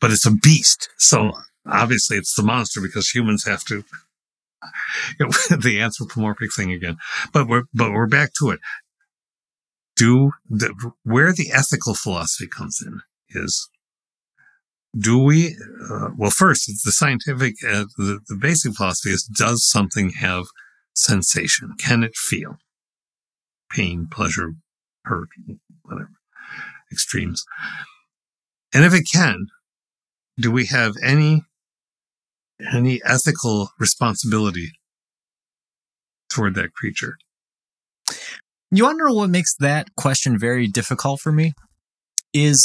but 0.00 0.10
it's 0.10 0.26
a 0.26 0.30
beast. 0.30 0.88
So 0.98 1.32
obviously 1.66 2.16
it's 2.16 2.34
the 2.34 2.42
monster 2.42 2.80
because 2.80 3.08
humans 3.10 3.44
have 3.44 3.64
to. 3.64 3.84
the 5.18 5.78
anthropomorphic 5.82 6.48
thing 6.54 6.72
again, 6.72 6.96
but 7.34 7.46
we're 7.46 7.64
but 7.74 7.92
we're 7.92 8.06
back 8.06 8.30
to 8.38 8.48
it. 8.48 8.60
Do 9.94 10.30
the 10.48 10.92
where 11.02 11.34
the 11.34 11.52
ethical 11.52 11.94
philosophy 11.94 12.48
comes 12.48 12.80
in 12.80 13.02
is 13.28 13.68
do 14.96 15.18
we 15.18 15.56
uh, 15.90 16.10
well 16.16 16.30
first 16.30 16.70
the 16.84 16.92
scientific 16.92 17.54
uh, 17.66 17.84
the, 17.96 18.20
the 18.28 18.36
basic 18.36 18.74
philosophy 18.74 19.10
is 19.10 19.24
does 19.24 19.68
something 19.68 20.10
have 20.10 20.44
sensation 20.94 21.74
can 21.78 22.04
it 22.04 22.14
feel 22.14 22.56
pain 23.70 24.06
pleasure 24.10 24.54
hurt 25.04 25.28
whatever 25.82 26.10
extremes 26.94 27.40
and 28.74 28.84
if 28.84 28.94
it 28.94 29.04
can 29.12 29.38
do 30.44 30.48
we 30.58 30.66
have 30.66 30.92
any 31.02 31.42
any 32.72 33.00
ethical 33.14 33.70
responsibility 33.84 34.68
toward 36.32 36.54
that 36.54 36.72
creature 36.80 37.14
You 38.70 38.84
wonder 38.84 39.06
what 39.10 39.30
makes 39.30 39.54
that 39.68 39.84
question 39.96 40.38
very 40.38 40.66
difficult 40.66 41.20
for 41.20 41.32
me? 41.40 41.52
Is 42.32 42.58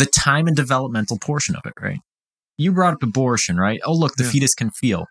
the 0.00 0.06
time 0.06 0.46
and 0.48 0.56
developmental 0.56 1.18
portion 1.18 1.54
of 1.54 1.62
it, 1.64 1.74
right? 1.80 2.00
You 2.56 2.72
brought 2.72 2.94
up 2.94 3.02
abortion, 3.02 3.56
right? 3.56 3.80
Oh, 3.84 3.94
look, 4.02 4.14
the 4.16 4.24
Yeah. 4.24 4.30
fetus 4.32 4.54
can 4.54 4.70
feel. 4.82 5.06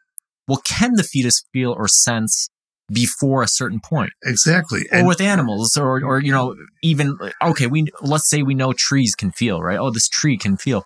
Well, 0.48 0.62
can 0.66 0.92
the 1.00 1.04
fetus 1.04 1.38
feel 1.54 1.72
or 1.72 1.88
sense 1.88 2.50
before 2.92 3.44
a 3.44 3.48
certain 3.48 3.80
point? 3.80 4.12
exactly. 4.24 4.82
Or 4.92 5.00
and 5.00 5.08
with 5.08 5.22
animals 5.22 5.76
or 5.76 6.04
or 6.04 6.22
you 6.22 6.32
know 6.32 6.56
even 6.82 7.18
okay 7.44 7.68
we 7.68 7.88
let's 8.02 8.30
say 8.30 8.44
we 8.44 8.56
know 8.56 8.74
trees 8.74 9.16
can 9.16 9.32
feel 9.32 9.62
right? 9.62 9.78
Oh 9.78 9.92
this 9.92 10.08
tree 10.10 10.38
can 10.38 10.58
feel. 10.58 10.86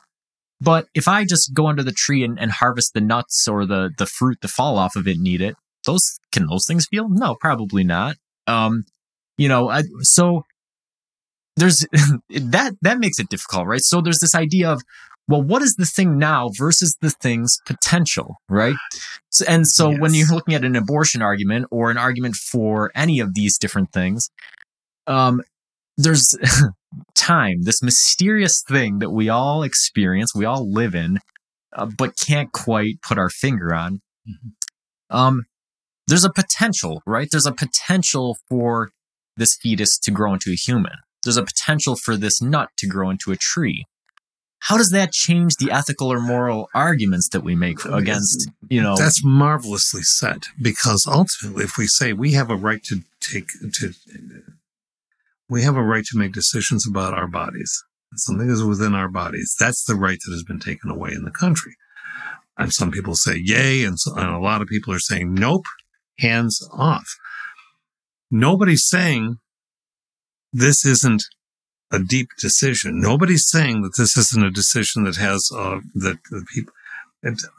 But 0.60 0.88
if 0.94 1.08
i 1.08 1.26
just 1.26 1.54
go 1.54 1.68
under 1.68 1.84
the 1.84 1.92
tree 1.92 2.24
and, 2.24 2.40
and 2.40 2.52
harvest 2.52 2.94
the 2.94 3.02
nuts 3.02 3.48
or 3.48 3.66
the 3.66 3.92
the 3.98 4.06
fruit 4.06 4.40
that 4.42 4.50
fall 4.50 4.78
off 4.78 4.96
of 4.96 5.08
it 5.08 5.18
and 5.18 5.28
eat 5.28 5.42
it 5.42 5.56
those 5.86 6.20
can 6.32 6.48
those 6.48 6.66
things 6.68 6.88
feel? 6.88 7.10
No 7.10 7.36
probably 7.36 7.84
not. 7.84 8.16
Um 8.48 8.84
you 9.38 9.48
know 9.48 9.70
I, 9.70 9.84
so 10.02 10.44
there's 11.56 11.86
that 12.30 12.76
that 12.82 13.00
makes 13.00 13.20
it 13.20 13.30
difficult 13.30 13.68
right? 13.68 13.82
So 13.84 14.02
there's 14.02 14.20
this 14.20 14.36
idea 14.36 14.70
of 14.70 14.82
well 15.32 15.42
what 15.42 15.62
is 15.62 15.76
the 15.76 15.86
thing 15.86 16.18
now 16.18 16.50
versus 16.58 16.98
the 17.02 17.10
thing's 17.10 17.58
potential 17.66 18.36
right? 18.50 18.76
So, 19.30 19.46
and 19.48 19.68
so 19.68 19.92
when 19.98 20.14
you're 20.14 20.28
looking 20.28 20.54
at 20.54 20.66
an 20.66 20.76
abortion 20.76 21.22
argument 21.22 21.68
or 21.72 21.90
an 21.90 21.98
argument 21.98 22.36
for 22.36 22.92
any 22.96 23.20
of 23.20 23.34
these 23.34 23.58
different 23.58 23.92
things 23.94 24.30
um 25.08 25.42
there's 25.98 26.38
time 27.16 27.64
this 27.64 27.82
mysterious 27.82 28.64
thing 28.68 29.00
that 29.00 29.12
we 29.12 29.30
all 29.30 29.64
experience 29.64 30.36
we 30.36 30.46
all 30.46 30.72
live 30.72 30.94
in 30.94 31.20
uh, 31.74 31.88
but 31.98 32.18
can't 32.18 32.52
quite 32.52 32.96
put 33.02 33.18
our 33.18 33.30
finger 33.30 33.74
on. 33.74 34.02
Mhm. 34.28 34.52
um 35.10 35.46
there's 36.08 36.26
a 36.26 36.32
potential 36.34 37.02
right? 37.06 37.30
There's 37.32 37.46
a 37.46 37.54
potential 37.54 38.38
for 38.50 38.92
this 39.38 39.56
fetus 39.56 39.98
to 40.00 40.12
grow 40.12 40.34
into 40.34 40.52
a 40.52 40.56
human. 40.56 40.98
There's 41.24 41.38
a 41.38 41.44
potential 41.44 41.96
for 41.96 42.18
this 42.18 42.42
nut 42.42 42.70
to 42.80 42.88
grow 42.88 43.10
into 43.10 43.32
a 43.32 43.38
tree 43.38 43.86
how 44.62 44.78
does 44.78 44.92
that 44.92 45.12
change 45.12 45.56
the 45.56 45.72
ethical 45.72 46.14
or 46.14 46.20
moral 46.20 46.70
arguments 46.76 47.30
that 47.30 47.44
we 47.44 47.56
make 47.56 47.84
against 47.86 48.50
you 48.70 48.82
know 48.82 48.96
That's 48.96 49.24
marvelously 49.24 50.04
said 50.04 50.44
because 50.62 51.06
ultimately, 51.08 51.64
if 51.64 51.78
we 51.78 51.88
say 51.88 52.14
we 52.14 52.34
have 52.34 52.50
a 52.52 52.56
right 52.56 52.84
to 52.84 53.02
take 53.20 53.50
to, 53.74 53.94
we 55.50 55.64
have 55.64 55.76
a 55.76 55.84
right 55.84 56.06
to 56.06 56.18
make 56.18 56.32
decisions 56.32 56.88
about 56.88 57.14
our 57.14 57.28
bodies. 57.28 57.84
Something 58.16 58.50
is 58.50 58.64
within 58.64 58.94
our 58.94 59.08
bodies. 59.08 59.56
That's 59.60 59.84
the 59.86 59.96
right 59.96 60.20
that 60.24 60.32
has 60.32 60.44
been 60.44 60.60
taken 60.60 60.92
away 60.92 61.12
in 61.12 61.24
the 61.24 61.32
country. 61.32 61.76
And 62.58 62.72
some 62.72 62.92
people 62.92 63.16
say 63.16 63.42
yay, 63.44 63.84
and, 63.84 63.98
so, 63.98 64.14
and 64.16 64.30
a 64.30 64.40
lot 64.40 64.62
of 64.62 64.68
people 64.68 64.94
are 64.94 65.00
saying 65.00 65.34
nope, 65.34 65.66
hands 66.20 66.62
off. 66.72 67.08
Nobody's 68.30 68.88
saying 68.88 69.38
this 70.54 70.86
isn't 70.86 71.24
a 71.92 72.00
deep 72.00 72.30
decision. 72.40 73.00
Nobody's 73.00 73.48
saying 73.50 73.82
that 73.82 73.96
this 73.98 74.18
isn't 74.18 74.44
a 74.44 74.52
decision 74.52 75.04
that 75.04 75.18
has 75.18 75.50
uh, 75.56 75.80
that 75.96 76.18
the 76.30 76.46
people. 76.54 76.74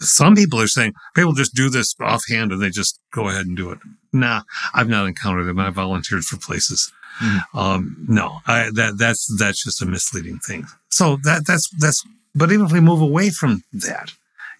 Some 0.00 0.34
people 0.34 0.60
are 0.60 0.66
saying 0.66 0.92
people 1.14 1.34
just 1.34 1.54
do 1.54 1.70
this 1.70 1.94
offhand 2.00 2.50
and 2.50 2.60
they 2.60 2.70
just 2.70 2.98
go 3.12 3.28
ahead 3.28 3.46
and 3.46 3.56
do 3.56 3.70
it. 3.70 3.78
Nah, 4.12 4.42
I've 4.74 4.88
not 4.88 5.06
encountered 5.06 5.44
them. 5.44 5.60
I 5.60 5.70
volunteered 5.70 6.24
for 6.24 6.36
places. 6.36 6.92
Mhm. 7.20 7.40
Um, 7.54 7.96
no, 8.08 8.40
I, 8.46 8.70
that 8.74 8.96
that's 8.98 9.28
that's 9.38 9.62
just 9.62 9.82
a 9.82 9.86
misleading 9.86 10.38
thing. 10.38 10.66
So 10.88 11.16
that 11.24 11.46
that's 11.46 11.68
that's. 11.78 12.04
But 12.34 12.50
even 12.50 12.66
if 12.66 12.72
we 12.72 12.80
move 12.80 13.02
away 13.02 13.30
from 13.30 13.62
that, 13.72 14.12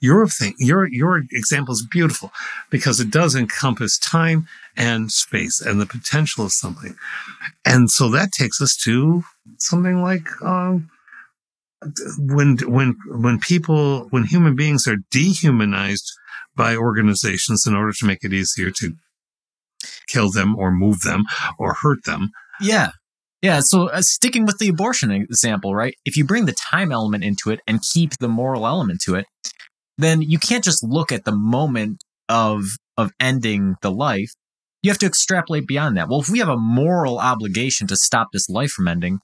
your 0.03 0.26
thing, 0.26 0.55
your 0.59 0.86
your 0.88 1.22
example 1.30 1.72
is 1.72 1.86
beautiful 1.90 2.30
because 2.70 3.00
it 3.00 3.11
does 3.11 3.34
encompass 3.34 3.98
time 3.98 4.46
and 4.76 5.11
space 5.11 5.61
and 5.61 5.80
the 5.80 5.86
potential 5.86 6.44
of 6.44 6.53
something, 6.53 6.94
and 7.64 7.90
so 7.90 8.11
that 8.11 8.32
takes 8.32 8.61
us 8.61 8.76
to 8.84 9.22
something 9.59 10.03
like. 10.03 10.26
Um, 10.42 10.90
when 12.16 12.59
when 12.59 12.96
when 13.09 13.40
people 13.40 14.07
when 14.11 14.22
human 14.22 14.55
beings 14.55 14.86
are 14.86 14.98
dehumanized 15.11 16.12
by 16.55 16.76
organizations 16.76 17.66
in 17.66 17.74
order 17.74 17.92
to 17.92 18.07
make 18.07 18.22
it 18.22 18.32
easier 18.32 18.70
to 18.70 18.94
kill 20.07 20.30
them 20.30 20.55
or 20.55 20.70
move 20.70 21.00
them 21.00 21.24
or 21.59 21.74
hurt 21.74 22.05
them 22.05 22.30
Yeah. 22.61 22.90
Yeah. 23.42 23.61
So 23.61 23.88
uh, 23.88 24.03
sticking 24.03 24.46
with 24.46 24.59
the 24.59 24.68
abortion 24.68 25.11
example, 25.11 25.74
right? 25.74 25.96
If 26.05 26.16
you 26.16 26.24
bring 26.24 26.46
the 26.46 26.53
time 26.53 26.92
element 26.92 27.24
into 27.24 27.50
it 27.50 27.61
and 27.66 27.82
keep 27.82 28.18
the 28.18 28.28
moral 28.28 28.66
element 28.66 29.00
to 29.03 29.16
it, 29.16 29.26
then 29.99 30.22
you 30.22 30.38
can't 30.38 30.64
just 30.64 30.82
look 30.82 31.12
at 31.12 31.24
the 31.24 31.32
moment 31.36 32.03
of 32.28 32.64
of 32.97 33.11
ending 33.20 33.76
the 33.82 33.90
life. 33.90 34.30
You 34.82 34.90
have 34.90 34.99
to 34.99 35.07
extrapolate 35.07 35.66
beyond 35.66 35.97
that. 35.97 36.09
Well, 36.09 36.20
if 36.20 36.28
we 36.28 36.40
have 36.40 36.49
a 36.49 36.57
moral 36.59 37.18
obligation 37.18 37.86
to 37.86 37.97
stop 37.97 38.28
this 38.32 38.49
life 38.49 38.70
from 38.70 38.88
ending, 38.88 39.18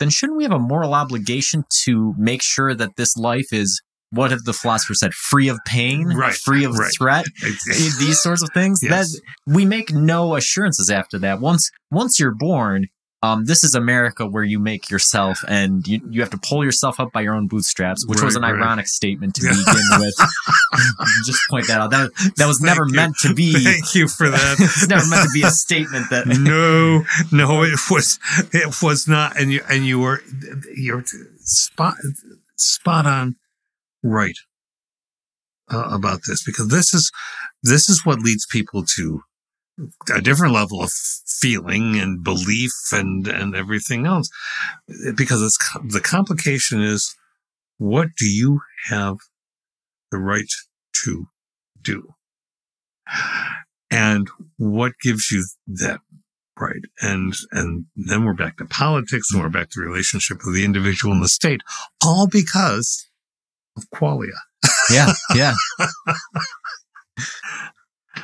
then 0.00 0.10
shouldn't 0.10 0.38
we 0.38 0.44
have 0.44 0.52
a 0.52 0.58
moral 0.58 0.94
obligation 0.94 1.64
to 1.84 2.14
make 2.18 2.42
sure 2.42 2.74
that 2.74 2.96
this 2.96 3.16
life 3.16 3.52
is 3.52 3.80
what 4.10 4.30
have 4.30 4.42
the 4.44 4.52
philosopher 4.52 4.94
said, 4.94 5.14
free 5.14 5.48
of 5.48 5.58
pain, 5.66 6.08
Right, 6.08 6.34
free 6.34 6.64
of 6.64 6.76
right. 6.76 6.92
threat, 6.98 7.24
these 7.66 8.20
sorts 8.20 8.42
of 8.42 8.50
things 8.52 8.80
Yes. 8.82 9.12
that 9.12 9.20
we 9.46 9.64
make 9.64 9.92
no 9.92 10.34
assurances 10.36 10.90
after 10.90 11.18
that 11.20 11.40
once 11.40 11.70
once 11.90 12.18
you're 12.20 12.34
born 12.34 12.86
um, 13.22 13.44
this 13.44 13.62
is 13.62 13.74
America 13.76 14.26
where 14.26 14.42
you 14.42 14.58
make 14.58 14.90
yourself 14.90 15.38
and 15.46 15.86
you, 15.86 16.00
you 16.10 16.20
have 16.22 16.30
to 16.30 16.38
pull 16.38 16.64
yourself 16.64 16.98
up 16.98 17.12
by 17.12 17.20
your 17.20 17.34
own 17.34 17.46
bootstraps, 17.46 18.04
which 18.06 18.20
was 18.20 18.34
an 18.34 18.42
Right, 18.42 18.50
right. 18.52 18.60
ironic 18.62 18.88
statement 18.88 19.34
to 19.36 19.46
Yeah. 19.46 19.52
begin 19.52 20.00
with. 20.00 20.14
Just 21.24 21.38
point 21.48 21.66
that 21.68 21.80
out. 21.80 21.90
That, 21.90 22.10
that 22.36 22.46
was 22.46 22.60
never 22.60 22.82
you. 22.88 22.94
meant 22.94 23.14
to 23.22 23.32
be. 23.32 23.52
Thank 23.62 23.94
you 23.94 24.08
for 24.08 24.28
that. 24.36 24.56
it's 24.58 24.88
never 24.88 25.06
meant 25.06 25.22
to 25.22 25.30
be 25.32 25.42
a 25.42 25.50
statement 25.50 26.10
that. 26.10 26.26
no, 26.26 27.04
no, 27.30 27.62
it 27.62 27.78
was 27.90 28.18
it 28.52 28.82
was 28.82 29.06
not, 29.06 29.38
and 29.40 29.52
you 29.52 29.60
and 29.68 29.86
you 29.86 30.00
were 30.00 30.20
you're 30.74 31.04
spot 31.38 31.94
spot 32.56 33.06
on 33.06 33.36
right 34.02 34.36
uh, 35.72 35.88
about 35.92 36.20
this 36.26 36.42
because 36.44 36.68
this 36.68 36.92
is 36.92 37.10
this 37.62 37.88
is 37.88 38.04
what 38.04 38.18
leads 38.18 38.46
people 38.46 38.84
to 38.96 39.22
a 40.14 40.20
different 40.20 40.54
level 40.54 40.82
of 40.82 40.90
feeling 41.40 41.98
and 41.98 42.22
belief 42.22 42.72
and 42.92 43.26
and 43.26 43.54
everything 43.54 44.06
else. 44.06 44.28
Because 45.16 45.42
it's 45.42 45.58
the 45.84 46.00
complication 46.00 46.82
is 46.82 47.14
what 47.78 48.08
do 48.16 48.26
you 48.26 48.60
have 48.88 49.16
the 50.10 50.18
right 50.18 50.50
to 51.04 51.26
do? 51.80 52.14
And 53.90 54.28
what 54.56 54.92
gives 55.02 55.30
you 55.30 55.44
that 55.66 56.00
right? 56.58 56.82
And 57.00 57.34
and 57.50 57.86
then 57.96 58.24
we're 58.24 58.34
back 58.34 58.58
to 58.58 58.64
politics 58.64 59.28
and 59.30 59.40
we're 59.40 59.48
mm-hmm. 59.48 59.58
back 59.58 59.70
to 59.70 59.80
the 59.80 59.86
relationship 59.86 60.38
of 60.46 60.54
the 60.54 60.64
individual 60.64 61.12
and 61.12 61.22
the 61.22 61.28
state 61.28 61.60
all 62.04 62.26
because 62.26 63.08
of 63.76 63.84
qualia. 63.94 64.38
Yeah, 64.90 65.12
yeah. 65.34 65.54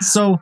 so, 0.01 0.38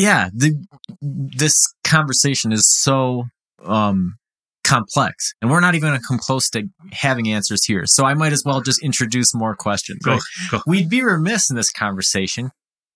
yeah, 0.00 0.28
the 0.34 0.52
this 1.00 1.54
conversation 1.84 2.52
is 2.52 2.68
so 2.68 3.24
um 3.64 4.16
complex, 4.64 5.32
and 5.40 5.50
we're 5.50 5.60
not 5.60 5.74
even 5.74 5.88
gonna 5.90 6.00
come 6.06 6.18
close 6.18 6.48
to 6.50 6.62
having 6.92 7.28
answers 7.30 7.64
here. 7.64 7.84
So 7.86 8.04
I 8.04 8.14
might 8.14 8.32
as 8.32 8.42
well 8.44 8.60
just 8.60 8.82
introduce 8.82 9.34
more 9.34 9.54
questions. 9.54 9.98
Go, 10.04 10.12
right? 10.12 10.20
go. 10.50 10.60
We'd 10.66 10.88
be 10.88 11.02
remiss 11.02 11.50
in 11.50 11.56
this 11.56 11.70
conversation 11.70 12.50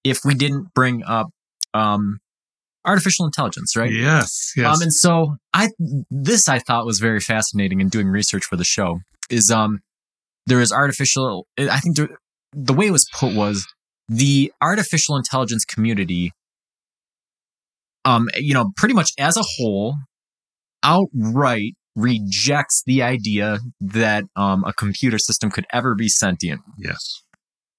if 0.05 0.20
we 0.24 0.34
didn't 0.34 0.72
bring 0.74 1.02
up 1.05 1.28
um 1.72 2.18
artificial 2.84 3.24
intelligence, 3.26 3.76
right? 3.76 3.90
yes 3.92 4.52
yes 4.57 4.66
Um, 4.66 4.82
and 4.82 4.92
so 4.92 5.36
I 5.52 5.70
this 6.11 6.48
I 6.48 6.59
thought 6.59 6.86
was 6.86 6.98
very 7.00 7.20
fascinating 7.20 7.80
in 7.80 7.88
doing 7.88 8.09
research 8.09 8.44
for 8.44 8.57
the 8.57 8.64
show 8.64 9.00
is 9.30 9.50
um 9.50 9.80
there 10.46 10.61
is 10.61 10.70
artificial 10.72 11.46
I 11.59 11.80
think 11.80 11.96
there, 11.96 12.09
the 12.52 12.72
way 12.72 12.86
it 12.86 12.92
was 12.92 13.09
put 13.12 13.34
was 13.34 13.66
the 14.09 14.52
artificial 14.61 15.16
intelligence 15.16 15.64
community, 15.64 16.32
um, 18.05 18.28
you 18.36 18.55
know, 18.55 18.70
pretty 18.76 18.94
much 18.94 19.11
as 19.18 19.36
a 19.36 19.42
whole, 19.42 19.96
outright 20.82 21.74
rejects 21.96 22.82
the 22.86 23.02
idea 23.02 23.59
that 23.80 24.24
um, 24.36 24.64
a 24.64 24.72
computer 24.72 25.18
system 25.18 25.50
could 25.50 25.66
ever 25.72 25.94
be 25.94 26.09
sentient. 26.09 26.61
Yes. 26.78 27.22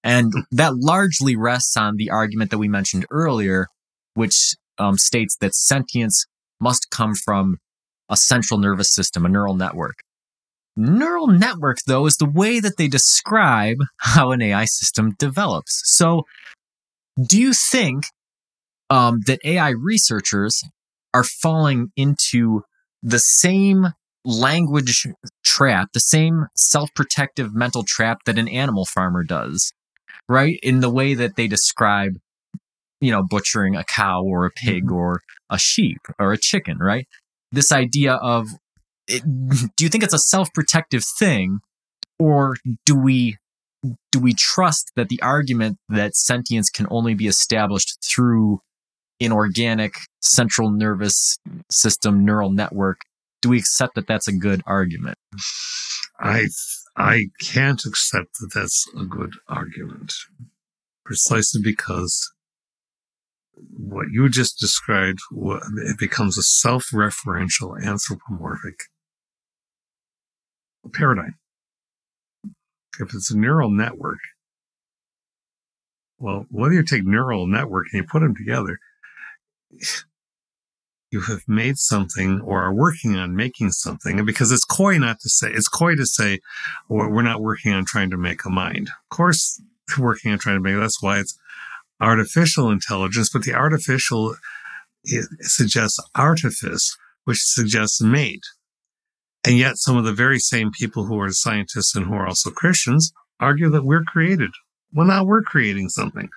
And 0.04 0.32
that 0.52 0.76
largely 0.76 1.36
rests 1.36 1.76
on 1.76 1.96
the 1.98 2.12
argument 2.12 2.52
that 2.52 2.58
we 2.58 2.68
mentioned 2.68 3.06
earlier, 3.10 3.68
which 4.14 4.56
um, 4.78 4.98
states 4.98 5.36
that 5.42 5.56
sentience 5.56 6.26
must 6.60 6.90
come 6.92 7.14
from 7.16 7.58
a 8.10 8.16
central 8.16 8.60
nervous 8.60 8.94
system, 8.94 9.26
a 9.26 9.30
neural 9.30 9.56
network. 9.56 9.96
Neural 10.78 11.28
network, 11.28 11.78
though, 11.88 12.06
is 12.06 12.18
the 12.18 12.30
way 12.30 12.60
that 12.60 12.78
they 12.78 12.88
describe 12.88 13.78
how 13.98 14.32
an 14.32 14.42
AI 14.42 14.66
system 14.66 15.14
develops. 15.18 15.82
So, 15.86 16.24
do 17.22 17.40
you 17.40 17.54
think 17.54 18.06
um, 18.90 19.22
that 19.28 19.40
AI 19.44 19.70
researchers 19.70 20.64
are 21.14 21.24
falling 21.24 21.92
into 21.96 22.64
the 23.02 23.20
same 23.20 23.88
language 24.24 25.08
trap, 25.44 25.90
the 25.94 26.00
same 26.00 26.48
self 26.56 26.90
protective 26.96 27.54
mental 27.54 27.84
trap 27.84 28.20
that 28.26 28.40
an 28.40 28.48
animal 28.48 28.86
farmer 28.86 29.24
does? 29.24 29.72
right? 30.28 30.60
In 30.64 30.80
the 30.80 30.90
way 30.90 31.14
that 31.14 31.36
they 31.36 31.48
describe, 31.48 32.18
you 33.02 33.12
know, 33.12 33.24
butchering 33.24 33.76
a 33.76 33.84
cow 33.84 34.24
or 34.24 34.46
a 34.46 34.52
pig 34.52 34.86
mm-hmm. 34.86 34.96
or 34.96 35.22
a 35.50 35.58
sheep 35.58 36.00
or 36.20 36.34
a 36.34 36.38
chicken, 36.38 36.78
right? 36.80 37.08
This 37.52 37.72
idea 37.72 38.14
of, 38.14 38.48
it, 39.08 39.24
do 39.76 39.84
you 39.84 39.90
think 39.90 40.04
it's 40.04 40.14
a 40.14 40.20
self-protective 40.20 41.04
thing, 41.20 41.60
or 42.18 42.56
do 42.86 42.96
we 42.96 43.38
do 44.12 44.20
we 44.20 44.34
trust 44.34 44.92
that 44.96 45.10
the 45.10 45.22
argument 45.22 45.78
that 45.90 46.16
sentience 46.16 46.72
can 46.72 46.88
only 46.90 47.14
be 47.14 47.28
established 47.28 48.04
through 48.04 48.62
an 49.20 49.32
organic 49.32 49.96
central 50.22 50.70
nervous 50.70 51.38
system 51.70 52.26
neural 52.26 52.52
network? 52.52 53.02
Do 53.42 53.50
we 53.50 53.60
accept 53.60 53.96
that 53.96 54.08
that's 54.08 54.28
a 54.28 54.34
good 54.34 54.62
argument? 54.66 55.18
I 56.20 56.48
I 56.96 57.28
can't 57.40 57.84
accept 57.86 58.38
that 58.40 58.52
that's 58.54 58.86
a 58.98 59.04
good 59.04 59.34
argument, 59.48 60.14
precisely 61.06 61.62
because 61.62 62.32
what 63.78 64.08
you 64.12 64.28
just 64.30 64.60
described, 64.60 65.20
it 65.32 65.98
becomes 66.00 66.38
a 66.38 66.44
self-referential 66.44 67.82
anthropomorphic 67.82 68.80
paradigm. 70.94 71.36
If 73.00 73.14
it's 73.14 73.32
a 73.32 73.38
neural 73.38 73.70
network, 73.70 74.20
well, 76.18 76.46
whether 76.50 76.74
you 76.74 76.84
take 76.84 77.06
neural 77.06 77.48
network 77.48 77.88
and 77.92 78.02
you 78.02 78.08
put 78.10 78.22
them 78.22 78.36
together, 78.36 78.80
you 81.12 81.22
have 81.22 81.42
made 81.48 81.78
something 81.78 82.42
or 82.42 82.62
are 82.62 82.74
working 82.74 83.16
on 83.16 83.36
making 83.36 83.72
something. 83.72 84.26
Because 84.26 84.52
it's 84.52 84.66
coy 84.66 84.98
not 84.98 85.20
to 85.22 85.30
say, 85.30 85.50
it's 85.52 85.68
coy 85.68 85.96
to 85.96 86.06
say, 86.06 86.40
well, 86.90 87.10
we're 87.10 87.22
not 87.22 87.42
working 87.42 87.74
on 87.74 87.86
trying 87.86 88.10
to 88.10 88.18
make 88.18 88.44
a 88.46 88.50
mind. 88.50 88.90
Of 88.90 89.16
course, 89.16 89.62
working 89.98 90.32
on 90.32 90.40
trying 90.40 90.58
to 90.58 90.62
make, 90.62 90.80
that's 90.80 91.02
why 91.02 91.20
it's 91.20 91.38
artificial 92.02 92.70
intelligence, 92.70 93.30
but 93.32 93.44
the 93.44 93.54
artificial 93.54 94.36
suggests 95.42 96.00
artifice, 96.16 96.98
which 97.24 97.40
suggests 97.42 98.02
made. 98.02 98.42
And 99.46 99.58
yet 99.58 99.78
some 99.78 99.96
of 99.96 100.04
the 100.04 100.14
very 100.14 100.40
same 100.40 100.72
people 100.72 101.06
who 101.06 101.20
are 101.20 101.30
scientists 101.32 101.96
and 101.96 102.08
who 102.08 102.14
are 102.16 102.28
also 102.28 102.50
Christians 102.50 103.14
argue 103.40 103.70
that 103.70 103.86
we're 103.86 104.04
created. 104.04 104.50
Well, 104.92 105.08
now 105.08 105.24
we're 105.24 105.44
creating 105.44 105.90
something. 105.90 106.30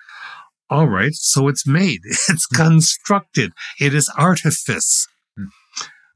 All 0.69 0.87
right. 0.87 1.13
So 1.13 1.47
it's 1.47 1.67
made. 1.67 2.01
It's 2.29 2.47
hmm. 2.51 2.55
constructed. 2.55 3.51
It 3.79 3.93
is 3.93 4.11
artifice. 4.17 5.07
Hmm. 5.37 5.45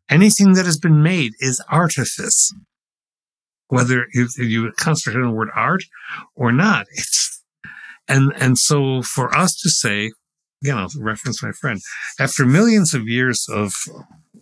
Anything 0.10 0.54
that 0.54 0.66
has 0.66 0.78
been 0.78 1.01
made 1.01 1.34
is 1.39 1.62
artifice. 1.70 2.51
Hmm. 2.54 3.76
Whether 3.76 4.06
you 4.38 4.72
concentrate 4.74 5.22
on 5.22 5.30
the 5.30 5.36
word 5.36 5.49
art 5.56 5.84
or 6.36 6.51
not. 6.51 6.86
It's, 6.91 7.41
and, 8.08 8.34
and 8.36 8.58
so 8.58 9.01
for 9.01 9.36
us 9.36 9.56
to 9.62 9.70
say, 9.70 10.12
again, 10.64 10.78
I'll 10.78 10.89
reference 10.97 11.41
my 11.41 11.51
friend, 11.51 11.80
after 12.20 12.45
millions 12.45 12.93
of 12.93 13.08
years 13.08 13.47
of 13.49 13.74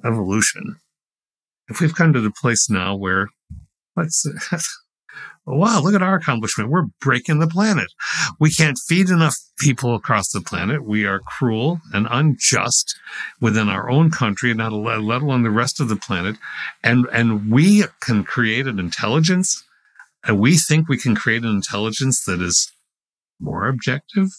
evolution, 0.03 0.77
if 1.69 1.79
we've 1.79 1.95
come 1.95 2.11
to 2.11 2.19
the 2.19 2.33
place 2.41 2.69
now 2.69 2.95
where 2.95 3.29
let's 3.95 4.25
wow, 5.45 5.81
look 5.81 5.95
at 5.95 6.03
our 6.03 6.15
accomplishment. 6.15 6.69
We're 6.69 6.87
breaking 6.99 7.39
the 7.39 7.47
planet. 7.47 7.87
We 8.39 8.51
can't 8.51 8.79
feed 8.87 9.09
enough 9.09 9.35
people 9.59 9.95
across 9.95 10.31
the 10.31 10.41
planet. 10.41 10.85
We 10.85 11.05
are 11.05 11.19
cruel 11.19 11.81
and 11.93 12.07
unjust 12.09 12.95
within 13.39 13.69
our 13.69 13.89
own 13.89 14.11
country, 14.11 14.53
not 14.53 14.71
let 14.71 14.99
alone 14.99 15.43
the 15.43 15.49
rest 15.49 15.79
of 15.79 15.89
the 15.89 15.95
planet. 15.95 16.37
And, 16.83 17.07
and 17.11 17.51
we 17.51 17.85
can 18.01 18.23
create 18.23 18.67
an 18.67 18.79
intelligence 18.79 19.63
and 20.23 20.39
we 20.39 20.57
think 20.57 20.87
we 20.87 20.97
can 20.97 21.15
create 21.15 21.43
an 21.43 21.49
intelligence 21.49 22.23
that 22.25 22.41
is 22.41 22.71
more 23.39 23.67
objective, 23.67 24.29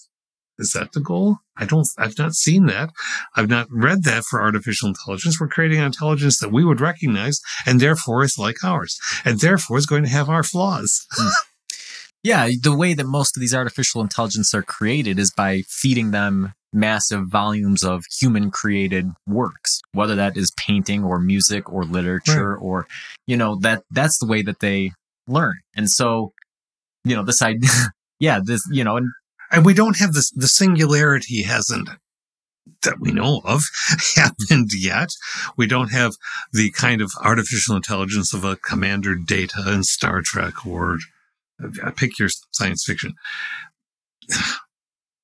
is 0.62 0.72
that 0.72 0.92
the 0.92 1.00
goal? 1.00 1.38
I 1.56 1.66
don't, 1.66 1.86
I've 1.98 2.16
not 2.16 2.34
seen 2.34 2.66
that. 2.66 2.90
I've 3.36 3.50
not 3.50 3.66
read 3.70 4.04
that 4.04 4.24
for 4.24 4.40
artificial 4.40 4.88
intelligence. 4.88 5.38
We're 5.38 5.48
creating 5.48 5.80
an 5.80 5.86
intelligence 5.86 6.38
that 6.38 6.52
we 6.52 6.64
would 6.64 6.80
recognize 6.80 7.40
and 7.66 7.80
therefore 7.80 8.24
is 8.24 8.38
like 8.38 8.64
ours 8.64 8.98
and 9.24 9.40
therefore 9.40 9.76
is 9.76 9.86
going 9.86 10.04
to 10.04 10.08
have 10.08 10.30
our 10.30 10.42
flaws. 10.42 11.06
Hmm. 11.18 11.28
yeah. 12.22 12.48
The 12.62 12.76
way 12.76 12.94
that 12.94 13.04
most 13.04 13.36
of 13.36 13.40
these 13.40 13.54
artificial 13.54 14.00
intelligence 14.00 14.54
are 14.54 14.62
created 14.62 15.18
is 15.18 15.30
by 15.30 15.62
feeding 15.68 16.12
them 16.12 16.52
massive 16.72 17.26
volumes 17.26 17.82
of 17.82 18.04
human 18.18 18.50
created 18.50 19.10
works, 19.26 19.80
whether 19.92 20.14
that 20.14 20.36
is 20.36 20.52
painting 20.56 21.04
or 21.04 21.18
music 21.18 21.70
or 21.70 21.84
literature 21.84 22.54
right. 22.54 22.62
or, 22.62 22.86
you 23.26 23.36
know, 23.36 23.58
that, 23.60 23.82
that's 23.90 24.18
the 24.18 24.26
way 24.26 24.42
that 24.42 24.60
they 24.60 24.92
learn. 25.26 25.56
And 25.76 25.90
so, 25.90 26.32
you 27.04 27.14
know, 27.14 27.24
this 27.24 27.42
idea, 27.42 27.70
yeah, 28.20 28.40
this, 28.42 28.62
you 28.70 28.84
know, 28.84 28.96
and 28.96 29.10
and 29.52 29.64
we 29.64 29.74
don't 29.74 29.98
have 29.98 30.14
this, 30.14 30.30
the 30.30 30.48
singularity 30.48 31.42
hasn't 31.42 31.88
that 32.82 33.00
we 33.00 33.12
know 33.12 33.40
of 33.44 33.62
happened 34.16 34.70
yet. 34.74 35.10
We 35.56 35.66
don't 35.66 35.92
have 35.92 36.12
the 36.52 36.70
kind 36.72 37.00
of 37.00 37.12
artificial 37.20 37.76
intelligence 37.76 38.32
of 38.34 38.44
a 38.44 38.56
Commander 38.56 39.14
Data 39.14 39.62
in 39.68 39.84
Star 39.84 40.20
Trek 40.22 40.66
or 40.66 40.98
uh, 41.62 41.90
pick 41.92 42.18
your 42.18 42.28
science 42.52 42.84
fiction. 42.84 43.14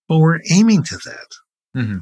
But 0.09 0.21
we're 0.21 0.41
aiming 0.51 0.85
to 0.85 0.97
that. 0.97 1.27
Mm-hmm. 1.77 1.99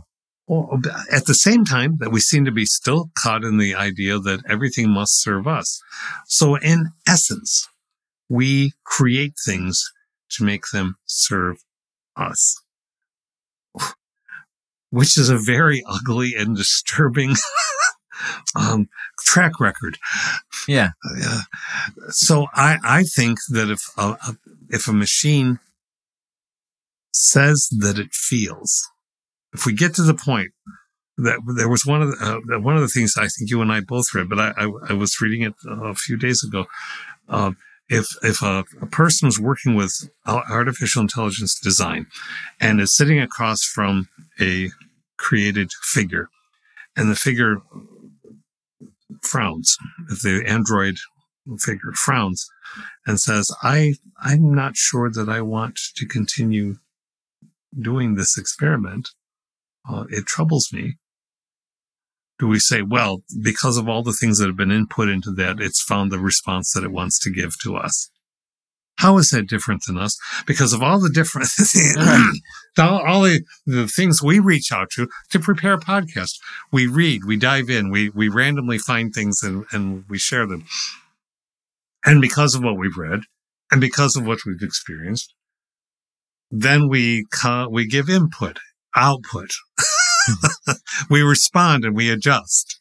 Well, 0.46 0.80
at 1.10 1.26
the 1.26 1.34
same 1.34 1.64
time 1.64 1.96
that 1.98 2.12
we 2.12 2.20
seem 2.20 2.44
to 2.44 2.52
be 2.52 2.64
still 2.64 3.10
caught 3.18 3.42
in 3.42 3.58
the 3.58 3.74
idea 3.74 4.20
that 4.20 4.44
everything 4.48 4.90
must 4.90 5.20
serve 5.20 5.48
us. 5.48 5.80
So 6.28 6.54
in 6.54 6.90
essence, 7.04 7.66
we 8.28 8.74
create 8.84 9.34
things 9.44 9.84
to 10.36 10.44
make 10.44 10.66
them 10.72 10.94
serve 11.04 11.56
us, 12.16 12.62
which 14.90 15.16
is 15.18 15.28
a 15.28 15.38
very 15.38 15.82
ugly 15.86 16.34
and 16.36 16.56
disturbing 16.56 17.34
um, 18.56 18.88
track 19.20 19.60
record. 19.60 19.98
Yeah. 20.68 20.90
Uh, 21.22 21.42
so 22.08 22.46
I, 22.54 22.78
I 22.82 23.02
think 23.02 23.38
that 23.50 23.70
if 23.70 23.80
a, 23.96 24.16
if 24.70 24.88
a 24.88 24.92
machine 24.92 25.58
says 27.12 27.68
that 27.78 27.98
it 27.98 28.12
feels, 28.12 28.88
if 29.52 29.66
we 29.66 29.72
get 29.72 29.94
to 29.94 30.02
the 30.02 30.14
point 30.14 30.50
that 31.18 31.40
there 31.56 31.68
was 31.68 31.86
one 31.86 32.02
of 32.02 32.10
the, 32.10 32.42
uh, 32.54 32.60
one 32.60 32.76
of 32.76 32.82
the 32.82 32.88
things 32.88 33.14
I 33.16 33.28
think 33.28 33.50
you 33.50 33.62
and 33.62 33.72
I 33.72 33.80
both 33.80 34.14
read, 34.14 34.28
but 34.28 34.38
I, 34.38 34.52
I, 34.56 34.70
I 34.90 34.92
was 34.92 35.20
reading 35.20 35.42
it 35.42 35.54
a 35.66 35.94
few 35.94 36.16
days 36.16 36.44
ago. 36.44 36.66
Uh, 37.28 37.52
if 37.88 38.06
if 38.22 38.42
a, 38.42 38.64
a 38.80 38.86
person 38.86 39.28
is 39.28 39.40
working 39.40 39.74
with 39.74 40.10
artificial 40.26 41.02
intelligence 41.02 41.58
design 41.58 42.06
and 42.60 42.80
is 42.80 42.96
sitting 42.96 43.20
across 43.20 43.62
from 43.62 44.08
a 44.40 44.70
created 45.16 45.70
figure, 45.82 46.28
and 46.96 47.10
the 47.10 47.16
figure 47.16 47.58
frowns, 49.22 49.76
if 50.10 50.22
the 50.22 50.42
android 50.46 50.96
figure 51.60 51.92
frowns 51.94 52.48
and 53.06 53.20
says, 53.20 53.50
"I 53.62 53.94
I'm 54.20 54.52
not 54.54 54.76
sure 54.76 55.10
that 55.10 55.28
I 55.28 55.40
want 55.40 55.78
to 55.94 56.06
continue 56.06 56.76
doing 57.78 58.14
this 58.14 58.36
experiment. 58.36 59.10
Uh, 59.88 60.04
it 60.10 60.26
troubles 60.26 60.70
me." 60.72 60.96
Do 62.38 62.46
we 62.46 62.58
say, 62.58 62.82
well, 62.82 63.22
because 63.42 63.76
of 63.76 63.88
all 63.88 64.02
the 64.02 64.12
things 64.12 64.38
that 64.38 64.46
have 64.46 64.56
been 64.56 64.70
input 64.70 65.08
into 65.08 65.30
that, 65.32 65.60
it's 65.60 65.82
found 65.82 66.12
the 66.12 66.18
response 66.18 66.72
that 66.72 66.84
it 66.84 66.92
wants 66.92 67.18
to 67.20 67.30
give 67.30 67.58
to 67.62 67.76
us? 67.76 68.10
How 68.98 69.18
is 69.18 69.28
that 69.30 69.48
different 69.48 69.82
than 69.86 69.98
us? 69.98 70.18
Because 70.46 70.72
of 70.72 70.82
all 70.82 70.98
the 70.98 71.10
different, 71.10 71.48
all, 72.78 73.06
all 73.06 73.22
the, 73.22 73.42
the 73.66 73.86
things 73.86 74.22
we 74.22 74.38
reach 74.38 74.72
out 74.72 74.88
to 74.92 75.08
to 75.30 75.38
prepare 75.38 75.74
a 75.74 75.80
podcast, 75.80 76.38
we 76.72 76.86
read, 76.86 77.24
we 77.24 77.36
dive 77.36 77.68
in, 77.68 77.90
we, 77.90 78.08
we 78.10 78.28
randomly 78.28 78.78
find 78.78 79.12
things 79.12 79.42
and, 79.42 79.66
and 79.70 80.04
we 80.08 80.18
share 80.18 80.46
them. 80.46 80.64
And 82.06 82.22
because 82.22 82.54
of 82.54 82.62
what 82.62 82.78
we've 82.78 82.96
read 82.96 83.20
and 83.70 83.80
because 83.80 84.16
of 84.16 84.26
what 84.26 84.38
we've 84.46 84.62
experienced, 84.62 85.34
then 86.50 86.88
we 86.88 87.26
co- 87.30 87.68
we 87.68 87.86
give 87.86 88.08
input, 88.08 88.58
output. 88.94 89.50
we 91.10 91.22
respond 91.22 91.84
and 91.84 91.94
we 91.96 92.10
adjust. 92.10 92.80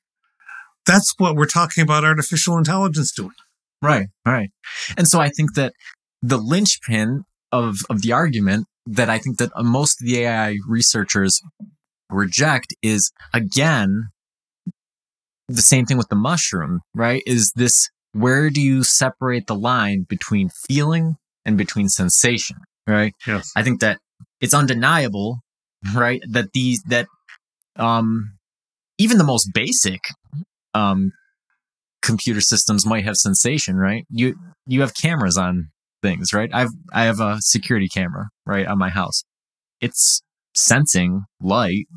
That's 0.86 1.14
what 1.18 1.36
we're 1.36 1.46
talking 1.46 1.84
about 1.84 2.04
artificial 2.04 2.58
intelligence 2.58 3.12
doing. 3.12 3.32
Right, 3.82 4.08
right. 4.26 4.50
And 4.98 5.08
so 5.08 5.20
I 5.20 5.30
think 5.30 5.56
that 5.56 5.74
the 6.22 6.38
linchpin 6.38 7.24
of 7.52 7.78
of 7.89 8.02
the 8.02 8.12
argument 8.12 8.68
that 8.86 9.10
I 9.10 9.18
think 9.18 9.38
that 9.38 9.52
most 9.58 10.02
of 10.02 10.08
the 10.08 10.20
AI 10.20 10.58
researchers 10.68 11.41
reject 12.10 12.74
is 12.82 13.12
again 13.34 14.10
the 15.48 15.62
same 15.62 15.86
thing 15.86 15.98
with 15.98 16.10
the 16.10 16.16
mushroom, 16.16 16.82
right? 16.93 17.22
Is 17.26 17.52
this 17.56 17.89
where 18.14 18.50
do 18.50 18.62
you 18.62 18.84
separate 18.84 19.48
the 19.48 19.56
line 19.56 20.06
between 20.08 20.50
feeling 20.50 21.18
and 21.43 21.58
between 21.58 21.89
sensation, 21.89 22.58
right? 22.88 23.14
Yes. 23.28 23.52
I 23.56 23.64
think 23.64 23.82
that 23.82 24.00
it's 24.41 24.54
undeniable, 24.54 25.39
right, 25.93 26.22
that 26.30 26.54
these 26.54 26.82
that 26.84 27.08
um 27.78 28.34
even 28.97 29.17
the 29.17 29.23
most 29.23 29.49
basic 29.53 30.01
um 30.73 31.11
computer 32.01 32.41
systems 32.41 32.86
might 32.86 33.03
have 33.03 33.15
sensation, 33.15 33.76
right? 33.78 34.05
You 34.09 34.36
you 34.67 34.82
have 34.82 34.93
cameras 34.93 35.38
on 35.38 35.69
things, 36.01 36.34
right? 36.34 36.49
I've 36.53 36.69
I 36.93 37.03
have 37.05 37.19
a 37.19 37.38
security 37.39 37.88
camera, 37.88 38.30
right, 38.45 38.65
on 38.67 38.78
my 38.78 38.89
house. 38.89 39.23
It's 39.82 40.21
sensing 40.53 41.23
light. 41.41 41.88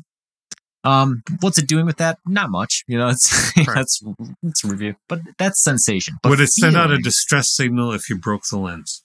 Um, 0.83 1.23
what's 1.41 1.57
it 1.57 1.67
doing 1.67 1.85
with 1.85 1.97
that? 1.97 2.17
Not 2.25 2.49
much, 2.49 2.83
you 2.87 2.97
know. 2.97 3.09
It's 3.11 3.53
Right. 3.57 3.75
that's 3.75 4.01
it's 4.43 4.63
a 4.63 4.67
review, 4.67 4.95
but 5.07 5.19
that's 5.37 5.61
sensation. 5.61 6.15
But 6.23 6.29
Would 6.29 6.39
it 6.39 6.47
send 6.49 6.75
out 6.77 6.91
a 6.91 6.97
distress 6.97 7.49
signal 7.53 7.91
if 7.93 8.09
you 8.09 8.17
broke 8.17 8.43
the 8.49 8.57
lens? 8.57 9.03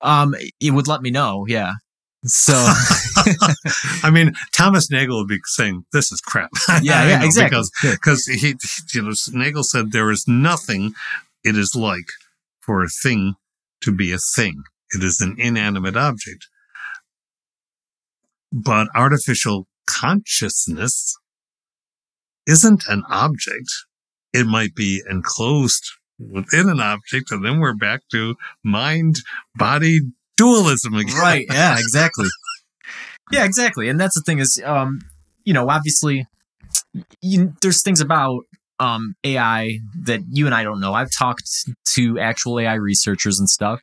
um, 0.00 0.34
it 0.60 0.70
would 0.70 0.86
let 0.86 1.02
me 1.02 1.10
know, 1.10 1.44
yeah. 1.48 1.72
So 2.24 2.52
I 4.02 4.10
mean, 4.12 4.32
Thomas 4.52 4.90
Nagel 4.90 5.18
would 5.18 5.28
be 5.28 5.38
saying, 5.44 5.84
"This 5.92 6.10
is 6.12 6.20
crap." 6.20 6.50
yeah, 6.82 7.06
yeah, 7.06 7.18
know, 7.20 7.24
exactly. 7.24 7.62
Because 7.82 8.26
Yeah. 8.28 8.36
he, 8.36 8.54
you 8.94 9.02
know, 9.02 9.12
Nagel 9.32 9.64
said 9.64 9.92
there 9.92 10.10
is 10.10 10.24
nothing 10.26 10.94
it 11.44 11.56
is 11.56 11.74
like 11.74 12.08
for 12.60 12.82
a 12.82 12.88
thing 13.02 13.34
to 13.82 13.92
be 13.94 14.12
a 14.12 14.18
thing. 14.18 14.62
It 14.94 15.04
is 15.04 15.20
an 15.20 15.36
inanimate 15.38 15.96
object. 15.96 16.48
But 18.52 18.88
artificial 18.94 19.66
consciousness 19.86 21.16
isn't 22.46 22.84
an 22.88 23.04
object. 23.08 23.68
It 24.32 24.46
might 24.46 24.74
be 24.74 25.02
enclosed 25.08 25.84
within 26.18 26.68
an 26.68 26.80
object, 26.80 27.30
and 27.30 27.44
then 27.44 27.60
we're 27.60 27.74
back 27.74 28.00
to 28.10 28.34
mind 28.64 29.16
body 29.54 30.00
dualism 30.38 30.94
again. 30.94 31.16
right 31.16 31.46
yeah 31.50 31.76
exactly. 31.84 32.28
Yeah 33.30 33.44
exactly 33.44 33.90
and 33.90 34.00
that's 34.00 34.14
the 34.14 34.22
thing 34.22 34.38
is 34.38 34.60
um 34.64 35.00
you 35.44 35.52
know 35.52 35.68
obviously 35.68 36.26
you, 37.20 37.52
there's 37.60 37.82
things 37.82 38.00
about 38.00 38.44
um 38.80 39.14
ai 39.24 39.78
that 40.04 40.20
you 40.30 40.46
and 40.46 40.54
i 40.54 40.62
don't 40.62 40.80
know. 40.80 40.94
I've 40.94 41.10
talked 41.18 41.44
to 41.94 42.18
actual 42.18 42.60
ai 42.60 42.74
researchers 42.74 43.38
and 43.38 43.48
stuff 43.48 43.80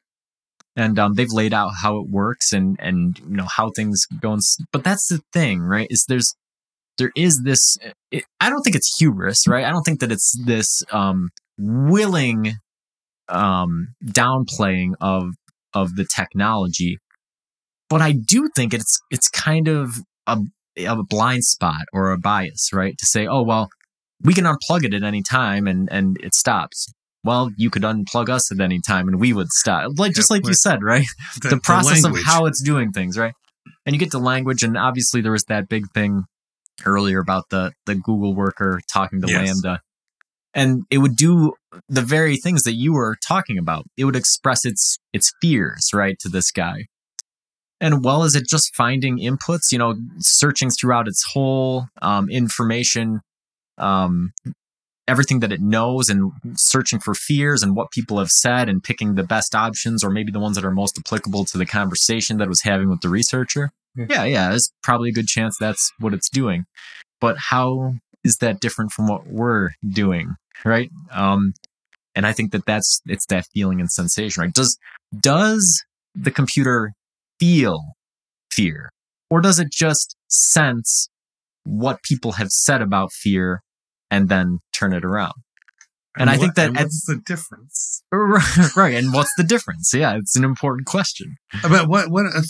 and 0.75 0.97
um 0.97 1.13
they've 1.13 1.31
laid 1.31 1.53
out 1.53 1.71
how 1.81 1.97
it 1.99 2.09
works 2.09 2.51
and 2.53 2.75
and 2.79 3.19
you 3.19 3.35
know 3.35 3.47
how 3.57 3.69
things 3.75 4.05
go 4.21 4.31
and 4.31 4.39
s- 4.39 4.57
but 4.71 4.83
that's 4.83 5.07
the 5.09 5.21
thing 5.33 5.61
right 5.61 5.87
is 5.89 6.05
there's 6.07 6.35
there 6.97 7.11
is 7.15 7.43
this 7.43 7.77
it, 8.11 8.23
i 8.39 8.49
don't 8.49 8.61
think 8.63 8.75
it's 8.75 8.97
hubris 8.97 9.47
right? 9.47 9.65
I 9.65 9.69
don't 9.71 9.83
think 9.83 9.99
that 9.99 10.11
it's 10.11 10.31
this 10.45 10.81
um 10.91 11.29
willing 11.57 12.53
um 13.29 13.89
downplaying 14.05 14.93
of 15.01 15.31
of 15.75 15.95
the 15.95 16.05
technology 16.05 16.97
but 17.89 18.01
i 18.01 18.11
do 18.11 18.49
think 18.55 18.73
it's 18.73 18.99
it's 19.11 19.29
kind 19.29 19.67
of 19.67 19.91
a, 20.27 20.39
a 20.79 21.03
blind 21.03 21.43
spot 21.43 21.85
or 21.93 22.11
a 22.11 22.17
bias 22.17 22.69
right? 22.73 22.97
To 22.97 23.05
say 23.05 23.27
oh 23.27 23.43
well 23.43 23.69
we 24.23 24.33
can 24.33 24.45
unplug 24.45 24.83
it 24.83 24.93
at 24.93 25.03
any 25.03 25.21
time 25.21 25.67
and 25.67 25.91
and 25.91 26.17
it 26.21 26.33
stops. 26.33 26.91
Well 27.23 27.51
you 27.57 27.69
could 27.69 27.83
unplug 27.83 28.29
us 28.29 28.51
at 28.51 28.59
any 28.59 28.79
time 28.85 29.07
and 29.07 29.19
we 29.19 29.33
would 29.33 29.49
stop. 29.49 29.91
Like 29.97 30.13
just 30.13 30.29
Yeah, 30.29 30.37
like 30.37 30.47
you 30.47 30.53
said 30.53 30.83
right? 30.83 31.05
The, 31.41 31.59
process 31.61 32.03
of 32.03 32.15
how 32.23 32.45
it's 32.45 32.61
doing 32.61 32.91
things, 32.91 33.17
right? 33.17 33.33
And 33.85 33.93
you 33.93 33.99
get 33.99 34.11
to 34.11 34.19
language, 34.19 34.63
and 34.63 34.77
obviously 34.77 35.21
there 35.21 35.31
was 35.31 35.43
that 35.45 35.69
big 35.69 35.85
thing 35.93 36.23
earlier 36.85 37.19
about 37.19 37.45
the 37.49 37.71
the 37.85 37.95
Google 37.95 38.33
worker 38.33 38.81
talking 38.91 39.21
to 39.21 39.27
Yes. 39.27 39.61
LaMDA, 39.61 39.79
and 40.55 40.83
it 40.89 40.99
would 40.99 41.15
do 41.15 41.53
the 41.89 42.01
very 42.01 42.37
things 42.37 42.63
that 42.63 42.73
you 42.73 42.93
were 42.93 43.17
talking 43.27 43.57
about. 43.57 43.85
It 43.97 44.05
would 44.05 44.15
express 44.15 44.65
its 44.65 44.97
its 45.13 45.31
fears, 45.41 45.89
right, 45.93 46.17
to 46.19 46.29
this 46.29 46.51
guy. 46.51 46.85
And 47.81 48.03
well, 48.03 48.23
is 48.23 48.35
it 48.35 48.47
just 48.47 48.73
finding 48.73 49.19
inputs? 49.19 49.71
You 49.71 49.77
know, 49.77 49.95
searching 50.19 50.71
throughout 50.71 51.07
its 51.07 51.23
whole 51.33 51.87
um, 52.01 52.29
information, 52.29 53.19
um, 53.77 54.31
everything 55.07 55.41
that 55.41 55.51
it 55.51 55.61
knows, 55.61 56.09
and 56.09 56.31
searching 56.53 56.99
for 56.99 57.13
fears 57.13 57.61
and 57.61 57.75
what 57.75 57.91
people 57.91 58.17
have 58.17 58.29
said, 58.29 58.69
and 58.69 58.81
picking 58.81 59.15
the 59.15 59.23
best 59.23 59.53
options, 59.53 60.03
or 60.03 60.09
maybe 60.09 60.31
the 60.31 60.39
ones 60.39 60.55
that 60.55 60.65
are 60.65 60.71
most 60.71 60.97
applicable 60.97 61.43
to 61.45 61.57
the 61.57 61.65
conversation 61.65 62.37
that 62.37 62.45
it 62.45 62.49
was 62.49 62.61
having 62.61 62.89
with 62.89 63.01
the 63.01 63.09
researcher. 63.09 63.71
Yeah. 63.95 64.05
Yeah, 64.09 64.23
yeah, 64.23 64.49
there's 64.49 64.71
probably 64.81 65.09
a 65.09 65.13
good 65.13 65.27
chance 65.27 65.57
that's 65.59 65.91
what 65.99 66.13
it's 66.13 66.29
doing. 66.29 66.65
But 67.21 67.37
how 67.49 67.95
is 68.25 68.37
that 68.37 68.59
different 68.59 68.91
from 68.91 69.07
what 69.07 69.27
we're 69.27 69.71
doing, 69.87 70.35
right? 70.63 70.89
Um, 71.11 71.53
and 72.15 72.25
I 72.25 72.31
think 72.31 72.51
that 72.53 72.65
that's 72.65 73.01
it's 73.05 73.25
that 73.27 73.45
feeling 73.53 73.79
and 73.81 73.91
sensation, 73.91 74.41
right? 74.41 74.53
Does 74.53 74.77
does 75.19 75.83
the 76.13 76.31
computer 76.31 76.93
feel 77.39 77.81
fear, 78.51 78.89
or 79.29 79.41
does 79.41 79.59
it 79.59 79.71
just 79.71 80.15
sense 80.29 81.09
what 81.63 82.01
people 82.03 82.33
have 82.33 82.49
said 82.51 82.81
about 82.81 83.11
fear 83.11 83.61
and 84.09 84.29
then 84.29 84.59
turn 84.73 84.93
it 84.93 85.03
around? 85.03 85.33
And 86.17 86.29
I 86.29 86.33
what- 86.33 86.41
think 86.41 86.55
that 86.55 86.67
and 86.69 86.77
at- 86.77 86.83
what's 86.83 87.05
the 87.05 87.17
difference? 87.25 88.01
right. 88.77 88.93
And 88.93 89.11
what's 89.13 89.33
the 89.35 89.43
difference? 89.43 89.91
Yeah, 89.93 90.15
it's 90.15 90.37
an 90.37 90.45
important 90.45 90.85
question. 90.87 91.35
But 91.63 91.89
what 91.89 92.09
what 92.09 92.25
if, 92.33 92.45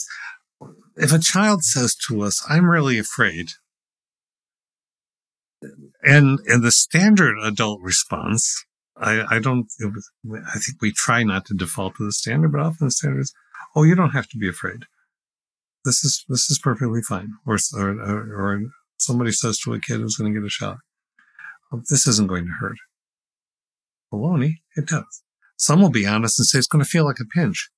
if 0.97 1.11
a 1.11 1.17
child 1.19 1.63
says 1.63 1.95
to 2.07 2.21
us, 2.21 2.43
"I'm 2.47 2.69
really 2.69 2.99
afraid," 2.99 3.47
and 6.03 6.39
and 6.45 6.63
the 6.63 6.71
standard 6.71 7.37
adult 7.41 7.81
response, 7.81 8.65
I 8.97 9.25
I 9.29 9.39
don't. 9.39 9.67
Was, 9.79 10.11
I 10.53 10.59
think 10.59 10.81
we 10.81 10.91
try 10.91 11.23
not 11.23 11.45
to 11.45 11.53
default 11.53 11.95
to 11.97 12.05
the 12.05 12.11
standard, 12.11 12.51
but 12.51 12.61
often 12.61 12.87
the 12.87 12.91
standard 12.91 13.21
is, 13.21 13.33
"Oh, 13.75 13.83
you 13.83 13.95
don't 13.95 14.11
have 14.11 14.27
to 14.29 14.37
be 14.37 14.47
afraid. 14.47 14.85
This 15.83 16.03
is 16.03 16.23
this 16.29 16.49
is 16.49 16.59
perfectly 16.59 17.01
fine." 17.01 17.29
Or 17.45 17.57
or, 17.75 17.89
or, 17.89 18.35
or 18.35 18.61
somebody 18.97 19.31
says 19.31 19.57
to 19.59 19.73
a 19.73 19.79
kid 19.79 19.99
who's 19.99 20.15
going 20.15 20.33
to 20.33 20.39
get 20.39 20.45
a 20.45 20.49
shot, 20.49 20.77
oh, 21.71 21.81
"This 21.89 22.07
isn't 22.07 22.27
going 22.27 22.45
to 22.45 22.53
hurt." 22.59 22.77
Baloney, 24.13 24.57
it 24.75 24.87
does. 24.87 25.23
Some 25.57 25.81
will 25.81 25.89
be 25.89 26.05
honest 26.05 26.39
and 26.39 26.45
say 26.45 26.59
it's 26.59 26.67
going 26.67 26.83
to 26.83 26.89
feel 26.89 27.05
like 27.05 27.19
a 27.19 27.25
pinch. 27.25 27.69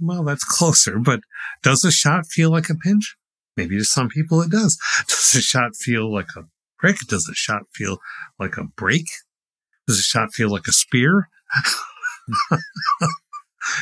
Well, 0.00 0.24
that's 0.24 0.44
closer, 0.44 0.98
but 0.98 1.20
does 1.62 1.84
a 1.84 1.92
shot 1.92 2.26
feel 2.26 2.50
like 2.50 2.68
a 2.68 2.74
pinch? 2.74 3.16
Maybe 3.56 3.78
to 3.78 3.84
some 3.84 4.08
people 4.08 4.40
it 4.40 4.50
does. 4.50 4.78
Does 5.08 5.34
a 5.34 5.42
shot 5.42 5.76
feel 5.76 6.12
like 6.12 6.28
a 6.36 6.44
prick? 6.82 6.98
Does 7.08 7.24
the 7.24 7.34
shot 7.34 7.62
feel 7.72 7.98
like 8.38 8.56
a 8.58 8.64
break? 8.64 9.06
Does 9.86 9.96
the 9.96 10.02
shot 10.02 10.34
feel 10.34 10.50
like 10.50 10.66
a 10.68 10.72
spear? 10.72 11.28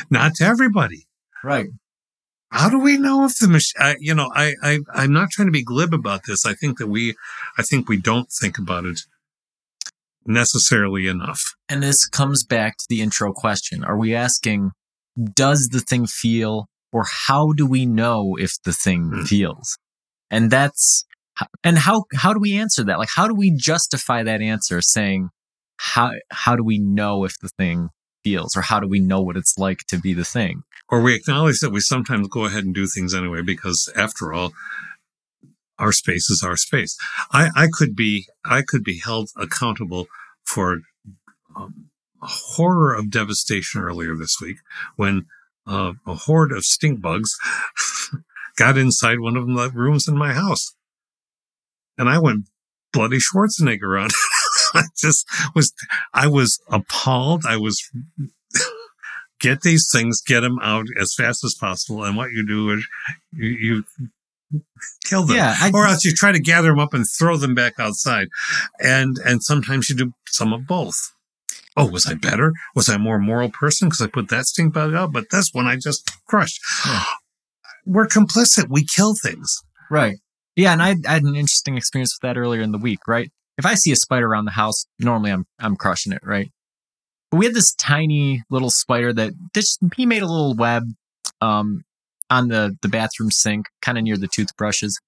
Not 0.09 0.35
to 0.35 0.45
everybody. 0.45 1.07
Right. 1.43 1.67
How 2.51 2.69
do 2.69 2.77
we 2.79 2.97
know 2.97 3.25
if 3.25 3.37
the 3.39 3.47
machine, 3.47 3.95
you 3.99 4.13
know, 4.13 4.29
I, 4.35 4.55
I, 4.61 4.79
I'm 4.93 5.13
not 5.13 5.29
trying 5.31 5.47
to 5.47 5.51
be 5.53 5.63
glib 5.63 5.93
about 5.93 6.21
this. 6.27 6.45
I 6.45 6.53
think 6.53 6.77
that 6.79 6.87
we, 6.87 7.15
I 7.57 7.63
think 7.63 7.87
we 7.87 7.97
don't 7.97 8.29
think 8.29 8.57
about 8.57 8.85
it 8.85 8.99
necessarily 10.25 11.07
enough. 11.07 11.41
And 11.69 11.81
this 11.81 12.05
comes 12.07 12.43
back 12.43 12.77
to 12.77 12.85
the 12.89 13.01
intro 13.01 13.31
question. 13.33 13.83
Are 13.85 13.97
we 13.97 14.13
asking, 14.13 14.71
does 15.33 15.69
the 15.71 15.79
thing 15.79 16.05
feel, 16.07 16.67
or 16.91 17.05
how 17.27 17.53
do 17.53 17.65
we 17.65 17.85
know 17.85 18.35
if 18.37 18.61
the 18.63 18.73
thing 18.73 19.11
Hmm. 19.11 19.23
feels? 19.23 19.77
And 20.29 20.51
that's, 20.51 21.05
and 21.63 21.77
how, 21.77 22.05
how 22.13 22.33
do 22.33 22.39
we 22.39 22.57
answer 22.57 22.83
that? 22.85 22.99
Like, 22.99 23.09
how 23.15 23.27
do 23.27 23.33
we 23.33 23.51
justify 23.55 24.23
that 24.23 24.41
answer 24.41 24.81
saying, 24.81 25.29
how, 25.77 26.11
how 26.31 26.55
do 26.55 26.63
we 26.63 26.77
know 26.79 27.23
if 27.23 27.39
the 27.39 27.49
thing 27.49 27.89
feels, 28.23 28.55
or 28.55 28.61
how 28.61 28.79
do 28.79 28.87
we 28.87 28.99
know 28.99 29.21
what 29.21 29.37
it's 29.37 29.57
like 29.57 29.79
to 29.87 29.99
be 29.99 30.13
the 30.13 30.25
thing? 30.25 30.63
or 30.91 31.01
we 31.01 31.15
acknowledge 31.15 31.59
that 31.59 31.71
we 31.71 31.79
sometimes 31.79 32.27
go 32.27 32.45
ahead 32.45 32.65
and 32.65 32.75
do 32.75 32.85
things 32.85 33.15
anyway 33.15 33.41
because 33.41 33.91
after 33.95 34.33
all 34.33 34.51
our 35.79 35.91
space 35.91 36.29
is 36.29 36.43
our 36.43 36.57
space 36.57 36.95
i, 37.31 37.49
I 37.55 37.67
could 37.71 37.95
be 37.95 38.27
i 38.45 38.61
could 38.67 38.83
be 38.83 38.99
held 38.99 39.29
accountable 39.37 40.07
for 40.43 40.81
um, 41.55 41.87
a 42.21 42.27
horror 42.27 42.93
of 42.93 43.09
devastation 43.09 43.81
earlier 43.81 44.15
this 44.15 44.35
week 44.41 44.57
when 44.95 45.25
uh, 45.65 45.93
a 46.05 46.13
horde 46.13 46.51
of 46.51 46.65
stink 46.65 47.01
bugs 47.01 47.35
got 48.57 48.77
inside 48.77 49.19
one 49.19 49.37
of 49.37 49.47
the 49.47 49.71
rooms 49.73 50.07
in 50.07 50.17
my 50.17 50.33
house 50.33 50.75
and 52.01 52.09
i 52.09 52.17
went 52.19 52.45
bloody 52.91 53.19
schwarzenegger 53.19 53.97
on 54.01 54.07
it. 54.07 54.13
i 54.73 54.83
just 54.97 55.25
was 55.55 55.71
i 56.13 56.27
was 56.27 56.59
appalled 56.69 57.43
i 57.47 57.55
was 57.57 57.81
get 59.39 59.61
these 59.61 59.89
things, 59.91 60.21
get 60.21 60.41
them 60.41 60.59
out 60.61 60.85
as 60.99 61.15
fast 61.17 61.43
as 61.43 61.55
possible. 61.59 62.03
And 62.03 62.15
what 62.15 62.29
you 62.31 62.45
do 62.45 62.69
is 62.71 62.87
you, 63.33 63.83
you 64.51 64.59
kill 65.03 65.23
them. 65.25 65.35
Yeah, 65.35 65.55
I- 65.59 65.71
or 65.73 65.87
else 65.87 66.05
you 66.05 66.13
try 66.13 66.31
to 66.31 66.39
gather 66.39 66.69
them 66.69 66.79
up 66.79 66.93
and 66.93 67.05
throw 67.17 67.37
them 67.37 67.55
back 67.55 67.73
outside. 67.79 68.27
And, 68.79 69.17
and 69.25 69.41
sometimes 69.43 69.89
you 69.89 69.95
do 69.95 70.13
some 70.27 70.53
of 70.53 70.67
both. 70.67 70.95
Oh, 71.75 71.89
was 71.89 72.05
I 72.05 72.13
better? 72.13 72.53
Was 72.75 72.87
I 72.89 72.95
a 72.95 72.99
more 72.99 73.17
moral 73.17 73.49
person 73.49 73.87
because 73.89 74.01
I 74.01 74.07
put 74.07 74.29
that 74.29 74.45
stink 74.45 74.73
bug 74.73 74.93
out? 74.93 75.11
But 75.11 75.31
this 75.31 75.49
one 75.53 75.65
I 75.65 75.75
just 75.77 76.11
crushed. 76.27 76.59
Yeah. 76.85 77.03
We're 77.85 78.07
complicit. 78.07 78.65
We 78.69 78.85
kill 78.85 79.15
things. 79.15 79.57
Right. 79.89 80.17
Yeah, 80.55 80.73
and 80.73 80.81
I, 80.81 80.95
had 81.05 81.23
an 81.23 81.35
interesting 81.35 81.77
experience 81.77 82.15
with 82.15 82.27
that 82.27 82.37
earlier 82.37 82.61
in 82.61 82.71
the 82.71 82.77
week, 82.77 83.07
right? 83.07 83.31
If 83.57 83.65
I 83.65 83.75
see 83.75 83.91
a 83.91 83.95
spider 83.95 84.27
around 84.27 84.45
the 84.45 84.51
house, 84.51 84.85
normally 84.99 85.31
I'm 85.31 85.45
I'm 85.59 85.75
crushing 85.75 86.11
it, 86.13 86.21
right? 86.23 86.51
But 87.31 87.37
we 87.37 87.45
had 87.45 87.55
this 87.55 87.73
tiny 87.75 88.43
little 88.49 88.69
spider 88.69 89.13
that 89.13 89.33
just 89.53 89.79
he 89.95 90.05
made 90.05 90.23
a 90.23 90.27
little 90.27 90.55
web 90.55 90.83
um 91.41 91.83
on 92.29 92.47
the 92.49 92.77
the 92.81 92.89
bathroom 92.89 93.31
sink, 93.31 93.67
kind 93.81 93.97
of 93.97 94.03
near 94.03 94.17
the 94.17 94.27
toothbrushes. 94.27 94.99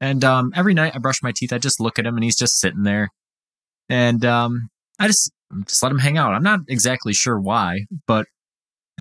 And 0.00 0.24
um 0.24 0.52
every 0.54 0.74
night 0.74 0.94
I 0.94 0.98
brush 0.98 1.22
my 1.22 1.32
teeth, 1.34 1.52
I 1.52 1.58
just 1.58 1.80
look 1.80 1.98
at 1.98 2.06
him 2.06 2.16
and 2.16 2.24
he's 2.24 2.38
just 2.38 2.60
sitting 2.60 2.84
there. 2.84 3.10
And 3.88 4.24
um 4.24 4.70
I 4.98 5.06
just 5.08 5.32
just 5.66 5.82
let 5.82 5.92
him 5.92 5.98
hang 5.98 6.18
out. 6.18 6.34
I'm 6.34 6.42
not 6.42 6.60
exactly 6.68 7.12
sure 7.12 7.38
why, 7.40 7.86
but 8.06 8.26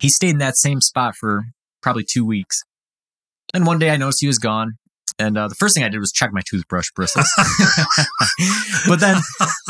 he 0.02 0.10
stayed 0.10 0.32
in 0.32 0.38
that 0.40 0.58
same 0.58 0.82
spot 0.82 1.16
for 1.16 1.46
probably 1.82 2.06
2 2.10 2.26
weeks. 2.26 2.62
And 3.54 3.66
one 3.66 3.80
day 3.80 3.90
I 3.92 3.98
noticed 3.98 4.22
he 4.22 4.28
was 4.28 4.40
gone. 4.40 4.78
And 5.20 5.38
uh, 5.38 5.50
the 5.50 5.56
first 5.56 5.76
thing 5.76 5.84
I 5.84 5.90
did 5.90 6.00
was 6.00 6.14
check 6.14 6.32
my 6.32 6.42
toothbrush 6.50 6.92
bristles. 6.96 7.30
but 8.88 9.02
then, 9.02 9.18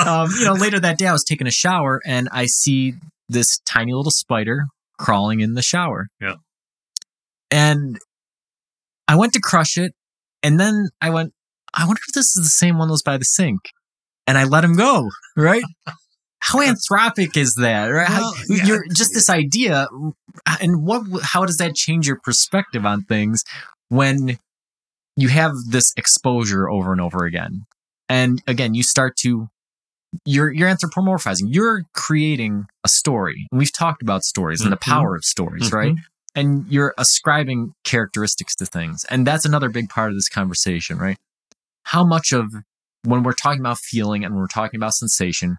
um, 0.06 0.30
you 0.38 0.45
know, 0.45 0.54
later 0.54 0.80
that 0.80 1.00
day 1.00 1.08
I 1.08 1.12
was 1.12 1.24
taking 1.24 1.47
a 1.47 1.52
shower 1.52 2.00
and 2.06 2.30
I 2.32 2.45
see 2.45 2.93
this 3.28 3.60
tiny 3.66 3.93
little 3.93 4.12
spider 4.12 4.66
crawling 5.00 5.39
in 5.39 5.56
the 5.56 5.64
shower. 5.64 6.08
Yeah. 6.22 6.36
And 7.50 7.97
I 9.08 9.16
went 9.16 9.34
to 9.34 9.39
crush 9.39 9.76
it. 9.76 9.93
And 10.43 10.60
then 10.60 10.89
I 11.02 11.10
went, 11.10 11.34
I 11.74 11.86
wonder 11.86 12.02
if 12.08 12.14
this 12.14 12.36
is 12.36 12.43
the 12.43 12.50
same 12.50 12.78
one 12.78 12.88
that 12.88 12.93
was 12.93 13.04
by 13.04 13.18
the 13.18 13.26
sink. 13.26 13.60
And 14.28 14.38
I 14.38 14.43
let 14.43 14.64
him 14.64 14.76
go, 14.76 15.10
right? 15.36 15.64
How 16.39 16.60
anthropic 16.91 17.36
is 17.36 17.56
that? 17.56 17.88
Right? 17.88 18.08
How- 18.08 18.34
yeah. 18.47 18.66
You're 18.66 18.86
just 18.93 19.14
this 19.16 19.30
idea, 19.30 19.88
and 20.62 20.86
what? 20.86 21.24
How 21.24 21.45
does 21.45 21.58
that 21.58 21.74
change 21.74 22.08
your 22.08 22.20
perspective 22.24 22.86
on 22.86 23.02
things 23.04 23.43
when 23.88 24.38
you 25.22 25.30
have 25.30 25.51
this 25.70 25.93
exposure 25.97 26.70
over 26.70 26.91
and 26.91 27.01
over 27.01 27.26
again? 27.26 27.65
And 28.07 28.41
again, 28.47 28.74
you 28.74 28.84
start 28.84 29.15
to 29.17 29.49
you're 30.26 30.51
you're 30.51 30.70
anthropomorphizing. 30.70 31.47
You're 31.49 31.84
creating 31.93 32.65
a 32.84 32.89
story. 32.89 33.47
And 33.51 33.59
we've 33.59 33.72
talked 33.72 34.01
about 34.01 34.24
stories 34.24 34.61
and 34.61 34.72
the 34.72 34.78
Mhm. 34.78 34.82
power 34.82 35.15
of 35.15 35.24
stories, 35.24 35.70
Mhm. 35.70 35.74
right? 35.74 35.95
And 36.36 36.65
you're 36.67 36.95
ascribing 36.97 37.74
characteristics 37.84 38.55
to 38.55 38.65
things. 38.65 39.05
And 39.05 39.26
that's 39.28 39.45
another 39.45 39.70
big 39.70 39.89
part 39.89 40.09
of 40.09 40.15
this 40.17 40.30
conversation, 40.30 40.97
right? 40.97 41.17
How 41.84 42.03
much 42.03 42.32
of 42.32 42.51
when 43.03 43.22
we're 43.24 43.34
talking 43.34 43.59
about 43.59 43.78
feeling 43.78 44.26
and 44.26 44.36
we're 44.36 44.47
talking 44.47 44.80
about 44.80 44.93
sensation, 44.95 45.57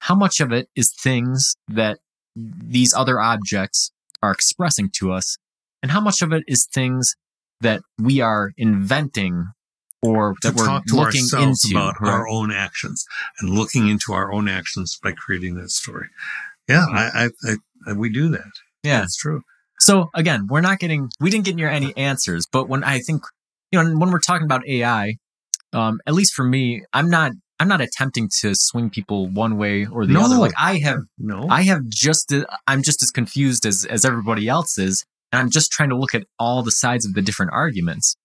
how 0.00 0.14
much 0.14 0.40
of 0.40 0.52
it 0.52 0.68
is 0.76 0.92
things 1.02 1.54
that 1.68 1.98
these 2.36 2.92
other 2.92 3.18
objects 3.18 3.90
are 4.22 4.30
expressing 4.30 4.90
to 4.96 5.12
us, 5.12 5.36
and 5.82 5.90
how 5.92 6.00
much 6.00 6.20
of 6.20 6.32
it 6.32 6.44
is 6.46 6.66
things 6.72 7.14
that 7.60 7.80
we 7.98 8.20
are 8.20 8.52
inventing 8.56 9.46
or 10.02 10.34
to 10.42 10.50
that 10.50 10.56
we're 10.56 10.66
to 10.66 10.96
looking 10.96 11.22
ourselves 11.22 11.64
into? 11.64 11.76
about 11.76 12.00
right? 12.00 12.10
our 12.10 12.28
own 12.28 12.52
actions 12.52 13.04
and 13.40 13.50
looking 13.50 13.88
into 13.88 14.12
our 14.12 14.32
own 14.32 14.48
actions 14.48 14.98
by 15.02 15.12
creating 15.12 15.54
that 15.56 15.70
story. 15.70 16.08
Yeah, 16.68 16.84
I, 16.90 17.10
I, 17.44 17.50
I, 17.50 17.56
I 17.88 17.92
we 17.92 18.10
do 18.10 18.28
that. 18.30 18.50
yeah. 18.82 19.00
That's 19.00 19.16
true. 19.16 19.42
So 19.78 20.08
again, 20.14 20.46
we're 20.48 20.60
not 20.62 20.78
getting, 20.78 21.08
we 21.20 21.30
didn't 21.30 21.44
get 21.44 21.54
near 21.56 21.68
any 21.68 21.96
answers, 21.96 22.46
but 22.50 22.68
when 22.68 22.82
I 22.82 22.98
think, 23.00 23.22
you 23.70 23.82
know, 23.82 23.98
when 23.98 24.10
we're 24.10 24.20
talking 24.20 24.44
about 24.44 24.66
AI, 24.66 25.16
um, 25.72 26.00
at 26.06 26.14
least 26.14 26.32
for 26.34 26.44
me, 26.44 26.82
I'm 26.92 27.10
not, 27.10 27.32
I'm 27.60 27.68
not 27.68 27.80
attempting 27.80 28.28
to 28.40 28.54
swing 28.54 28.90
people 28.90 29.28
one 29.28 29.56
way 29.58 29.86
or 29.86 30.06
the 30.06 30.12
No. 30.14 30.24
other. 30.24 30.36
Like 30.36 30.52
I 30.58 30.78
have, 30.78 31.00
No, 31.18 31.46
I 31.50 31.62
have 31.62 31.86
just, 31.88 32.32
I'm 32.66 32.82
just 32.82 33.02
as 33.02 33.10
confused 33.10 33.66
as, 33.66 33.84
as 33.84 34.04
everybody 34.04 34.48
else 34.48 34.78
is. 34.78 35.04
And 35.32 35.40
I'm 35.40 35.50
just 35.50 35.70
trying 35.70 35.90
to 35.90 35.96
look 35.96 36.14
at 36.14 36.24
all 36.38 36.62
the 36.62 36.70
sides 36.70 37.04
of 37.04 37.14
the 37.14 37.22
different 37.22 37.52
arguments. 37.52 38.16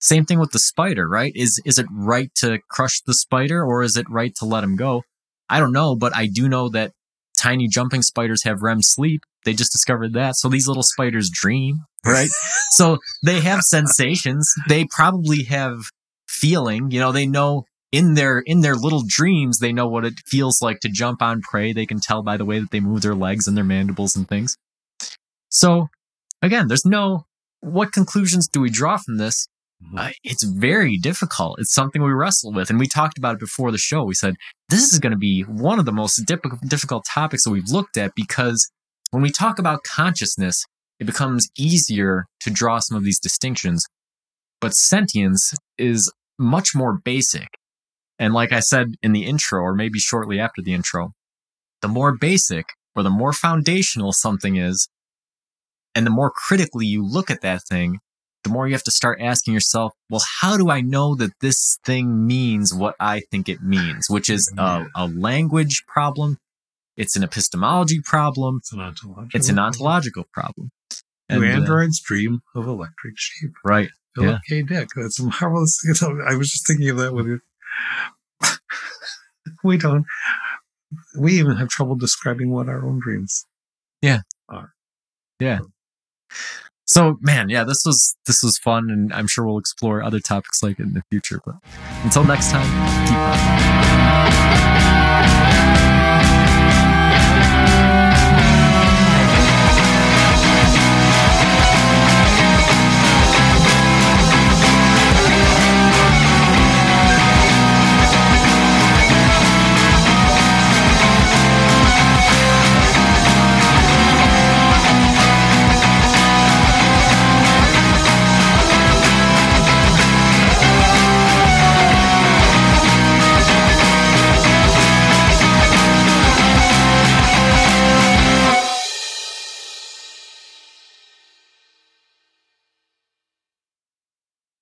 Same 0.00 0.24
thing 0.24 0.38
with 0.38 0.52
the 0.52 0.58
spider, 0.58 1.08
right? 1.08 1.32
Is, 1.34 1.60
is 1.64 1.78
it 1.78 1.86
right 1.92 2.32
to 2.36 2.58
crush 2.68 3.00
the 3.00 3.14
spider 3.14 3.64
or 3.64 3.82
is 3.82 3.96
it 3.96 4.08
right 4.08 4.34
to 4.36 4.44
let 4.44 4.64
him 4.64 4.76
go? 4.76 5.02
I 5.48 5.60
don't 5.60 5.72
know, 5.72 5.96
but 5.96 6.14
I 6.16 6.26
do 6.26 6.48
know 6.48 6.68
that 6.70 6.92
tiny 7.36 7.68
jumping 7.68 8.02
spiders 8.02 8.44
have 8.44 8.62
REM 8.62 8.82
sleep. 8.82 9.22
They 9.44 9.54
just 9.54 9.72
discovered 9.72 10.12
that. 10.14 10.36
So 10.36 10.48
these 10.48 10.68
little 10.68 10.82
spiders 10.82 11.30
dream, 11.32 11.84
right? 12.04 12.28
so 12.70 12.98
they 13.24 13.40
have 13.40 13.62
sensations. 13.62 14.52
They 14.68 14.84
probably 14.90 15.44
have 15.44 15.78
feeling, 16.28 16.90
you 16.90 17.00
know, 17.00 17.12
they 17.12 17.26
know 17.26 17.64
in 17.90 18.14
their 18.14 18.40
in 18.40 18.60
their 18.60 18.74
little 18.74 19.02
dreams 19.06 19.58
they 19.58 19.72
know 19.72 19.88
what 19.88 20.04
it 20.04 20.20
feels 20.26 20.60
like 20.60 20.80
to 20.80 20.88
jump 20.88 21.22
on 21.22 21.40
prey. 21.40 21.72
They 21.72 21.86
can 21.86 22.00
tell 22.00 22.22
by 22.22 22.36
the 22.36 22.44
way 22.44 22.58
that 22.58 22.70
they 22.70 22.80
move 22.80 23.02
their 23.02 23.14
legs 23.14 23.46
and 23.46 23.56
their 23.56 23.64
mandibles 23.64 24.14
and 24.14 24.28
things. 24.28 24.56
So 25.48 25.88
again, 26.42 26.68
there's 26.68 26.84
no 26.84 27.24
what 27.60 27.92
conclusions 27.92 28.48
do 28.48 28.60
we 28.60 28.70
draw 28.70 28.96
from 28.96 29.16
this? 29.16 29.48
Uh, 29.96 30.10
it's 30.24 30.44
very 30.44 30.96
difficult. 30.96 31.58
It's 31.60 31.72
something 31.72 32.02
we 32.02 32.10
wrestle 32.10 32.52
with. 32.52 32.68
And 32.70 32.78
we 32.78 32.88
talked 32.88 33.16
about 33.16 33.34
it 33.34 33.40
before 33.40 33.70
the 33.70 33.78
show. 33.78 34.02
We 34.02 34.14
said, 34.14 34.34
this 34.68 34.92
is 34.92 34.98
going 34.98 35.12
to 35.12 35.18
be 35.18 35.42
one 35.42 35.78
of 35.78 35.84
the 35.84 35.92
most 35.92 36.24
dip- 36.26 36.44
difficult 36.66 37.04
topics 37.12 37.44
that 37.44 37.50
we've 37.50 37.70
looked 37.70 37.96
at 37.96 38.12
because 38.16 38.68
when 39.10 39.22
we 39.22 39.30
talk 39.30 39.58
about 39.58 39.84
consciousness, 39.84 40.64
it 40.98 41.04
becomes 41.04 41.48
easier 41.56 42.26
to 42.40 42.50
draw 42.50 42.80
some 42.80 42.96
of 42.96 43.04
these 43.04 43.20
distinctions. 43.20 43.84
But 44.60 44.74
sentience 44.74 45.54
is 45.76 46.12
much 46.38 46.74
more 46.74 46.98
basic. 47.04 47.48
And 48.18 48.34
like 48.34 48.52
I 48.52 48.60
said 48.60 48.94
in 49.02 49.12
the 49.12 49.24
intro, 49.24 49.60
or 49.60 49.74
maybe 49.74 50.00
shortly 50.00 50.40
after 50.40 50.60
the 50.60 50.74
intro, 50.74 51.12
the 51.82 51.88
more 51.88 52.16
basic 52.16 52.66
or 52.96 53.04
the 53.04 53.10
more 53.10 53.32
foundational 53.32 54.12
something 54.12 54.56
is, 54.56 54.88
and 55.98 56.06
the 56.06 56.12
more 56.12 56.30
critically 56.30 56.86
you 56.86 57.04
look 57.04 57.28
at 57.28 57.40
that 57.40 57.62
thing, 57.68 57.98
the 58.44 58.50
more 58.50 58.68
you 58.68 58.74
have 58.74 58.84
to 58.84 58.90
start 58.92 59.20
asking 59.20 59.52
yourself, 59.52 59.92
well, 60.08 60.22
how 60.40 60.56
do 60.56 60.70
I 60.70 60.80
know 60.80 61.16
that 61.16 61.32
this 61.40 61.80
thing 61.84 62.24
means 62.24 62.72
what 62.72 62.94
I 63.00 63.22
think 63.32 63.48
it 63.48 63.64
means? 63.64 64.08
Which 64.08 64.30
is 64.30 64.48
a, 64.56 64.86
a 64.94 65.08
language 65.08 65.82
problem. 65.88 66.38
It's 66.96 67.16
an 67.16 67.24
epistemology 67.24 68.00
problem. 68.00 68.58
it's 68.58 68.72
an 68.72 68.78
ontological. 68.78 69.28
It's 69.34 69.48
an 69.48 69.58
ontological 69.58 70.24
problem. 70.32 70.70
Do 70.90 70.98
And, 71.30 71.44
uh, 71.44 71.48
androids 71.48 72.00
dream 72.00 72.42
of 72.54 72.68
electric 72.68 73.14
sheep? 73.16 73.50
right. 73.64 73.88
Philip 74.14 74.40
K. 74.48 74.62
Dick. 74.62 74.90
That's 74.94 75.20
marvelous. 75.20 75.80
You 75.84 75.94
know, 76.00 76.24
I 76.24 76.36
was 76.36 76.52
just 76.52 76.64
thinking 76.64 76.90
of 76.90 76.98
that 76.98 77.12
with 77.12 77.26
you. 77.26 77.40
we 79.64 79.78
don't. 79.78 80.06
We 81.18 81.40
even 81.40 81.56
have 81.56 81.68
trouble 81.68 81.96
describing 81.96 82.50
what 82.50 82.68
our 82.68 82.86
own 82.86 83.00
dreams. 83.00 83.44
So, 86.86 87.18
man, 87.20 87.50
yeah, 87.50 87.64
this 87.64 87.82
was 87.84 88.16
this 88.26 88.42
was 88.42 88.56
fun, 88.56 88.88
and 88.90 89.12
I'm 89.12 89.26
sure 89.26 89.46
we'll 89.46 89.58
explore 89.58 90.02
other 90.02 90.20
topics 90.20 90.62
like 90.62 90.80
it 90.80 90.84
in 90.84 90.94
the 90.94 91.02
future. 91.10 91.40
But 91.44 91.56
until 92.02 92.24
next 92.24 92.50
time, 92.50 92.66
keep 93.06 93.18
on. 96.02 96.07